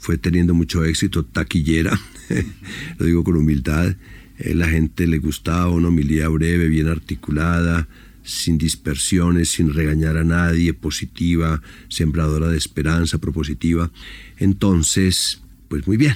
fue 0.00 0.16
teniendo 0.16 0.54
mucho 0.54 0.84
éxito, 0.84 1.24
taquillera, 1.24 1.98
lo 2.98 3.06
digo 3.06 3.22
con 3.22 3.36
humildad. 3.36 3.94
Eh, 4.38 4.54
la 4.54 4.66
gente 4.68 5.06
le 5.06 5.18
gustaba 5.18 5.68
una 5.68 5.88
homilía 5.88 6.26
breve, 6.28 6.68
bien 6.68 6.88
articulada, 6.88 7.86
sin 8.24 8.56
dispersiones, 8.56 9.50
sin 9.50 9.74
regañar 9.74 10.16
a 10.16 10.24
nadie, 10.24 10.72
positiva, 10.72 11.62
sembradora 11.88 12.48
de 12.48 12.56
esperanza, 12.56 13.18
propositiva. 13.18 13.90
Entonces, 14.38 15.42
pues 15.68 15.86
muy 15.86 15.98
bien. 15.98 16.14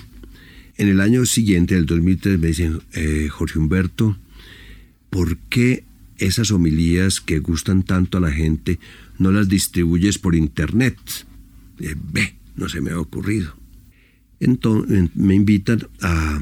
En 0.78 0.89
el 0.89 1.01
año 1.01 1.26
siguiente, 1.26 1.76
el 1.76 1.85
2003, 1.85 2.39
me 2.39 2.49
dicen, 2.49 2.80
eh, 2.95 3.28
Jorge 3.30 3.59
Humberto, 3.59 4.16
¿por 5.11 5.37
qué 5.37 5.85
esas 6.16 6.51
homilías 6.51 7.20
que 7.20 7.39
gustan 7.39 7.82
tanto 7.82 8.16
a 8.16 8.20
la 8.22 8.32
gente 8.32 8.78
no 9.18 9.30
las 9.30 9.49
distribuyes 9.49 10.18
por 10.18 10.35
internet? 10.35 10.97
Eh, 11.80 11.95
ve, 12.12 12.35
no 12.57 12.70
se 12.70 12.80
me 12.80 12.93
ha 12.93 12.99
ocurrido. 12.99 13.63
Me 15.14 15.34
invitan 15.34 15.86
a, 16.01 16.40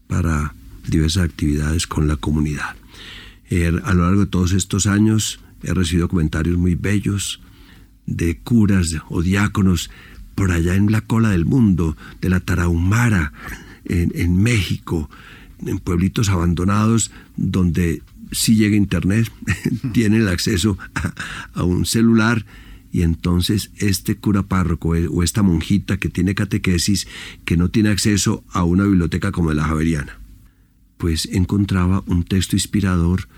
para 0.06 0.54
diversas 0.86 1.24
actividades 1.24 1.86
con 1.86 2.06
la 2.06 2.16
comunidad. 2.16 2.76
Er, 3.48 3.80
a 3.84 3.94
lo 3.94 4.02
largo 4.02 4.20
de 4.20 4.30
todos 4.30 4.52
estos 4.52 4.86
años 4.86 5.40
he 5.62 5.72
recibido 5.72 6.08
comentarios 6.08 6.58
muy 6.58 6.74
bellos 6.74 7.40
de 8.04 8.38
curas 8.38 8.94
o 9.08 9.22
diáconos 9.22 9.90
por 10.36 10.52
allá 10.52 10.76
en 10.76 10.92
la 10.92 11.00
cola 11.00 11.30
del 11.30 11.46
mundo, 11.46 11.96
de 12.20 12.28
la 12.28 12.38
Tarahumara, 12.38 13.32
en, 13.88 14.42
México, 14.42 15.10
en 15.64 15.78
pueblitos 15.78 16.28
abandonados 16.28 17.10
donde 17.36 18.02
si 18.32 18.56
llega 18.56 18.76
internet, 18.76 19.30
tienen 19.92 20.22
el 20.22 20.28
acceso 20.28 20.78
a, 21.54 21.62
un 21.64 21.86
celular 21.86 22.44
y 22.92 23.02
entonces 23.02 23.70
este 23.78 24.16
cura 24.16 24.42
párroco 24.42 24.94
eh, 24.94 25.08
o 25.08 25.22
esta 25.22 25.42
monjita 25.42 25.98
que 25.98 26.08
tiene 26.08 26.34
catequesis 26.34 27.06
que 27.44 27.56
no 27.56 27.68
tiene 27.68 27.90
acceso 27.90 28.44
a 28.50 28.64
una 28.64 28.84
biblioteca 28.84 29.32
como 29.32 29.52
la 29.52 29.64
Javeriana, 29.64 30.18
pues 30.96 31.26
encontraba 31.26 32.02
un 32.06 32.24
texto 32.24 32.56
inspirador, 32.56 33.28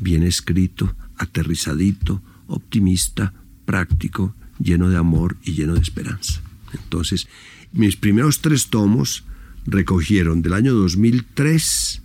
bien 0.00 0.22
escrito, 0.22 0.94
aterrizadito, 1.16 2.22
optimista, 2.46 3.32
práctico, 3.64 4.34
lleno 4.58 4.88
de 4.88 4.96
amor 4.96 5.36
y 5.42 5.52
lleno 5.52 5.74
de 5.74 5.80
esperanza. 5.80 6.43
Entonces, 6.82 7.28
mis 7.72 7.96
primeros 7.96 8.40
tres 8.40 8.68
tomos 8.68 9.24
recogieron 9.66 10.42
del 10.42 10.52
año 10.52 10.74
2003 10.74 12.02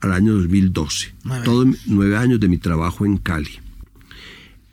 al 0.00 0.12
año 0.12 0.34
2012, 0.34 1.14
todos 1.44 1.68
nueve 1.86 2.16
años 2.16 2.40
de 2.40 2.48
mi 2.48 2.58
trabajo 2.58 3.06
en 3.06 3.18
Cali. 3.18 3.60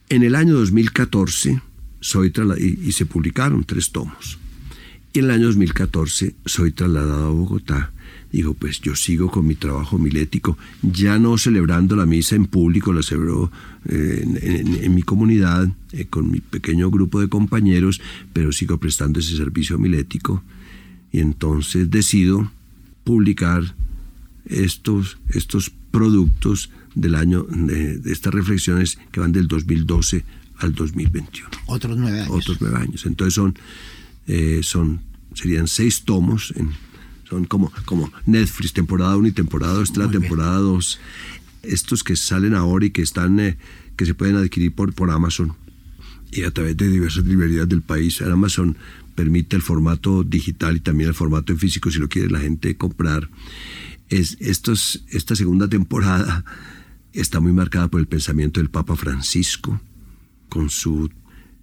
En 0.10 0.24
el 0.24 0.34
año 0.34 0.56
2014 0.56 1.62
soy 2.00 2.34
y, 2.58 2.88
y 2.88 2.92
se 2.94 3.06
publicaron 3.06 3.64
tres 3.64 3.92
tomos. 3.92 4.40
Y 5.14 5.20
en 5.20 5.26
el 5.26 5.32
año 5.32 5.46
2014 5.48 6.36
soy 6.46 6.72
trasladado 6.72 7.28
a 7.28 7.30
Bogotá 7.30 7.92
digo, 8.32 8.54
pues 8.54 8.80
yo 8.82 8.96
sigo 8.96 9.30
con 9.30 9.48
mi 9.48 9.56
trabajo 9.56 9.98
milético, 9.98 10.58
ya 10.82 11.18
no 11.20 11.38
celebrando 11.38 11.96
la 11.96 12.06
misa 12.06 12.36
en 12.36 12.46
público, 12.46 12.94
la 12.94 13.04
celebro 13.04 13.52
eh, 13.86 14.24
en, 14.82 14.94
mi 14.94 15.04
comunidad, 15.04 15.70
eh, 15.92 16.06
con 16.06 16.30
mi 16.30 16.42
pequeño 16.42 16.92
grupo 16.92 17.22
de 17.22 17.30
compañeros, 17.30 18.02
pero 18.34 18.52
sigo 18.52 18.78
prestando 18.78 19.20
ese 19.20 19.38
servicio 19.38 19.78
milético. 19.78 20.44
Y 21.12 21.20
entonces 21.20 21.90
decido 21.90 22.52
publicar 23.04 23.76
estos, 24.46 25.18
estos 25.30 25.72
productos 25.92 26.70
del 26.96 27.16
año, 27.16 27.44
de, 27.50 28.02
estas 28.06 28.34
reflexiones 28.34 29.00
que 29.12 29.20
van 29.20 29.32
del 29.32 29.48
2012 29.48 30.24
al 30.58 30.76
2021. 30.76 31.50
Otros 31.68 31.98
nueve 31.98 32.22
años. 32.22 32.32
Otros 32.32 32.58
nueve 32.60 32.78
años. 32.78 33.06
Entonces 33.06 33.34
son, 33.34 33.58
eh, 34.28 34.60
son 34.62 35.02
serían 35.34 35.68
seis 35.68 36.04
tomos 36.04 36.54
en 36.58 36.72
son 37.30 37.46
como, 37.46 37.72
como 37.86 38.12
Netflix, 38.26 38.74
temporada 38.74 39.16
1 39.16 39.28
y 39.28 39.32
temporada 39.32 39.74
2, 39.74 39.90
esta 39.90 40.00
la 40.00 40.10
temporada 40.10 40.58
2. 40.58 41.00
Estos 41.64 42.04
que 42.04 42.16
salen 42.16 42.54
ahora 42.56 42.86
y 42.86 42.92
que 42.92 43.02
están 43.02 43.40
eh, 43.40 43.58
que 43.96 44.06
se 44.06 44.14
pueden 44.14 44.38
adquirir 44.38 44.74
por, 44.74 44.94
por 44.94 45.12
Amazon 45.12 45.56
y 46.32 46.44
a 46.44 46.52
través 46.52 46.78
de 46.78 46.90
diversas 46.90 47.26
librerías 47.26 47.68
del 47.68 47.82
país. 47.82 48.22
Amazon 48.22 48.78
permite 49.16 49.56
el 49.56 49.62
formato 49.62 50.24
digital 50.24 50.78
y 50.78 50.80
también 50.80 51.10
el 51.10 51.16
formato 51.16 51.52
en 51.52 51.60
físico 51.60 51.92
si 51.92 52.00
lo 52.00 52.08
quiere 52.08 52.30
la 52.30 52.40
gente 52.40 52.78
comprar. 52.78 53.30
Es, 54.08 54.38
estos, 54.40 55.04
esta 55.10 55.36
segunda 55.36 55.68
temporada 55.68 56.46
está 57.14 57.40
muy 57.40 57.52
marcada 57.52 57.88
por 57.90 58.00
el 58.00 58.08
pensamiento 58.08 58.60
del 58.60 58.70
Papa 58.70 58.96
Francisco, 58.96 59.82
con 60.48 60.70
su 60.70 61.10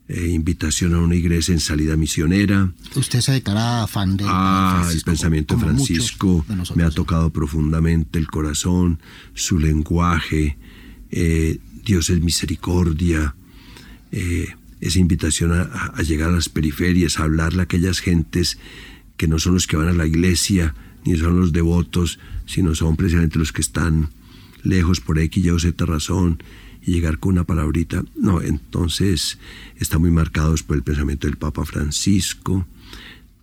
eh, 0.09 0.29
invitación 0.29 0.95
a 0.95 1.01
una 1.01 1.17
iglesia 1.17 1.53
en 1.53 1.59
salida 1.59 1.97
misionera. 1.97 2.73
Usted 2.95 3.21
se 3.21 3.33
declara 3.33 3.87
fan 3.89 4.17
de 4.17 4.25
ah, 4.29 4.89
el 4.93 5.03
pensamiento 5.03 5.57
de 5.57 5.63
Francisco 5.63 6.47
me 6.77 6.85
ha 6.85 6.91
tocado 6.91 7.31
profundamente 7.31 8.19
el 8.21 8.29
corazón, 8.29 9.01
su 9.35 9.59
lenguaje, 9.59 10.59
eh, 11.11 11.59
Dios 11.85 12.11
es 12.11 12.21
misericordia, 12.21 13.35
eh, 14.13 14.55
esa 14.81 14.99
invitación 15.01 15.53
a, 15.53 16.01
llegar 16.03 16.29
a 16.29 16.33
las 16.33 16.49
periferias, 16.49 17.19
a 17.19 17.25
hablarle 17.25 17.63
a 17.63 17.65
aquellas 17.65 17.99
gentes 17.99 18.59
que 19.17 19.27
no 19.27 19.41
son 19.41 19.55
los 19.55 19.67
que 19.67 19.77
van 19.77 19.89
a 19.89 19.93
la 19.93 20.07
iglesia, 20.07 20.75
ni 21.05 21.17
son 21.17 21.41
los 21.41 21.53
devotos, 21.53 22.21
sino 22.47 22.77
son 22.77 22.97
precisamente 22.97 23.41
los 23.41 23.53
que 23.53 23.63
están 23.63 24.11
lejos 24.63 25.01
por 25.01 25.19
X, 25.19 25.45
Y 25.45 25.51
o 25.51 25.59
Z 25.59 25.85
razón 25.85 26.43
y 26.87 26.93
llegar 26.93 27.18
con 27.18 27.32
una 27.32 27.45
palabrita. 27.45 28.05
No, 28.16 28.41
entonces 28.41 29.39
está 29.76 29.99
muy 29.99 30.12
marcados 30.12 30.62
por 30.62 30.76
el 30.76 30.84
pensamiento 30.84 31.26
del 31.26 31.37
Papa 31.37 31.64
Francisco. 31.64 32.66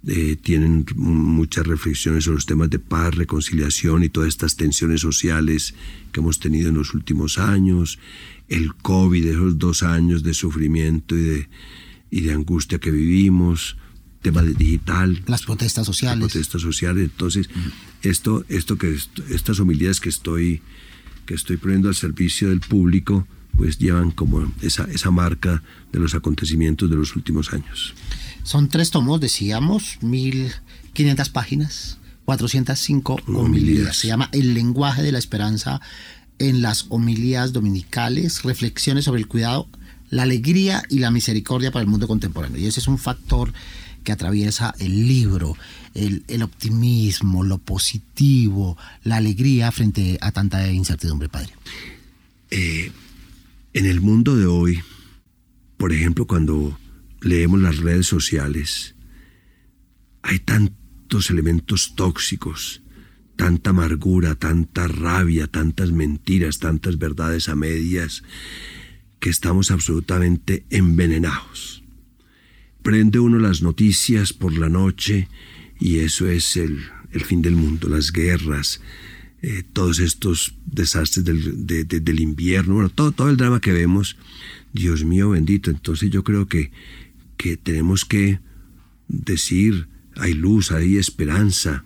Eh, 0.07 0.37
tienen 0.41 0.85
muchas 0.95 1.67
reflexiones 1.67 2.23
sobre 2.23 2.35
los 2.35 2.45
temas 2.45 2.69
de 2.69 2.79
paz, 2.79 3.15
reconciliación 3.15 4.03
y 4.03 4.09
todas 4.09 4.29
estas 4.29 4.55
tensiones 4.55 5.01
sociales 5.01 5.75
que 6.11 6.21
hemos 6.21 6.39
tenido 6.39 6.69
en 6.69 6.75
los 6.75 6.93
últimos 6.93 7.37
años, 7.37 7.99
el 8.47 8.73
COVID, 8.75 9.25
esos 9.25 9.59
dos 9.59 9.83
años 9.83 10.23
de 10.23 10.33
sufrimiento 10.33 11.15
y 11.15 11.21
de, 11.21 11.49
y 12.11 12.21
de 12.21 12.33
angustia 12.33 12.79
que 12.79 12.91
vivimos, 12.91 13.77
tema 14.21 14.41
de 14.41 14.53
digital. 14.53 15.21
Las 15.27 15.43
protestas 15.43 15.85
sociales. 15.85 16.19
Las 16.19 16.31
protestas 16.31 16.61
sociales. 16.61 17.03
Entonces, 17.03 17.49
esto, 18.01 18.45
esto 18.47 18.77
que, 18.77 18.97
estas 19.29 19.59
homilías 19.59 19.99
que 19.99 20.09
estoy 20.09 20.61
que 21.25 21.33
estoy 21.33 21.57
poniendo 21.57 21.89
al 21.89 21.95
servicio 21.95 22.49
del 22.49 22.59
público, 22.59 23.27
pues 23.55 23.77
llevan 23.77 24.11
como 24.11 24.51
esa, 24.61 24.85
esa 24.85 25.11
marca 25.11 25.61
de 25.91 25.99
los 25.99 26.15
acontecimientos 26.15 26.89
de 26.89 26.95
los 26.95 27.15
últimos 27.15 27.53
años. 27.53 27.93
Son 28.43 28.67
tres 28.67 28.91
tomos, 28.91 29.21
decíamos, 29.21 29.99
1500 30.01 31.29
páginas, 31.29 31.97
405 32.25 33.21
homilías. 33.27 33.95
Se 33.97 34.07
llama 34.07 34.29
El 34.31 34.53
lenguaje 34.53 35.03
de 35.03 35.11
la 35.11 35.19
esperanza 35.19 35.81
en 36.39 36.61
las 36.61 36.87
homilías 36.89 37.53
dominicales, 37.53 38.43
reflexiones 38.43 39.05
sobre 39.05 39.21
el 39.21 39.27
cuidado, 39.27 39.67
la 40.09 40.23
alegría 40.23 40.83
y 40.89 40.99
la 40.99 41.11
misericordia 41.11 41.71
para 41.71 41.83
el 41.83 41.89
mundo 41.89 42.07
contemporáneo. 42.07 42.59
Y 42.59 42.65
ese 42.65 42.79
es 42.79 42.87
un 42.87 42.97
factor 42.97 43.53
que 44.03 44.11
atraviesa 44.11 44.73
el 44.79 45.07
libro, 45.07 45.55
el, 45.93 46.43
optimismo, 46.43 47.43
lo 47.43 47.57
positivo, 47.59 48.77
la 49.03 49.17
alegría 49.17 49.71
frente 49.71 50.17
a 50.21 50.31
tanta 50.31 50.71
incertidumbre, 50.71 51.29
padre? 51.29 51.53
Eh, 52.51 52.91
en 53.73 53.85
el 53.85 54.01
mundo 54.01 54.35
de 54.35 54.45
hoy, 54.45 54.81
por 55.77 55.93
ejemplo, 55.93 56.27
cuando 56.27 56.77
leemos 57.21 57.61
las 57.61 57.77
redes 57.77 58.07
sociales, 58.07 58.95
hay 60.21 60.39
tantos 60.39 61.29
elementos 61.29 61.95
tóxicos, 61.95 62.81
tanta 63.35 63.71
amargura, 63.71 64.35
tanta 64.35 64.87
rabia, 64.87 65.47
tantas 65.47 65.91
mentiras, 65.91 66.59
tantas 66.59 66.97
verdades 66.97 67.49
a 67.49 67.55
medias, 67.55 68.23
que 69.19 69.29
estamos 69.29 69.71
absolutamente 69.71 70.65
envenenados 70.69 71.83
prende 72.83 73.17
uno 73.17 73.39
las 73.39 73.63
noticias 73.63 74.33
por 74.33 74.55
la 74.55 74.69
noche 74.69 75.29
y 75.83 75.99
eso 75.99 76.29
es 76.29 76.55
el, 76.55 76.79
fin 77.25 77.41
del 77.41 77.57
mundo, 77.57 77.89
las 77.89 78.13
guerras, 78.13 78.79
eh, 79.41 79.63
todos 79.73 79.99
estos 79.99 80.55
desastres 80.65 81.25
del, 81.25 82.19
invierno, 82.21 82.75
bueno, 82.75 82.87
todo, 82.87 83.11
todo 83.11 83.29
el 83.29 83.35
drama 83.35 83.59
que 83.59 83.73
vemos, 83.73 84.15
Dios 84.71 85.03
mío 85.03 85.31
bendito, 85.31 85.69
entonces 85.69 86.09
yo 86.09 86.23
creo 86.23 86.47
que, 86.47 86.71
que 87.35 87.57
tenemos 87.57 88.05
que 88.05 88.39
decir, 89.09 89.89
hay 90.15 90.33
luz, 90.33 90.71
hay 90.71 90.95
esperanza, 90.95 91.83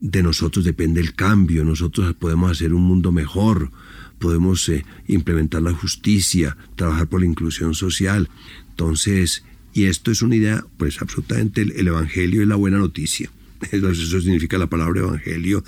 de 0.00 0.22
nosotros 0.22 0.64
depende 0.64 1.02
el 1.02 1.12
cambio, 1.12 1.66
nosotros 1.66 2.14
podemos 2.14 2.50
hacer 2.50 2.72
un 2.72 2.84
mundo 2.84 3.12
mejor, 3.12 3.72
podemos 4.18 4.66
eh, 4.70 4.86
implementar 5.06 5.60
la 5.60 5.74
justicia, 5.74 6.56
trabajar 6.76 7.08
por 7.08 7.20
la 7.20 7.26
inclusión 7.26 7.74
social. 7.74 8.30
Entonces, 8.70 9.44
y 9.72 9.84
esto 9.84 10.10
es 10.10 10.22
una 10.22 10.36
idea, 10.36 10.64
pues 10.76 11.00
absolutamente 11.00 11.62
el, 11.62 11.86
Evangelio 11.86 12.42
es 12.42 12.48
la 12.48 12.56
buena 12.56 12.78
noticia. 12.78 13.30
Eso 13.72 14.20
significa 14.20 14.58
la 14.58 14.66
palabra 14.66 15.00
Evangelio. 15.00 15.64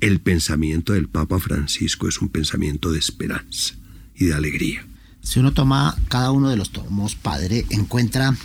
El 0.00 0.20
pensamiento 0.20 0.92
del 0.92 1.08
Papa 1.08 1.38
Francisco 1.38 2.08
es 2.08 2.20
un 2.20 2.28
pensamiento 2.28 2.92
de 2.92 2.98
esperanza 2.98 3.74
y 4.14 4.26
de 4.26 4.34
alegría. 4.34 4.86
Si 5.22 5.40
uno 5.40 5.52
toma 5.52 5.96
cada 6.08 6.30
uno 6.30 6.50
de 6.50 6.56
los 6.56 6.70
tomos, 6.70 7.16
padre, 7.16 7.66
encuentra 7.70 8.36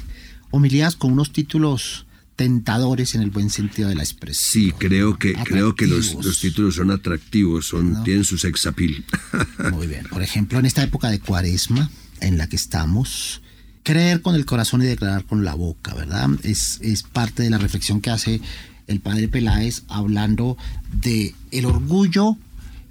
homilías 0.50 0.96
con 0.96 1.14
unos 1.14 1.32
títulos 1.32 2.06
tentadores 2.36 3.14
en 3.14 3.22
el 3.22 3.30
buen 3.30 3.52
sentido 3.52 3.90
de 3.90 3.96
la 3.96 4.04
expresión. 4.04 4.52
Sí, 4.52 4.72
creo 4.78 5.18
que, 5.20 5.34
creo 5.34 5.76
que 5.76 5.86
los, 5.86 6.18
títulos 6.42 6.76
son 6.76 6.90
atractivos, 6.90 7.68
son, 7.68 8.04
tienen 8.04 8.24
su 8.24 8.40
sexapil. 8.40 9.06
Muy 9.72 9.86
bien. 9.86 10.08
Por 10.10 10.24
ejemplo, 10.24 10.58
en 10.58 10.66
esta 10.66 10.82
época 10.82 11.10
de 11.10 11.20
cuaresma 11.20 11.92
en 12.22 12.40
la 12.40 12.48
que 12.50 12.56
estamos, 12.56 13.43
creer 13.84 14.22
con 14.22 14.36
el 14.36 14.46
corazón 14.46 14.82
y 14.82 14.86
declarar 14.86 15.26
con 15.26 15.44
la 15.44 15.54
boca, 15.54 15.94
¿verdad? 15.94 16.30
Es, 16.44 16.80
es 16.82 17.04
parte 17.04 17.44
de 17.44 17.50
la 17.50 17.58
reflexión 17.58 18.02
que 18.02 18.10
hace 18.10 18.42
el 18.88 19.00
padre 19.00 19.28
Peláez 19.28 19.84
hablando 19.88 20.58
de 20.92 21.36
el 21.52 21.66
orgullo 21.66 22.38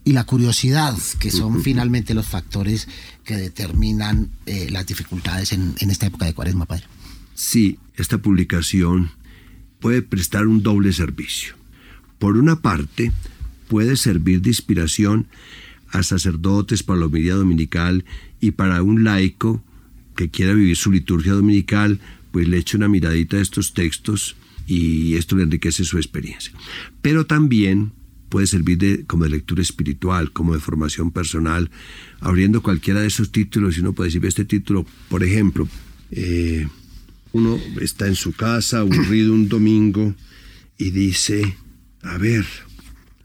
y 0.05 0.13
la 0.13 0.25
curiosidad, 0.25 0.97
que 1.21 1.31
son 1.31 1.63
finalmente 1.63 2.15
los 2.15 2.27
factores 2.27 2.89
que 3.25 3.37
determinan 3.37 4.31
eh, 4.47 4.69
las 4.71 4.87
dificultades 4.87 5.53
en, 5.53 5.75
en 5.79 5.91
esta 5.91 6.07
época 6.07 6.27
de 6.27 6.35
cuaresma, 6.35 6.67
padre. 6.67 6.85
Sí, 7.35 7.79
esta 7.97 8.19
publicación 8.19 9.13
puede 9.81 10.03
prestar 10.03 10.47
un 10.47 10.63
doble 10.63 10.93
servicio. 10.93 11.55
Por 12.19 12.37
una 12.37 12.61
parte, 12.61 13.13
puede 13.69 13.97
servir 13.97 14.43
de 14.43 14.51
inspiración 14.51 15.27
a 15.91 16.03
sacerdotes 16.03 16.83
para 16.83 17.01
la 17.01 17.07
homilía 17.07 17.35
dominical 17.35 18.05
y 18.41 18.53
para 18.53 18.83
un 18.83 19.05
laico 19.05 19.63
que 20.17 20.31
quiera 20.31 20.53
vivir 20.53 20.77
su 20.77 20.91
liturgia 20.91 21.33
dominical, 21.33 22.01
pues 22.31 22.49
le 22.49 22.59
eche 22.59 22.77
una 22.77 22.89
miradita 22.89 23.37
a 23.37 23.41
estos 23.41 23.75
textos 23.75 24.37
y 24.67 25.15
esto 25.15 25.37
le 25.37 25.45
enriquece 25.45 25.85
su 25.85 25.99
experiencia. 25.99 26.53
Pero 27.01 27.27
también 27.27 27.93
puede 28.29 28.47
servir 28.47 28.79
de, 28.79 29.05
como 29.05 29.25
de 29.25 29.31
lectura 29.31 29.61
espiritual, 29.61 30.33
como 30.33 30.55
de 30.55 30.61
formación 30.61 31.11
personal, 31.11 31.71
abriendo 32.21 32.63
cualquiera 32.63 33.01
de 33.01 33.09
esos 33.09 33.31
títulos 33.31 33.77
y 33.77 33.81
uno 33.81 33.93
puede 33.93 34.09
decir, 34.09 34.25
este 34.25 34.47
título, 34.47 34.87
por 35.11 35.23
ejemplo, 35.23 35.69
eh, 36.11 36.67
uno 37.33 37.59
está 37.81 38.07
en 38.07 38.15
su 38.15 38.33
casa, 38.33 38.81
aburrido 38.81 39.35
un 39.35 39.49
domingo, 39.49 40.15
y 40.79 40.91
dice, 40.91 41.57
a 42.03 42.17
ver, 42.17 42.47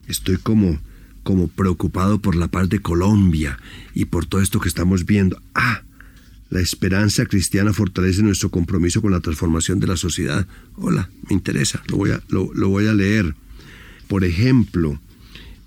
estoy 0.08 0.38
como, 0.38 0.78
como 1.24 1.48
preocupado 1.48 2.22
por 2.22 2.36
la 2.36 2.50
paz 2.50 2.68
de 2.68 2.80
Colombia 2.80 3.60
y 3.94 4.06
por 4.06 4.26
todo 4.26 4.42
esto 4.42 4.60
que 4.60 4.70
estamos 4.70 5.06
viendo. 5.06 5.42
Ah, 5.56 5.84
la 6.50 6.62
esperanza 6.62 7.26
cristiana 7.26 7.74
fortalece 7.74 8.24
nuestro 8.24 8.50
compromiso 8.50 9.02
con 9.02 9.12
la 9.12 9.20
transformación 9.20 9.80
de 9.80 9.88
la 9.88 9.98
sociedad. 9.98 10.48
Hola, 10.76 11.10
me 11.28 11.34
interesa, 11.34 11.84
lo 11.88 11.98
voy 11.98 12.12
a, 12.12 12.22
lo, 12.30 12.70
voy 12.70 12.88
a 12.88 12.94
leer. 12.94 13.36
Por 14.08 14.24
ejemplo, 14.24 15.00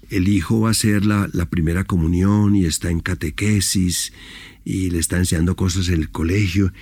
el 0.08 0.28
hijo 0.28 0.60
va 0.60 0.68
a 0.68 0.70
hacer 0.72 1.04
la, 1.04 1.28
la, 1.32 1.46
primera 1.46 1.84
comunión 1.84 2.56
y 2.56 2.64
está 2.64 2.90
en 2.90 3.00
catequesis 3.00 4.12
y 4.64 4.90
le 4.90 4.98
está 4.98 5.18
enseñando 5.18 5.54
cosas 5.54 5.88
en 5.88 6.00
el 6.00 6.10
colegio 6.10 6.72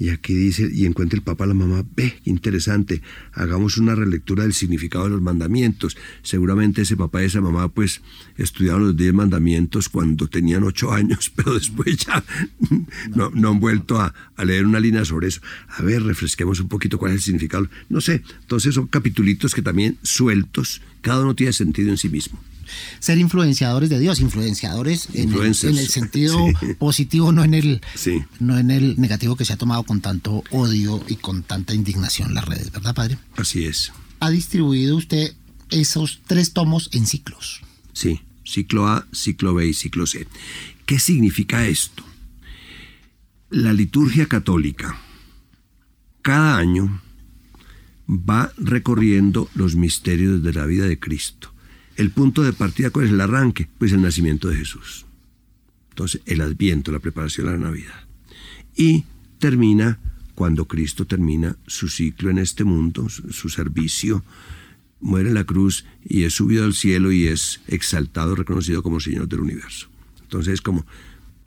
y 0.00 0.08
aquí 0.08 0.32
dice, 0.32 0.66
y 0.72 0.86
encuentra 0.86 1.18
el 1.18 1.22
papá 1.22 1.44
a 1.44 1.48
la 1.48 1.52
mamá, 1.52 1.84
ve, 1.94 2.14
interesante, 2.24 3.02
hagamos 3.34 3.76
una 3.76 3.94
relectura 3.94 4.44
del 4.44 4.54
significado 4.54 5.04
de 5.04 5.10
los 5.10 5.20
mandamientos. 5.20 5.94
Seguramente 6.22 6.80
ese 6.80 6.96
papá 6.96 7.22
y 7.22 7.26
esa 7.26 7.42
mamá 7.42 7.68
pues 7.68 8.00
estudiaron 8.38 8.86
los 8.86 8.96
diez 8.96 9.12
mandamientos 9.12 9.90
cuando 9.90 10.26
tenían 10.26 10.64
ocho 10.64 10.90
años, 10.90 11.30
pero 11.36 11.52
después 11.52 11.98
ya 11.98 12.24
no, 13.14 13.30
no 13.34 13.50
han 13.50 13.60
vuelto 13.60 14.00
a, 14.00 14.14
a, 14.36 14.44
leer 14.46 14.64
una 14.64 14.80
línea 14.80 15.04
sobre 15.04 15.28
eso. 15.28 15.42
A 15.68 15.82
ver, 15.82 16.02
refresquemos 16.02 16.60
un 16.60 16.68
poquito 16.68 16.96
cuál 16.96 17.12
es 17.12 17.16
el 17.16 17.22
significado. 17.22 17.68
No 17.90 18.00
sé, 18.00 18.22
entonces 18.40 18.74
son 18.74 18.86
capitulitos 18.86 19.54
que 19.54 19.60
también 19.60 19.98
sueltos, 20.02 20.80
cada 21.02 21.20
uno 21.20 21.34
tiene 21.34 21.52
sentido 21.52 21.90
en 21.90 21.98
sí 21.98 22.08
mismo 22.08 22.40
ser 22.98 23.18
influenciadores 23.18 23.90
de 23.90 23.98
Dios, 23.98 24.20
influenciadores 24.20 25.08
en 25.14 25.32
el, 25.32 25.54
sentido 25.54 26.38
positivo, 26.78 27.32
no 27.32 27.44
en 27.44 27.54
el 27.54 27.80
no 28.38 28.58
en 28.58 28.70
el 28.70 29.00
negativo 29.00 29.36
que 29.36 29.44
se 29.44 29.52
ha 29.52 29.56
tomado 29.56 29.82
con 29.84 30.00
tanto 30.00 30.44
odio 30.50 31.02
y 31.08 31.16
con 31.16 31.42
tanta 31.42 31.74
indignación 31.74 32.34
las 32.34 32.44
redes, 32.44 32.70
¿verdad, 32.72 32.94
padre? 32.94 33.18
Así 33.36 33.64
es. 33.64 33.92
Ha 34.20 34.30
distribuido 34.30 34.96
usted 34.96 35.34
esos 35.70 36.20
tres 36.26 36.52
tomos 36.52 36.90
en 36.92 37.06
ciclos. 37.06 37.62
Sí, 37.92 38.20
ciclo 38.44 38.88
A, 38.88 39.06
ciclo 39.12 39.54
B 39.54 39.66
y 39.66 39.74
ciclo 39.74 40.06
C. 40.06 40.26
¿Qué 40.86 40.98
significa 40.98 41.66
esto? 41.66 42.04
La 43.50 43.72
liturgia 43.72 44.26
católica 44.26 44.98
cada 46.22 46.58
año 46.58 47.00
va 48.08 48.52
recorriendo 48.56 49.48
los 49.54 49.76
misterios 49.76 50.42
de 50.42 50.52
la 50.52 50.66
vida 50.66 50.86
de 50.86 50.98
Cristo 50.98 51.52
el 52.00 52.10
punto 52.10 52.42
de 52.42 52.54
partida, 52.54 52.88
¿cuál 52.88 53.04
es 53.04 53.12
el 53.12 53.20
arranque? 53.20 53.68
Pues 53.76 53.92
el 53.92 54.00
nacimiento 54.00 54.48
de 54.48 54.56
Jesús. 54.56 55.04
Entonces, 55.90 56.22
el 56.24 56.40
adviento, 56.40 56.92
la 56.92 56.98
preparación 56.98 57.48
a 57.48 57.52
la 57.52 57.58
Navidad. 57.58 58.06
Y 58.74 59.04
termina 59.38 59.98
cuando 60.34 60.64
Cristo 60.64 61.06
termina 61.06 61.58
su 61.66 61.88
ciclo 61.88 62.30
en 62.30 62.38
este 62.38 62.64
mundo, 62.64 63.10
su, 63.10 63.50
servicio, 63.50 64.24
muere 64.98 65.28
en 65.28 65.34
la 65.34 65.44
cruz 65.44 65.84
y 66.02 66.22
es 66.22 66.32
subido 66.32 66.64
al 66.64 66.72
cielo 66.72 67.12
y 67.12 67.26
es 67.26 67.60
exaltado, 67.66 68.34
reconocido 68.34 68.82
como 68.82 68.98
Señor 68.98 69.28
del 69.28 69.40
universo. 69.40 69.88
Entonces, 70.22 70.62
como 70.62 70.86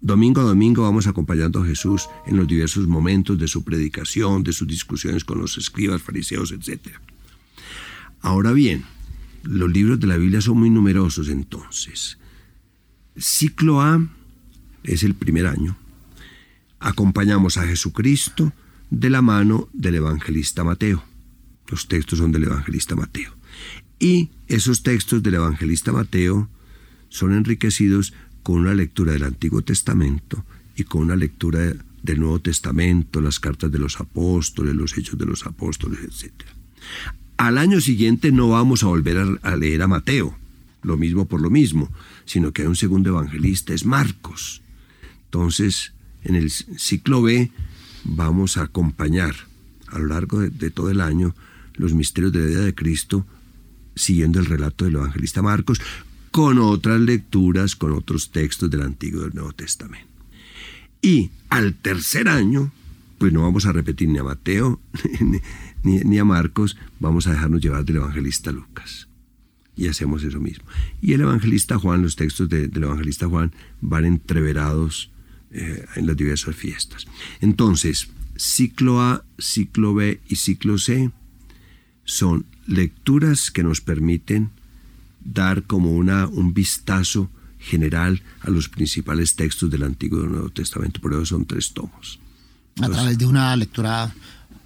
domingo 0.01 0.41
a 0.41 0.43
domingo 0.43 0.83
vamos 0.83 1.07
acompañando 1.07 1.63
a 1.63 1.65
Jesús 1.65 2.09
en 2.27 2.37
los 2.37 2.47
diversos 2.47 2.87
momentos 2.87 3.39
de 3.39 3.47
su 3.47 3.63
predicación, 3.63 4.43
de 4.43 4.53
sus 4.53 4.67
discusiones 4.67 5.23
con 5.23 5.39
los 5.39 5.57
escribas, 5.57 6.03
fariseos, 6.03 6.51
etc. 6.51 6.89
Ahora 8.21 8.51
bien, 8.51 8.85
los 9.43 9.71
libros 9.71 9.99
de 9.99 10.07
la 10.07 10.17
Biblia 10.17 10.41
son 10.41 10.59
muy 10.59 10.69
numerosos 10.69 11.29
entonces. 11.29 12.17
Ciclo 13.17 13.81
A 13.81 14.07
es 14.83 15.03
el 15.03 15.13
primer 15.13 15.47
año. 15.47 15.77
Acompañamos 16.79 17.57
a 17.57 17.67
Jesucristo 17.67 18.51
de 18.89 19.09
la 19.09 19.21
mano 19.21 19.69
del 19.73 19.95
evangelista 19.95 20.63
Mateo. 20.63 21.03
Los 21.67 21.87
textos 21.87 22.19
son 22.19 22.31
del 22.31 22.43
evangelista 22.43 22.95
Mateo. 22.95 23.33
Y 23.99 24.31
esos 24.47 24.83
textos 24.83 25.23
del 25.23 25.35
evangelista 25.35 25.91
Mateo 25.91 26.49
son 27.09 27.33
enriquecidos 27.33 28.13
con 28.41 28.59
una 28.59 28.73
lectura 28.73 29.13
del 29.13 29.23
Antiguo 29.23 29.61
Testamento 29.61 30.45
y 30.75 30.83
con 30.83 31.03
una 31.03 31.15
lectura 31.15 31.73
del 32.01 32.19
Nuevo 32.19 32.39
Testamento, 32.39 33.21
las 33.21 33.39
cartas 33.39 33.71
de 33.71 33.79
los 33.79 33.99
apóstoles, 33.99 34.75
los 34.75 34.97
hechos 34.97 35.17
de 35.17 35.25
los 35.25 35.45
apóstoles, 35.45 35.99
etc. 36.01 36.33
Al 37.43 37.57
año 37.57 37.81
siguiente 37.81 38.31
no 38.31 38.47
vamos 38.47 38.83
a 38.83 38.87
volver 38.87 39.37
a, 39.41 39.57
leer 39.57 39.81
a 39.81 39.87
Mateo, 39.89 40.33
lo 40.81 40.95
mismo 40.95 41.25
por 41.25 41.41
lo 41.41 41.49
mismo, 41.49 41.91
sino 42.23 42.53
que 42.53 42.61
hay 42.61 42.69
un 42.69 42.77
segundo 42.77 43.09
evangelista, 43.09 43.73
es 43.73 43.85
Marcos. 43.85 44.61
Entonces, 45.25 45.91
en 46.23 46.35
el 46.35 46.49
ciclo 46.49 47.21
B 47.21 47.51
vamos 48.05 48.55
a 48.55 48.61
acompañar 48.61 49.35
a 49.87 49.99
lo 49.99 50.05
largo 50.05 50.39
de, 50.39 50.71
todo 50.71 50.89
el 50.89 51.01
año 51.01 51.35
los 51.73 51.93
misterios 51.93 52.31
de 52.31 52.39
la 52.39 52.45
vida 52.45 52.61
de 52.61 52.75
Cristo, 52.75 53.25
siguiendo 53.93 54.39
el 54.39 54.45
relato 54.45 54.85
del 54.85 54.95
evangelista 54.95 55.41
Marcos, 55.41 55.81
con 56.31 56.59
otras 56.59 57.01
lecturas, 57.01 57.75
con 57.75 57.91
otros 57.91 58.31
textos 58.31 58.71
del 58.71 58.83
Antiguo 58.83 59.19
y 59.19 59.23
del 59.25 59.35
Nuevo 59.35 59.51
Testamento. 59.51 60.07
Y 61.01 61.29
al 61.49 61.73
tercer 61.73 62.29
año, 62.29 62.71
pues 63.17 63.33
no 63.33 63.41
vamos 63.41 63.65
a 63.65 63.73
repetir 63.73 64.07
ni 64.07 64.19
a 64.19 64.23
Mateo 64.23 64.79
ni, 65.83 66.17
a 66.17 66.25
Marcos, 66.25 66.77
vamos 66.99 67.27
a 67.27 67.31
dejarnos 67.31 67.61
llevar 67.61 67.85
del 67.85 67.97
evangelista 67.97 68.51
Lucas. 68.51 69.07
Y 69.75 69.87
hacemos 69.87 70.23
eso 70.23 70.39
mismo. 70.39 70.65
Y 71.01 71.13
el 71.13 71.21
evangelista 71.21 71.77
Juan, 71.77 72.01
los 72.01 72.15
textos 72.15 72.47
del 72.47 72.71
evangelista 72.75 73.27
Juan 73.27 73.51
van 73.81 74.05
entreverados 74.05 75.11
eh, 75.51 75.85
en 75.95 76.07
las 76.07 76.15
diversas 76.15 76.55
fiestas. 76.55 77.05
Entonces, 77.41 78.09
ciclo 78.35 79.01
A, 79.01 79.23
ciclo 79.37 79.93
B 79.93 80.19
y 80.27 80.35
ciclo 80.35 80.77
C 80.77 81.11
son 82.05 82.45
lecturas 82.67 83.51
que 83.51 83.63
nos 83.63 83.81
permiten 83.81 84.51
dar 85.23 85.63
como 85.63 85.93
una, 85.93 86.27
un 86.27 86.53
vistazo 86.53 87.29
general 87.59 88.21
a 88.41 88.49
los 88.49 88.69
principales 88.69 89.35
textos 89.35 89.71
del 89.71 89.83
Antiguo 89.83 90.19
y 90.19 90.21
del 90.23 90.31
Nuevo 90.31 90.49
Testamento. 90.49 90.99
Por 90.99 91.13
eso 91.13 91.25
son 91.25 91.45
tres 91.45 91.73
tomos. 91.73 92.19
A 92.81 92.89
través 92.89 93.17
de 93.17 93.25
una 93.25 93.55
lectura 93.55 94.13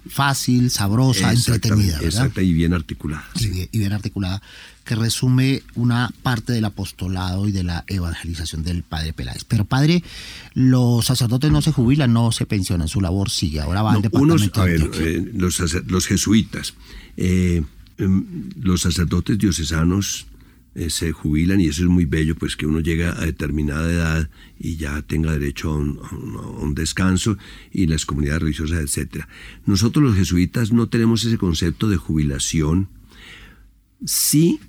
fácil, 0.08 0.70
sabrosa, 0.70 1.32
entretenida. 1.32 1.98
Exacto, 2.02 2.40
y 2.40 2.52
bien 2.52 2.72
articulada. 2.74 3.24
Y, 3.36 3.78
bien, 3.78 3.92
articulada, 3.92 4.40
que 4.84 4.94
resume 4.94 5.62
una 5.74 6.10
parte 6.22 6.52
del 6.52 6.64
apostolado 6.64 7.48
y 7.48 7.52
de 7.52 7.62
la 7.62 7.84
evangelización 7.86 8.62
del 8.62 8.82
padre 8.82 9.12
Peláez. 9.12 9.44
Pero 9.44 9.64
padre, 9.64 10.02
los 10.54 11.06
sacerdotes 11.06 11.50
no 11.50 11.62
se 11.62 11.72
jubilan, 11.72 12.12
no 12.12 12.32
se 12.32 12.46
pensionan, 12.46 12.88
su 12.88 13.00
labor 13.00 13.30
sigue. 13.30 13.60
Ahora 13.60 13.82
va 13.82 13.92
al 13.92 14.02
departamento. 14.02 14.44
Unos, 14.44 14.58
a 14.58 14.64
ver, 14.64 14.90
eh, 14.94 15.30
los, 15.34 15.60
los, 15.86 16.06
jesuitas, 16.06 16.74
eh, 17.16 17.62
em, 17.98 18.24
los 18.60 18.82
sacerdotes 18.82 19.38
diocesanos 19.38 20.27
eh, 20.78 20.90
se 20.90 21.10
jubilan 21.10 21.60
y 21.60 21.66
eso 21.66 21.82
es 21.82 21.88
muy 21.88 22.04
bello, 22.04 22.36
pues 22.36 22.54
que 22.54 22.64
uno 22.64 22.78
llega 22.78 23.20
a 23.20 23.26
determinada 23.26 23.90
edad 23.90 24.30
y 24.60 24.76
ya 24.76 25.02
tenga 25.02 25.32
derecho 25.32 25.72
a 25.72 25.76
un, 25.76 26.74
descanso 26.76 27.36
y 27.72 27.88
las 27.88 28.06
comunidades 28.06 28.42
religiosas, 28.42 28.96
etc. 28.96 29.24
Nosotros 29.66 30.04
los 30.04 30.14
jesuitas 30.14 30.70
no 30.70 30.88
tenemos 30.88 31.24
ese 31.24 31.36
concepto 31.36 31.88
de 31.88 31.96
jubilación. 31.96 32.86
Sí 34.04 34.60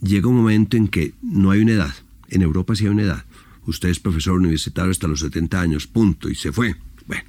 llega 0.00 0.28
un 0.28 0.36
momento 0.36 0.78
en 0.78 0.88
que 0.88 1.12
no 1.20 1.50
hay 1.50 1.60
una 1.60 1.72
edad. 1.72 1.94
En 2.28 2.40
Europa 2.40 2.74
sí 2.74 2.84
hay 2.84 2.90
una 2.90 3.02
edad. 3.02 3.26
Usted 3.66 3.90
es 3.90 4.00
profesor 4.00 4.38
universitario 4.38 4.90
hasta 4.90 5.06
los 5.06 5.20
70 5.20 5.60
años, 5.60 5.86
punto, 5.86 6.30
y 6.30 6.34
se 6.34 6.50
fue. 6.50 6.76
Bueno, 7.06 7.24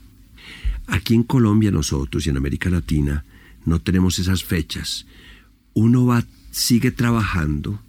aquí 0.88 1.14
en 1.14 1.24
Colombia 1.24 1.72
nosotros 1.72 2.26
y 2.26 2.30
en 2.30 2.38
América 2.38 2.70
Latina 2.70 3.26
no 3.66 3.82
tenemos 3.82 4.18
esas 4.18 4.46
fechas. 4.46 5.08
Uno 5.74 6.06
va, 6.06 6.24
sigue 6.52 6.92
trabajando 6.92 7.82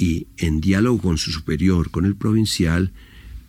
y 0.00 0.28
en 0.38 0.62
diálogo 0.62 0.98
con 1.02 1.18
su 1.18 1.30
superior, 1.30 1.90
con 1.90 2.06
el 2.06 2.16
provincial, 2.16 2.90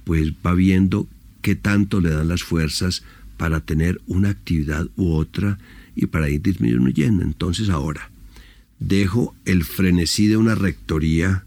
pues 0.03 0.33
va 0.45 0.53
viendo 0.53 1.07
qué 1.41 1.55
tanto 1.55 2.01
le 2.01 2.09
dan 2.09 2.27
las 2.27 2.43
fuerzas 2.43 3.03
para 3.37 3.61
tener 3.61 4.01
una 4.05 4.31
actividad 4.31 4.89
u 4.97 5.13
otra 5.13 5.59
y 5.95 6.07
para 6.07 6.29
ir 6.29 6.41
disminuyendo. 6.41 7.23
Entonces 7.23 7.69
ahora 7.69 8.11
dejo 8.79 9.33
el 9.45 9.63
frenesí 9.63 10.27
de 10.27 10.35
una 10.35 10.53
rectoría 10.53 11.45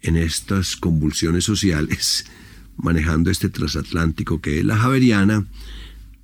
en 0.00 0.16
estas 0.16 0.76
convulsiones 0.76 1.44
sociales, 1.44 2.24
manejando 2.78 3.30
este 3.30 3.50
transatlántico 3.50 4.40
que 4.40 4.60
es 4.60 4.64
la 4.64 4.78
Javeriana, 4.78 5.44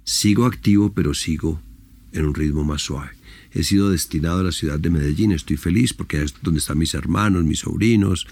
sigo 0.04 0.46
activo 0.46 0.94
pero 0.94 1.12
sigo 1.12 1.60
en 2.12 2.24
un 2.24 2.34
ritmo 2.34 2.64
más 2.64 2.80
suave 2.80 3.17
he 3.52 3.62
sido 3.62 3.90
destinado 3.90 4.40
a 4.40 4.44
la 4.44 4.52
ciudad 4.52 4.78
de 4.78 4.90
Medellín. 4.90 5.32
Estoy 5.32 5.56
feliz 5.56 5.94
porque 5.94 6.22
es 6.22 6.34
donde 6.42 6.58
están 6.58 6.78
mis 6.78 6.94
hermanos, 6.94 7.44
mis 7.44 7.60
sobrinos. 7.60 8.26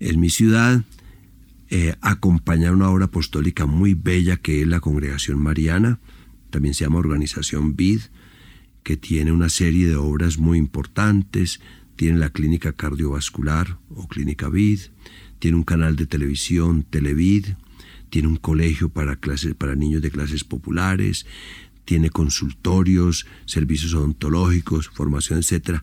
Es 0.00 0.16
mi 0.16 0.30
ciudad. 0.30 0.84
eh, 1.70 1.96
acompañar 2.02 2.74
una 2.74 2.88
obra 2.90 3.06
apostólica 3.06 3.66
muy 3.66 3.94
bella 3.94 4.36
que 4.36 4.62
es 4.62 4.68
la 4.68 4.80
Congregación 4.80 5.38
Mariana, 5.40 5.98
también 6.50 6.74
se 6.74 6.84
llama 6.84 6.98
Organización 6.98 7.74
VID, 7.74 8.00
que 8.84 8.96
tiene 8.96 9.32
una 9.32 9.48
serie 9.48 9.88
de 9.88 9.96
obras 9.96 10.38
muy 10.38 10.58
importantes, 10.58 11.60
tiene 11.96 12.18
la 12.18 12.30
clínica 12.30 12.72
cardiovascular 12.72 13.78
o 13.88 14.06
clínica 14.06 14.48
VID, 14.48 14.80
tiene 15.38 15.56
un 15.56 15.64
canal 15.64 15.96
de 15.96 16.06
televisión, 16.06 16.84
Televid, 16.88 17.46
tiene 18.10 18.28
un 18.28 18.36
colegio 18.36 18.90
para, 18.90 19.16
clases, 19.16 19.54
para 19.54 19.74
niños 19.74 20.02
de 20.02 20.10
clases 20.10 20.44
populares, 20.44 21.26
tiene 21.84 22.10
consultorios, 22.10 23.26
servicios 23.46 23.94
odontológicos, 23.94 24.88
formación, 24.88 25.40
etc. 25.40 25.80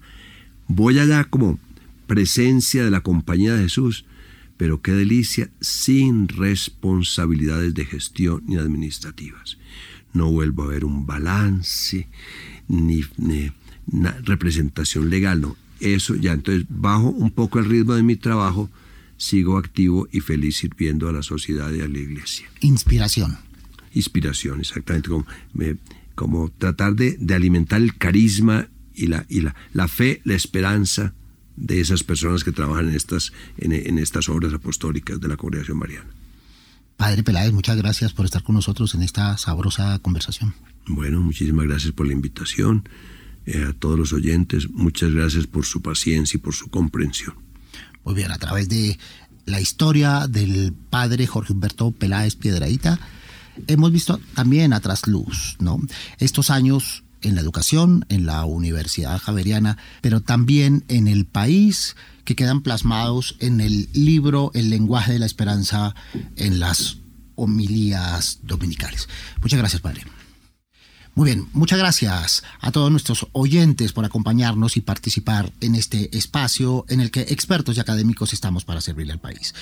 Voy 0.67 0.99
allá 0.99 1.23
como 1.25 1.59
presencia 2.07 2.83
de 2.83 2.91
la 2.91 3.01
compañía 3.01 3.55
de 3.55 3.63
Jesús, 3.63 4.05
pero 4.57 4.81
qué 4.81 4.91
delicia, 4.91 5.49
sin 5.59 6.27
responsabilidades 6.27 7.73
de 7.73 7.85
gestión 7.85 8.43
ni 8.45 8.57
administrativas. 8.57 9.57
No 10.13 10.31
vuelvo 10.31 10.63
a 10.63 10.67
ver 10.67 10.85
un 10.85 11.05
balance, 11.05 12.07
ni, 12.67 13.03
representación 14.23 15.09
legal, 15.09 15.41
no. 15.41 15.55
Eso 15.79 16.15
ya, 16.15 16.33
entonces 16.33 16.65
bajo 16.69 17.09
un 17.09 17.31
poco 17.31 17.59
el 17.59 17.65
ritmo 17.65 17.93
de 17.93 18.03
mi 18.03 18.15
trabajo, 18.15 18.69
sigo 19.17 19.57
activo 19.57 20.07
y 20.11 20.19
feliz 20.19 20.57
sirviendo 20.57 21.09
a 21.09 21.13
la 21.13 21.23
sociedad 21.23 21.71
y 21.71 21.81
a 21.81 21.87
la 21.87 21.97
iglesia. 21.97 22.47
Inspiración. 22.59 23.37
Inspiración, 23.93 24.59
exactamente, 24.61 25.09
como, 25.09 25.25
como 26.15 26.49
tratar 26.49 26.95
de, 26.95 27.17
alimentar 27.33 27.81
el 27.81 27.97
carisma 27.97 28.67
y, 28.93 29.07
la, 29.07 29.25
y 29.29 29.41
la, 29.41 29.55
la, 29.73 29.87
fe, 29.87 30.21
la 30.23 30.35
esperanza 30.35 31.13
de 31.55 31.81
esas 31.81 32.03
personas 32.03 32.43
que 32.43 32.51
trabajan 32.51 32.89
en 32.89 32.95
estas, 32.95 33.33
en, 33.57 33.73
en 33.73 33.97
estas 33.97 34.29
obras 34.29 34.53
apostólicas 34.53 35.19
de 35.19 35.27
la 35.27 35.37
Congregación 35.37 35.77
Mariana. 35.77 36.09
Padre 36.97 37.23
Peláez, 37.23 37.51
muchas 37.51 37.77
gracias 37.77 38.13
por 38.13 38.25
estar 38.25 38.43
con 38.43 38.55
nosotros 38.55 38.93
en 38.93 39.01
esta 39.01 39.35
sabrosa 39.37 39.97
conversación. 39.99 40.53
Bueno, 40.87 41.19
muchísimas 41.19 41.65
gracias 41.65 41.93
por 41.93 42.05
la 42.07 42.13
invitación. 42.13 42.87
Eh, 43.45 43.65
a 43.69 43.73
todos 43.73 43.97
los 43.97 44.13
oyentes, 44.13 44.69
muchas 44.69 45.11
gracias 45.11 45.47
por 45.47 45.65
su 45.65 45.81
paciencia 45.81 46.37
y 46.37 46.39
por 46.39 46.53
su 46.53 46.69
comprensión. 46.69 47.33
Muy 48.03 48.13
bien, 48.13 48.31
a 48.31 48.37
través 48.37 48.69
de 48.69 48.99
la 49.45 49.59
historia 49.59 50.27
del 50.27 50.73
padre 50.89 51.25
Jorge 51.25 51.53
Humberto 51.53 51.91
Peláez 51.91 52.35
Piedraíta, 52.35 52.99
hemos 53.67 53.91
visto 53.91 54.19
también 54.35 54.73
a 54.73 54.79
trasluz, 54.79 55.57
¿no? 55.59 55.79
Estos 56.19 56.49
años 56.49 57.03
en 57.21 57.35
la 57.35 57.41
educación, 57.41 58.05
en 58.09 58.25
la 58.25 58.45
Universidad 58.45 59.19
Javeriana, 59.19 59.77
pero 60.01 60.21
también 60.21 60.83
en 60.87 61.07
el 61.07 61.25
país, 61.25 61.95
que 62.25 62.35
quedan 62.35 62.61
plasmados 62.61 63.35
en 63.39 63.61
el 63.61 63.89
libro 63.93 64.51
El 64.53 64.69
lenguaje 64.69 65.13
de 65.13 65.19
la 65.19 65.25
esperanza 65.25 65.95
en 66.35 66.59
las 66.59 66.97
homilías 67.35 68.39
dominicales. 68.43 69.07
Muchas 69.41 69.59
gracias, 69.59 69.81
padre. 69.81 70.03
Muy 71.13 71.25
bien, 71.25 71.49
muchas 71.51 71.77
gracias 71.77 72.41
a 72.61 72.71
todos 72.71 72.89
nuestros 72.89 73.27
oyentes 73.33 73.91
por 73.91 74.05
acompañarnos 74.05 74.77
y 74.77 74.81
participar 74.81 75.51
en 75.59 75.75
este 75.75 76.17
espacio 76.17 76.85
en 76.87 77.01
el 77.01 77.11
que 77.11 77.21
expertos 77.21 77.75
y 77.75 77.81
académicos 77.81 78.31
estamos 78.31 78.63
para 78.63 78.79
servirle 78.79 79.11
al 79.11 79.19
país. 79.19 79.53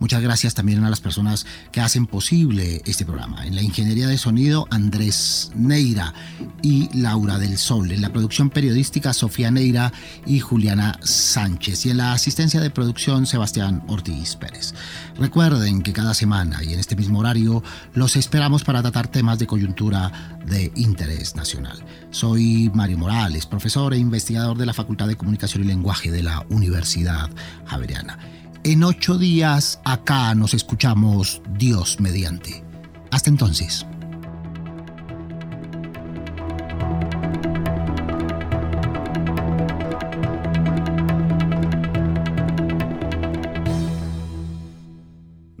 Muchas 0.00 0.20
gracias 0.20 0.52
también 0.52 0.84
a 0.84 0.90
las 0.90 1.00
personas 1.00 1.46
que 1.72 1.80
hacen 1.80 2.06
posible 2.06 2.82
este 2.84 3.06
programa. 3.06 3.46
En 3.46 3.54
la 3.54 3.62
ingeniería 3.62 4.06
de 4.06 4.18
sonido, 4.18 4.68
Andrés 4.70 5.50
Neira 5.54 6.12
y 6.60 6.94
Laura 6.94 7.38
del 7.38 7.56
Sol. 7.56 7.90
En 7.90 8.02
la 8.02 8.12
producción 8.12 8.50
periodística, 8.50 9.14
Sofía 9.14 9.50
Neira 9.50 9.94
y 10.26 10.40
Juliana 10.40 11.00
Sánchez. 11.02 11.86
Y 11.86 11.90
en 11.90 11.96
la 11.96 12.12
asistencia 12.12 12.60
de 12.60 12.68
producción, 12.70 13.24
Sebastián 13.24 13.82
Ortiz 13.88 14.36
Pérez. 14.36 14.74
Recuerden 15.18 15.82
que 15.82 15.94
cada 15.94 16.12
semana 16.12 16.62
y 16.62 16.74
en 16.74 16.80
este 16.80 16.96
mismo 16.96 17.20
horario 17.20 17.62
los 17.94 18.14
esperamos 18.16 18.62
para 18.62 18.82
tratar 18.82 19.08
temas 19.08 19.38
de 19.38 19.46
coyuntura 19.46 20.36
de 20.46 20.70
interés 20.98 21.36
nacional. 21.36 21.78
Soy 22.10 22.70
Mario 22.74 22.98
Morales, 22.98 23.46
profesor 23.46 23.94
e 23.94 23.98
investigador 23.98 24.58
de 24.58 24.66
la 24.66 24.74
Facultad 24.74 25.06
de 25.06 25.16
Comunicación 25.16 25.62
y 25.62 25.66
Lenguaje 25.68 26.10
de 26.10 26.24
la 26.24 26.44
Universidad 26.50 27.30
Javeriana. 27.66 28.18
En 28.64 28.82
ocho 28.82 29.16
días 29.16 29.80
acá 29.84 30.34
nos 30.34 30.54
escuchamos 30.54 31.40
Dios 31.56 32.00
mediante. 32.00 32.64
Hasta 33.12 33.30
entonces. 33.30 33.86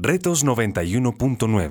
Retos 0.00 0.44
91.9 0.44 1.66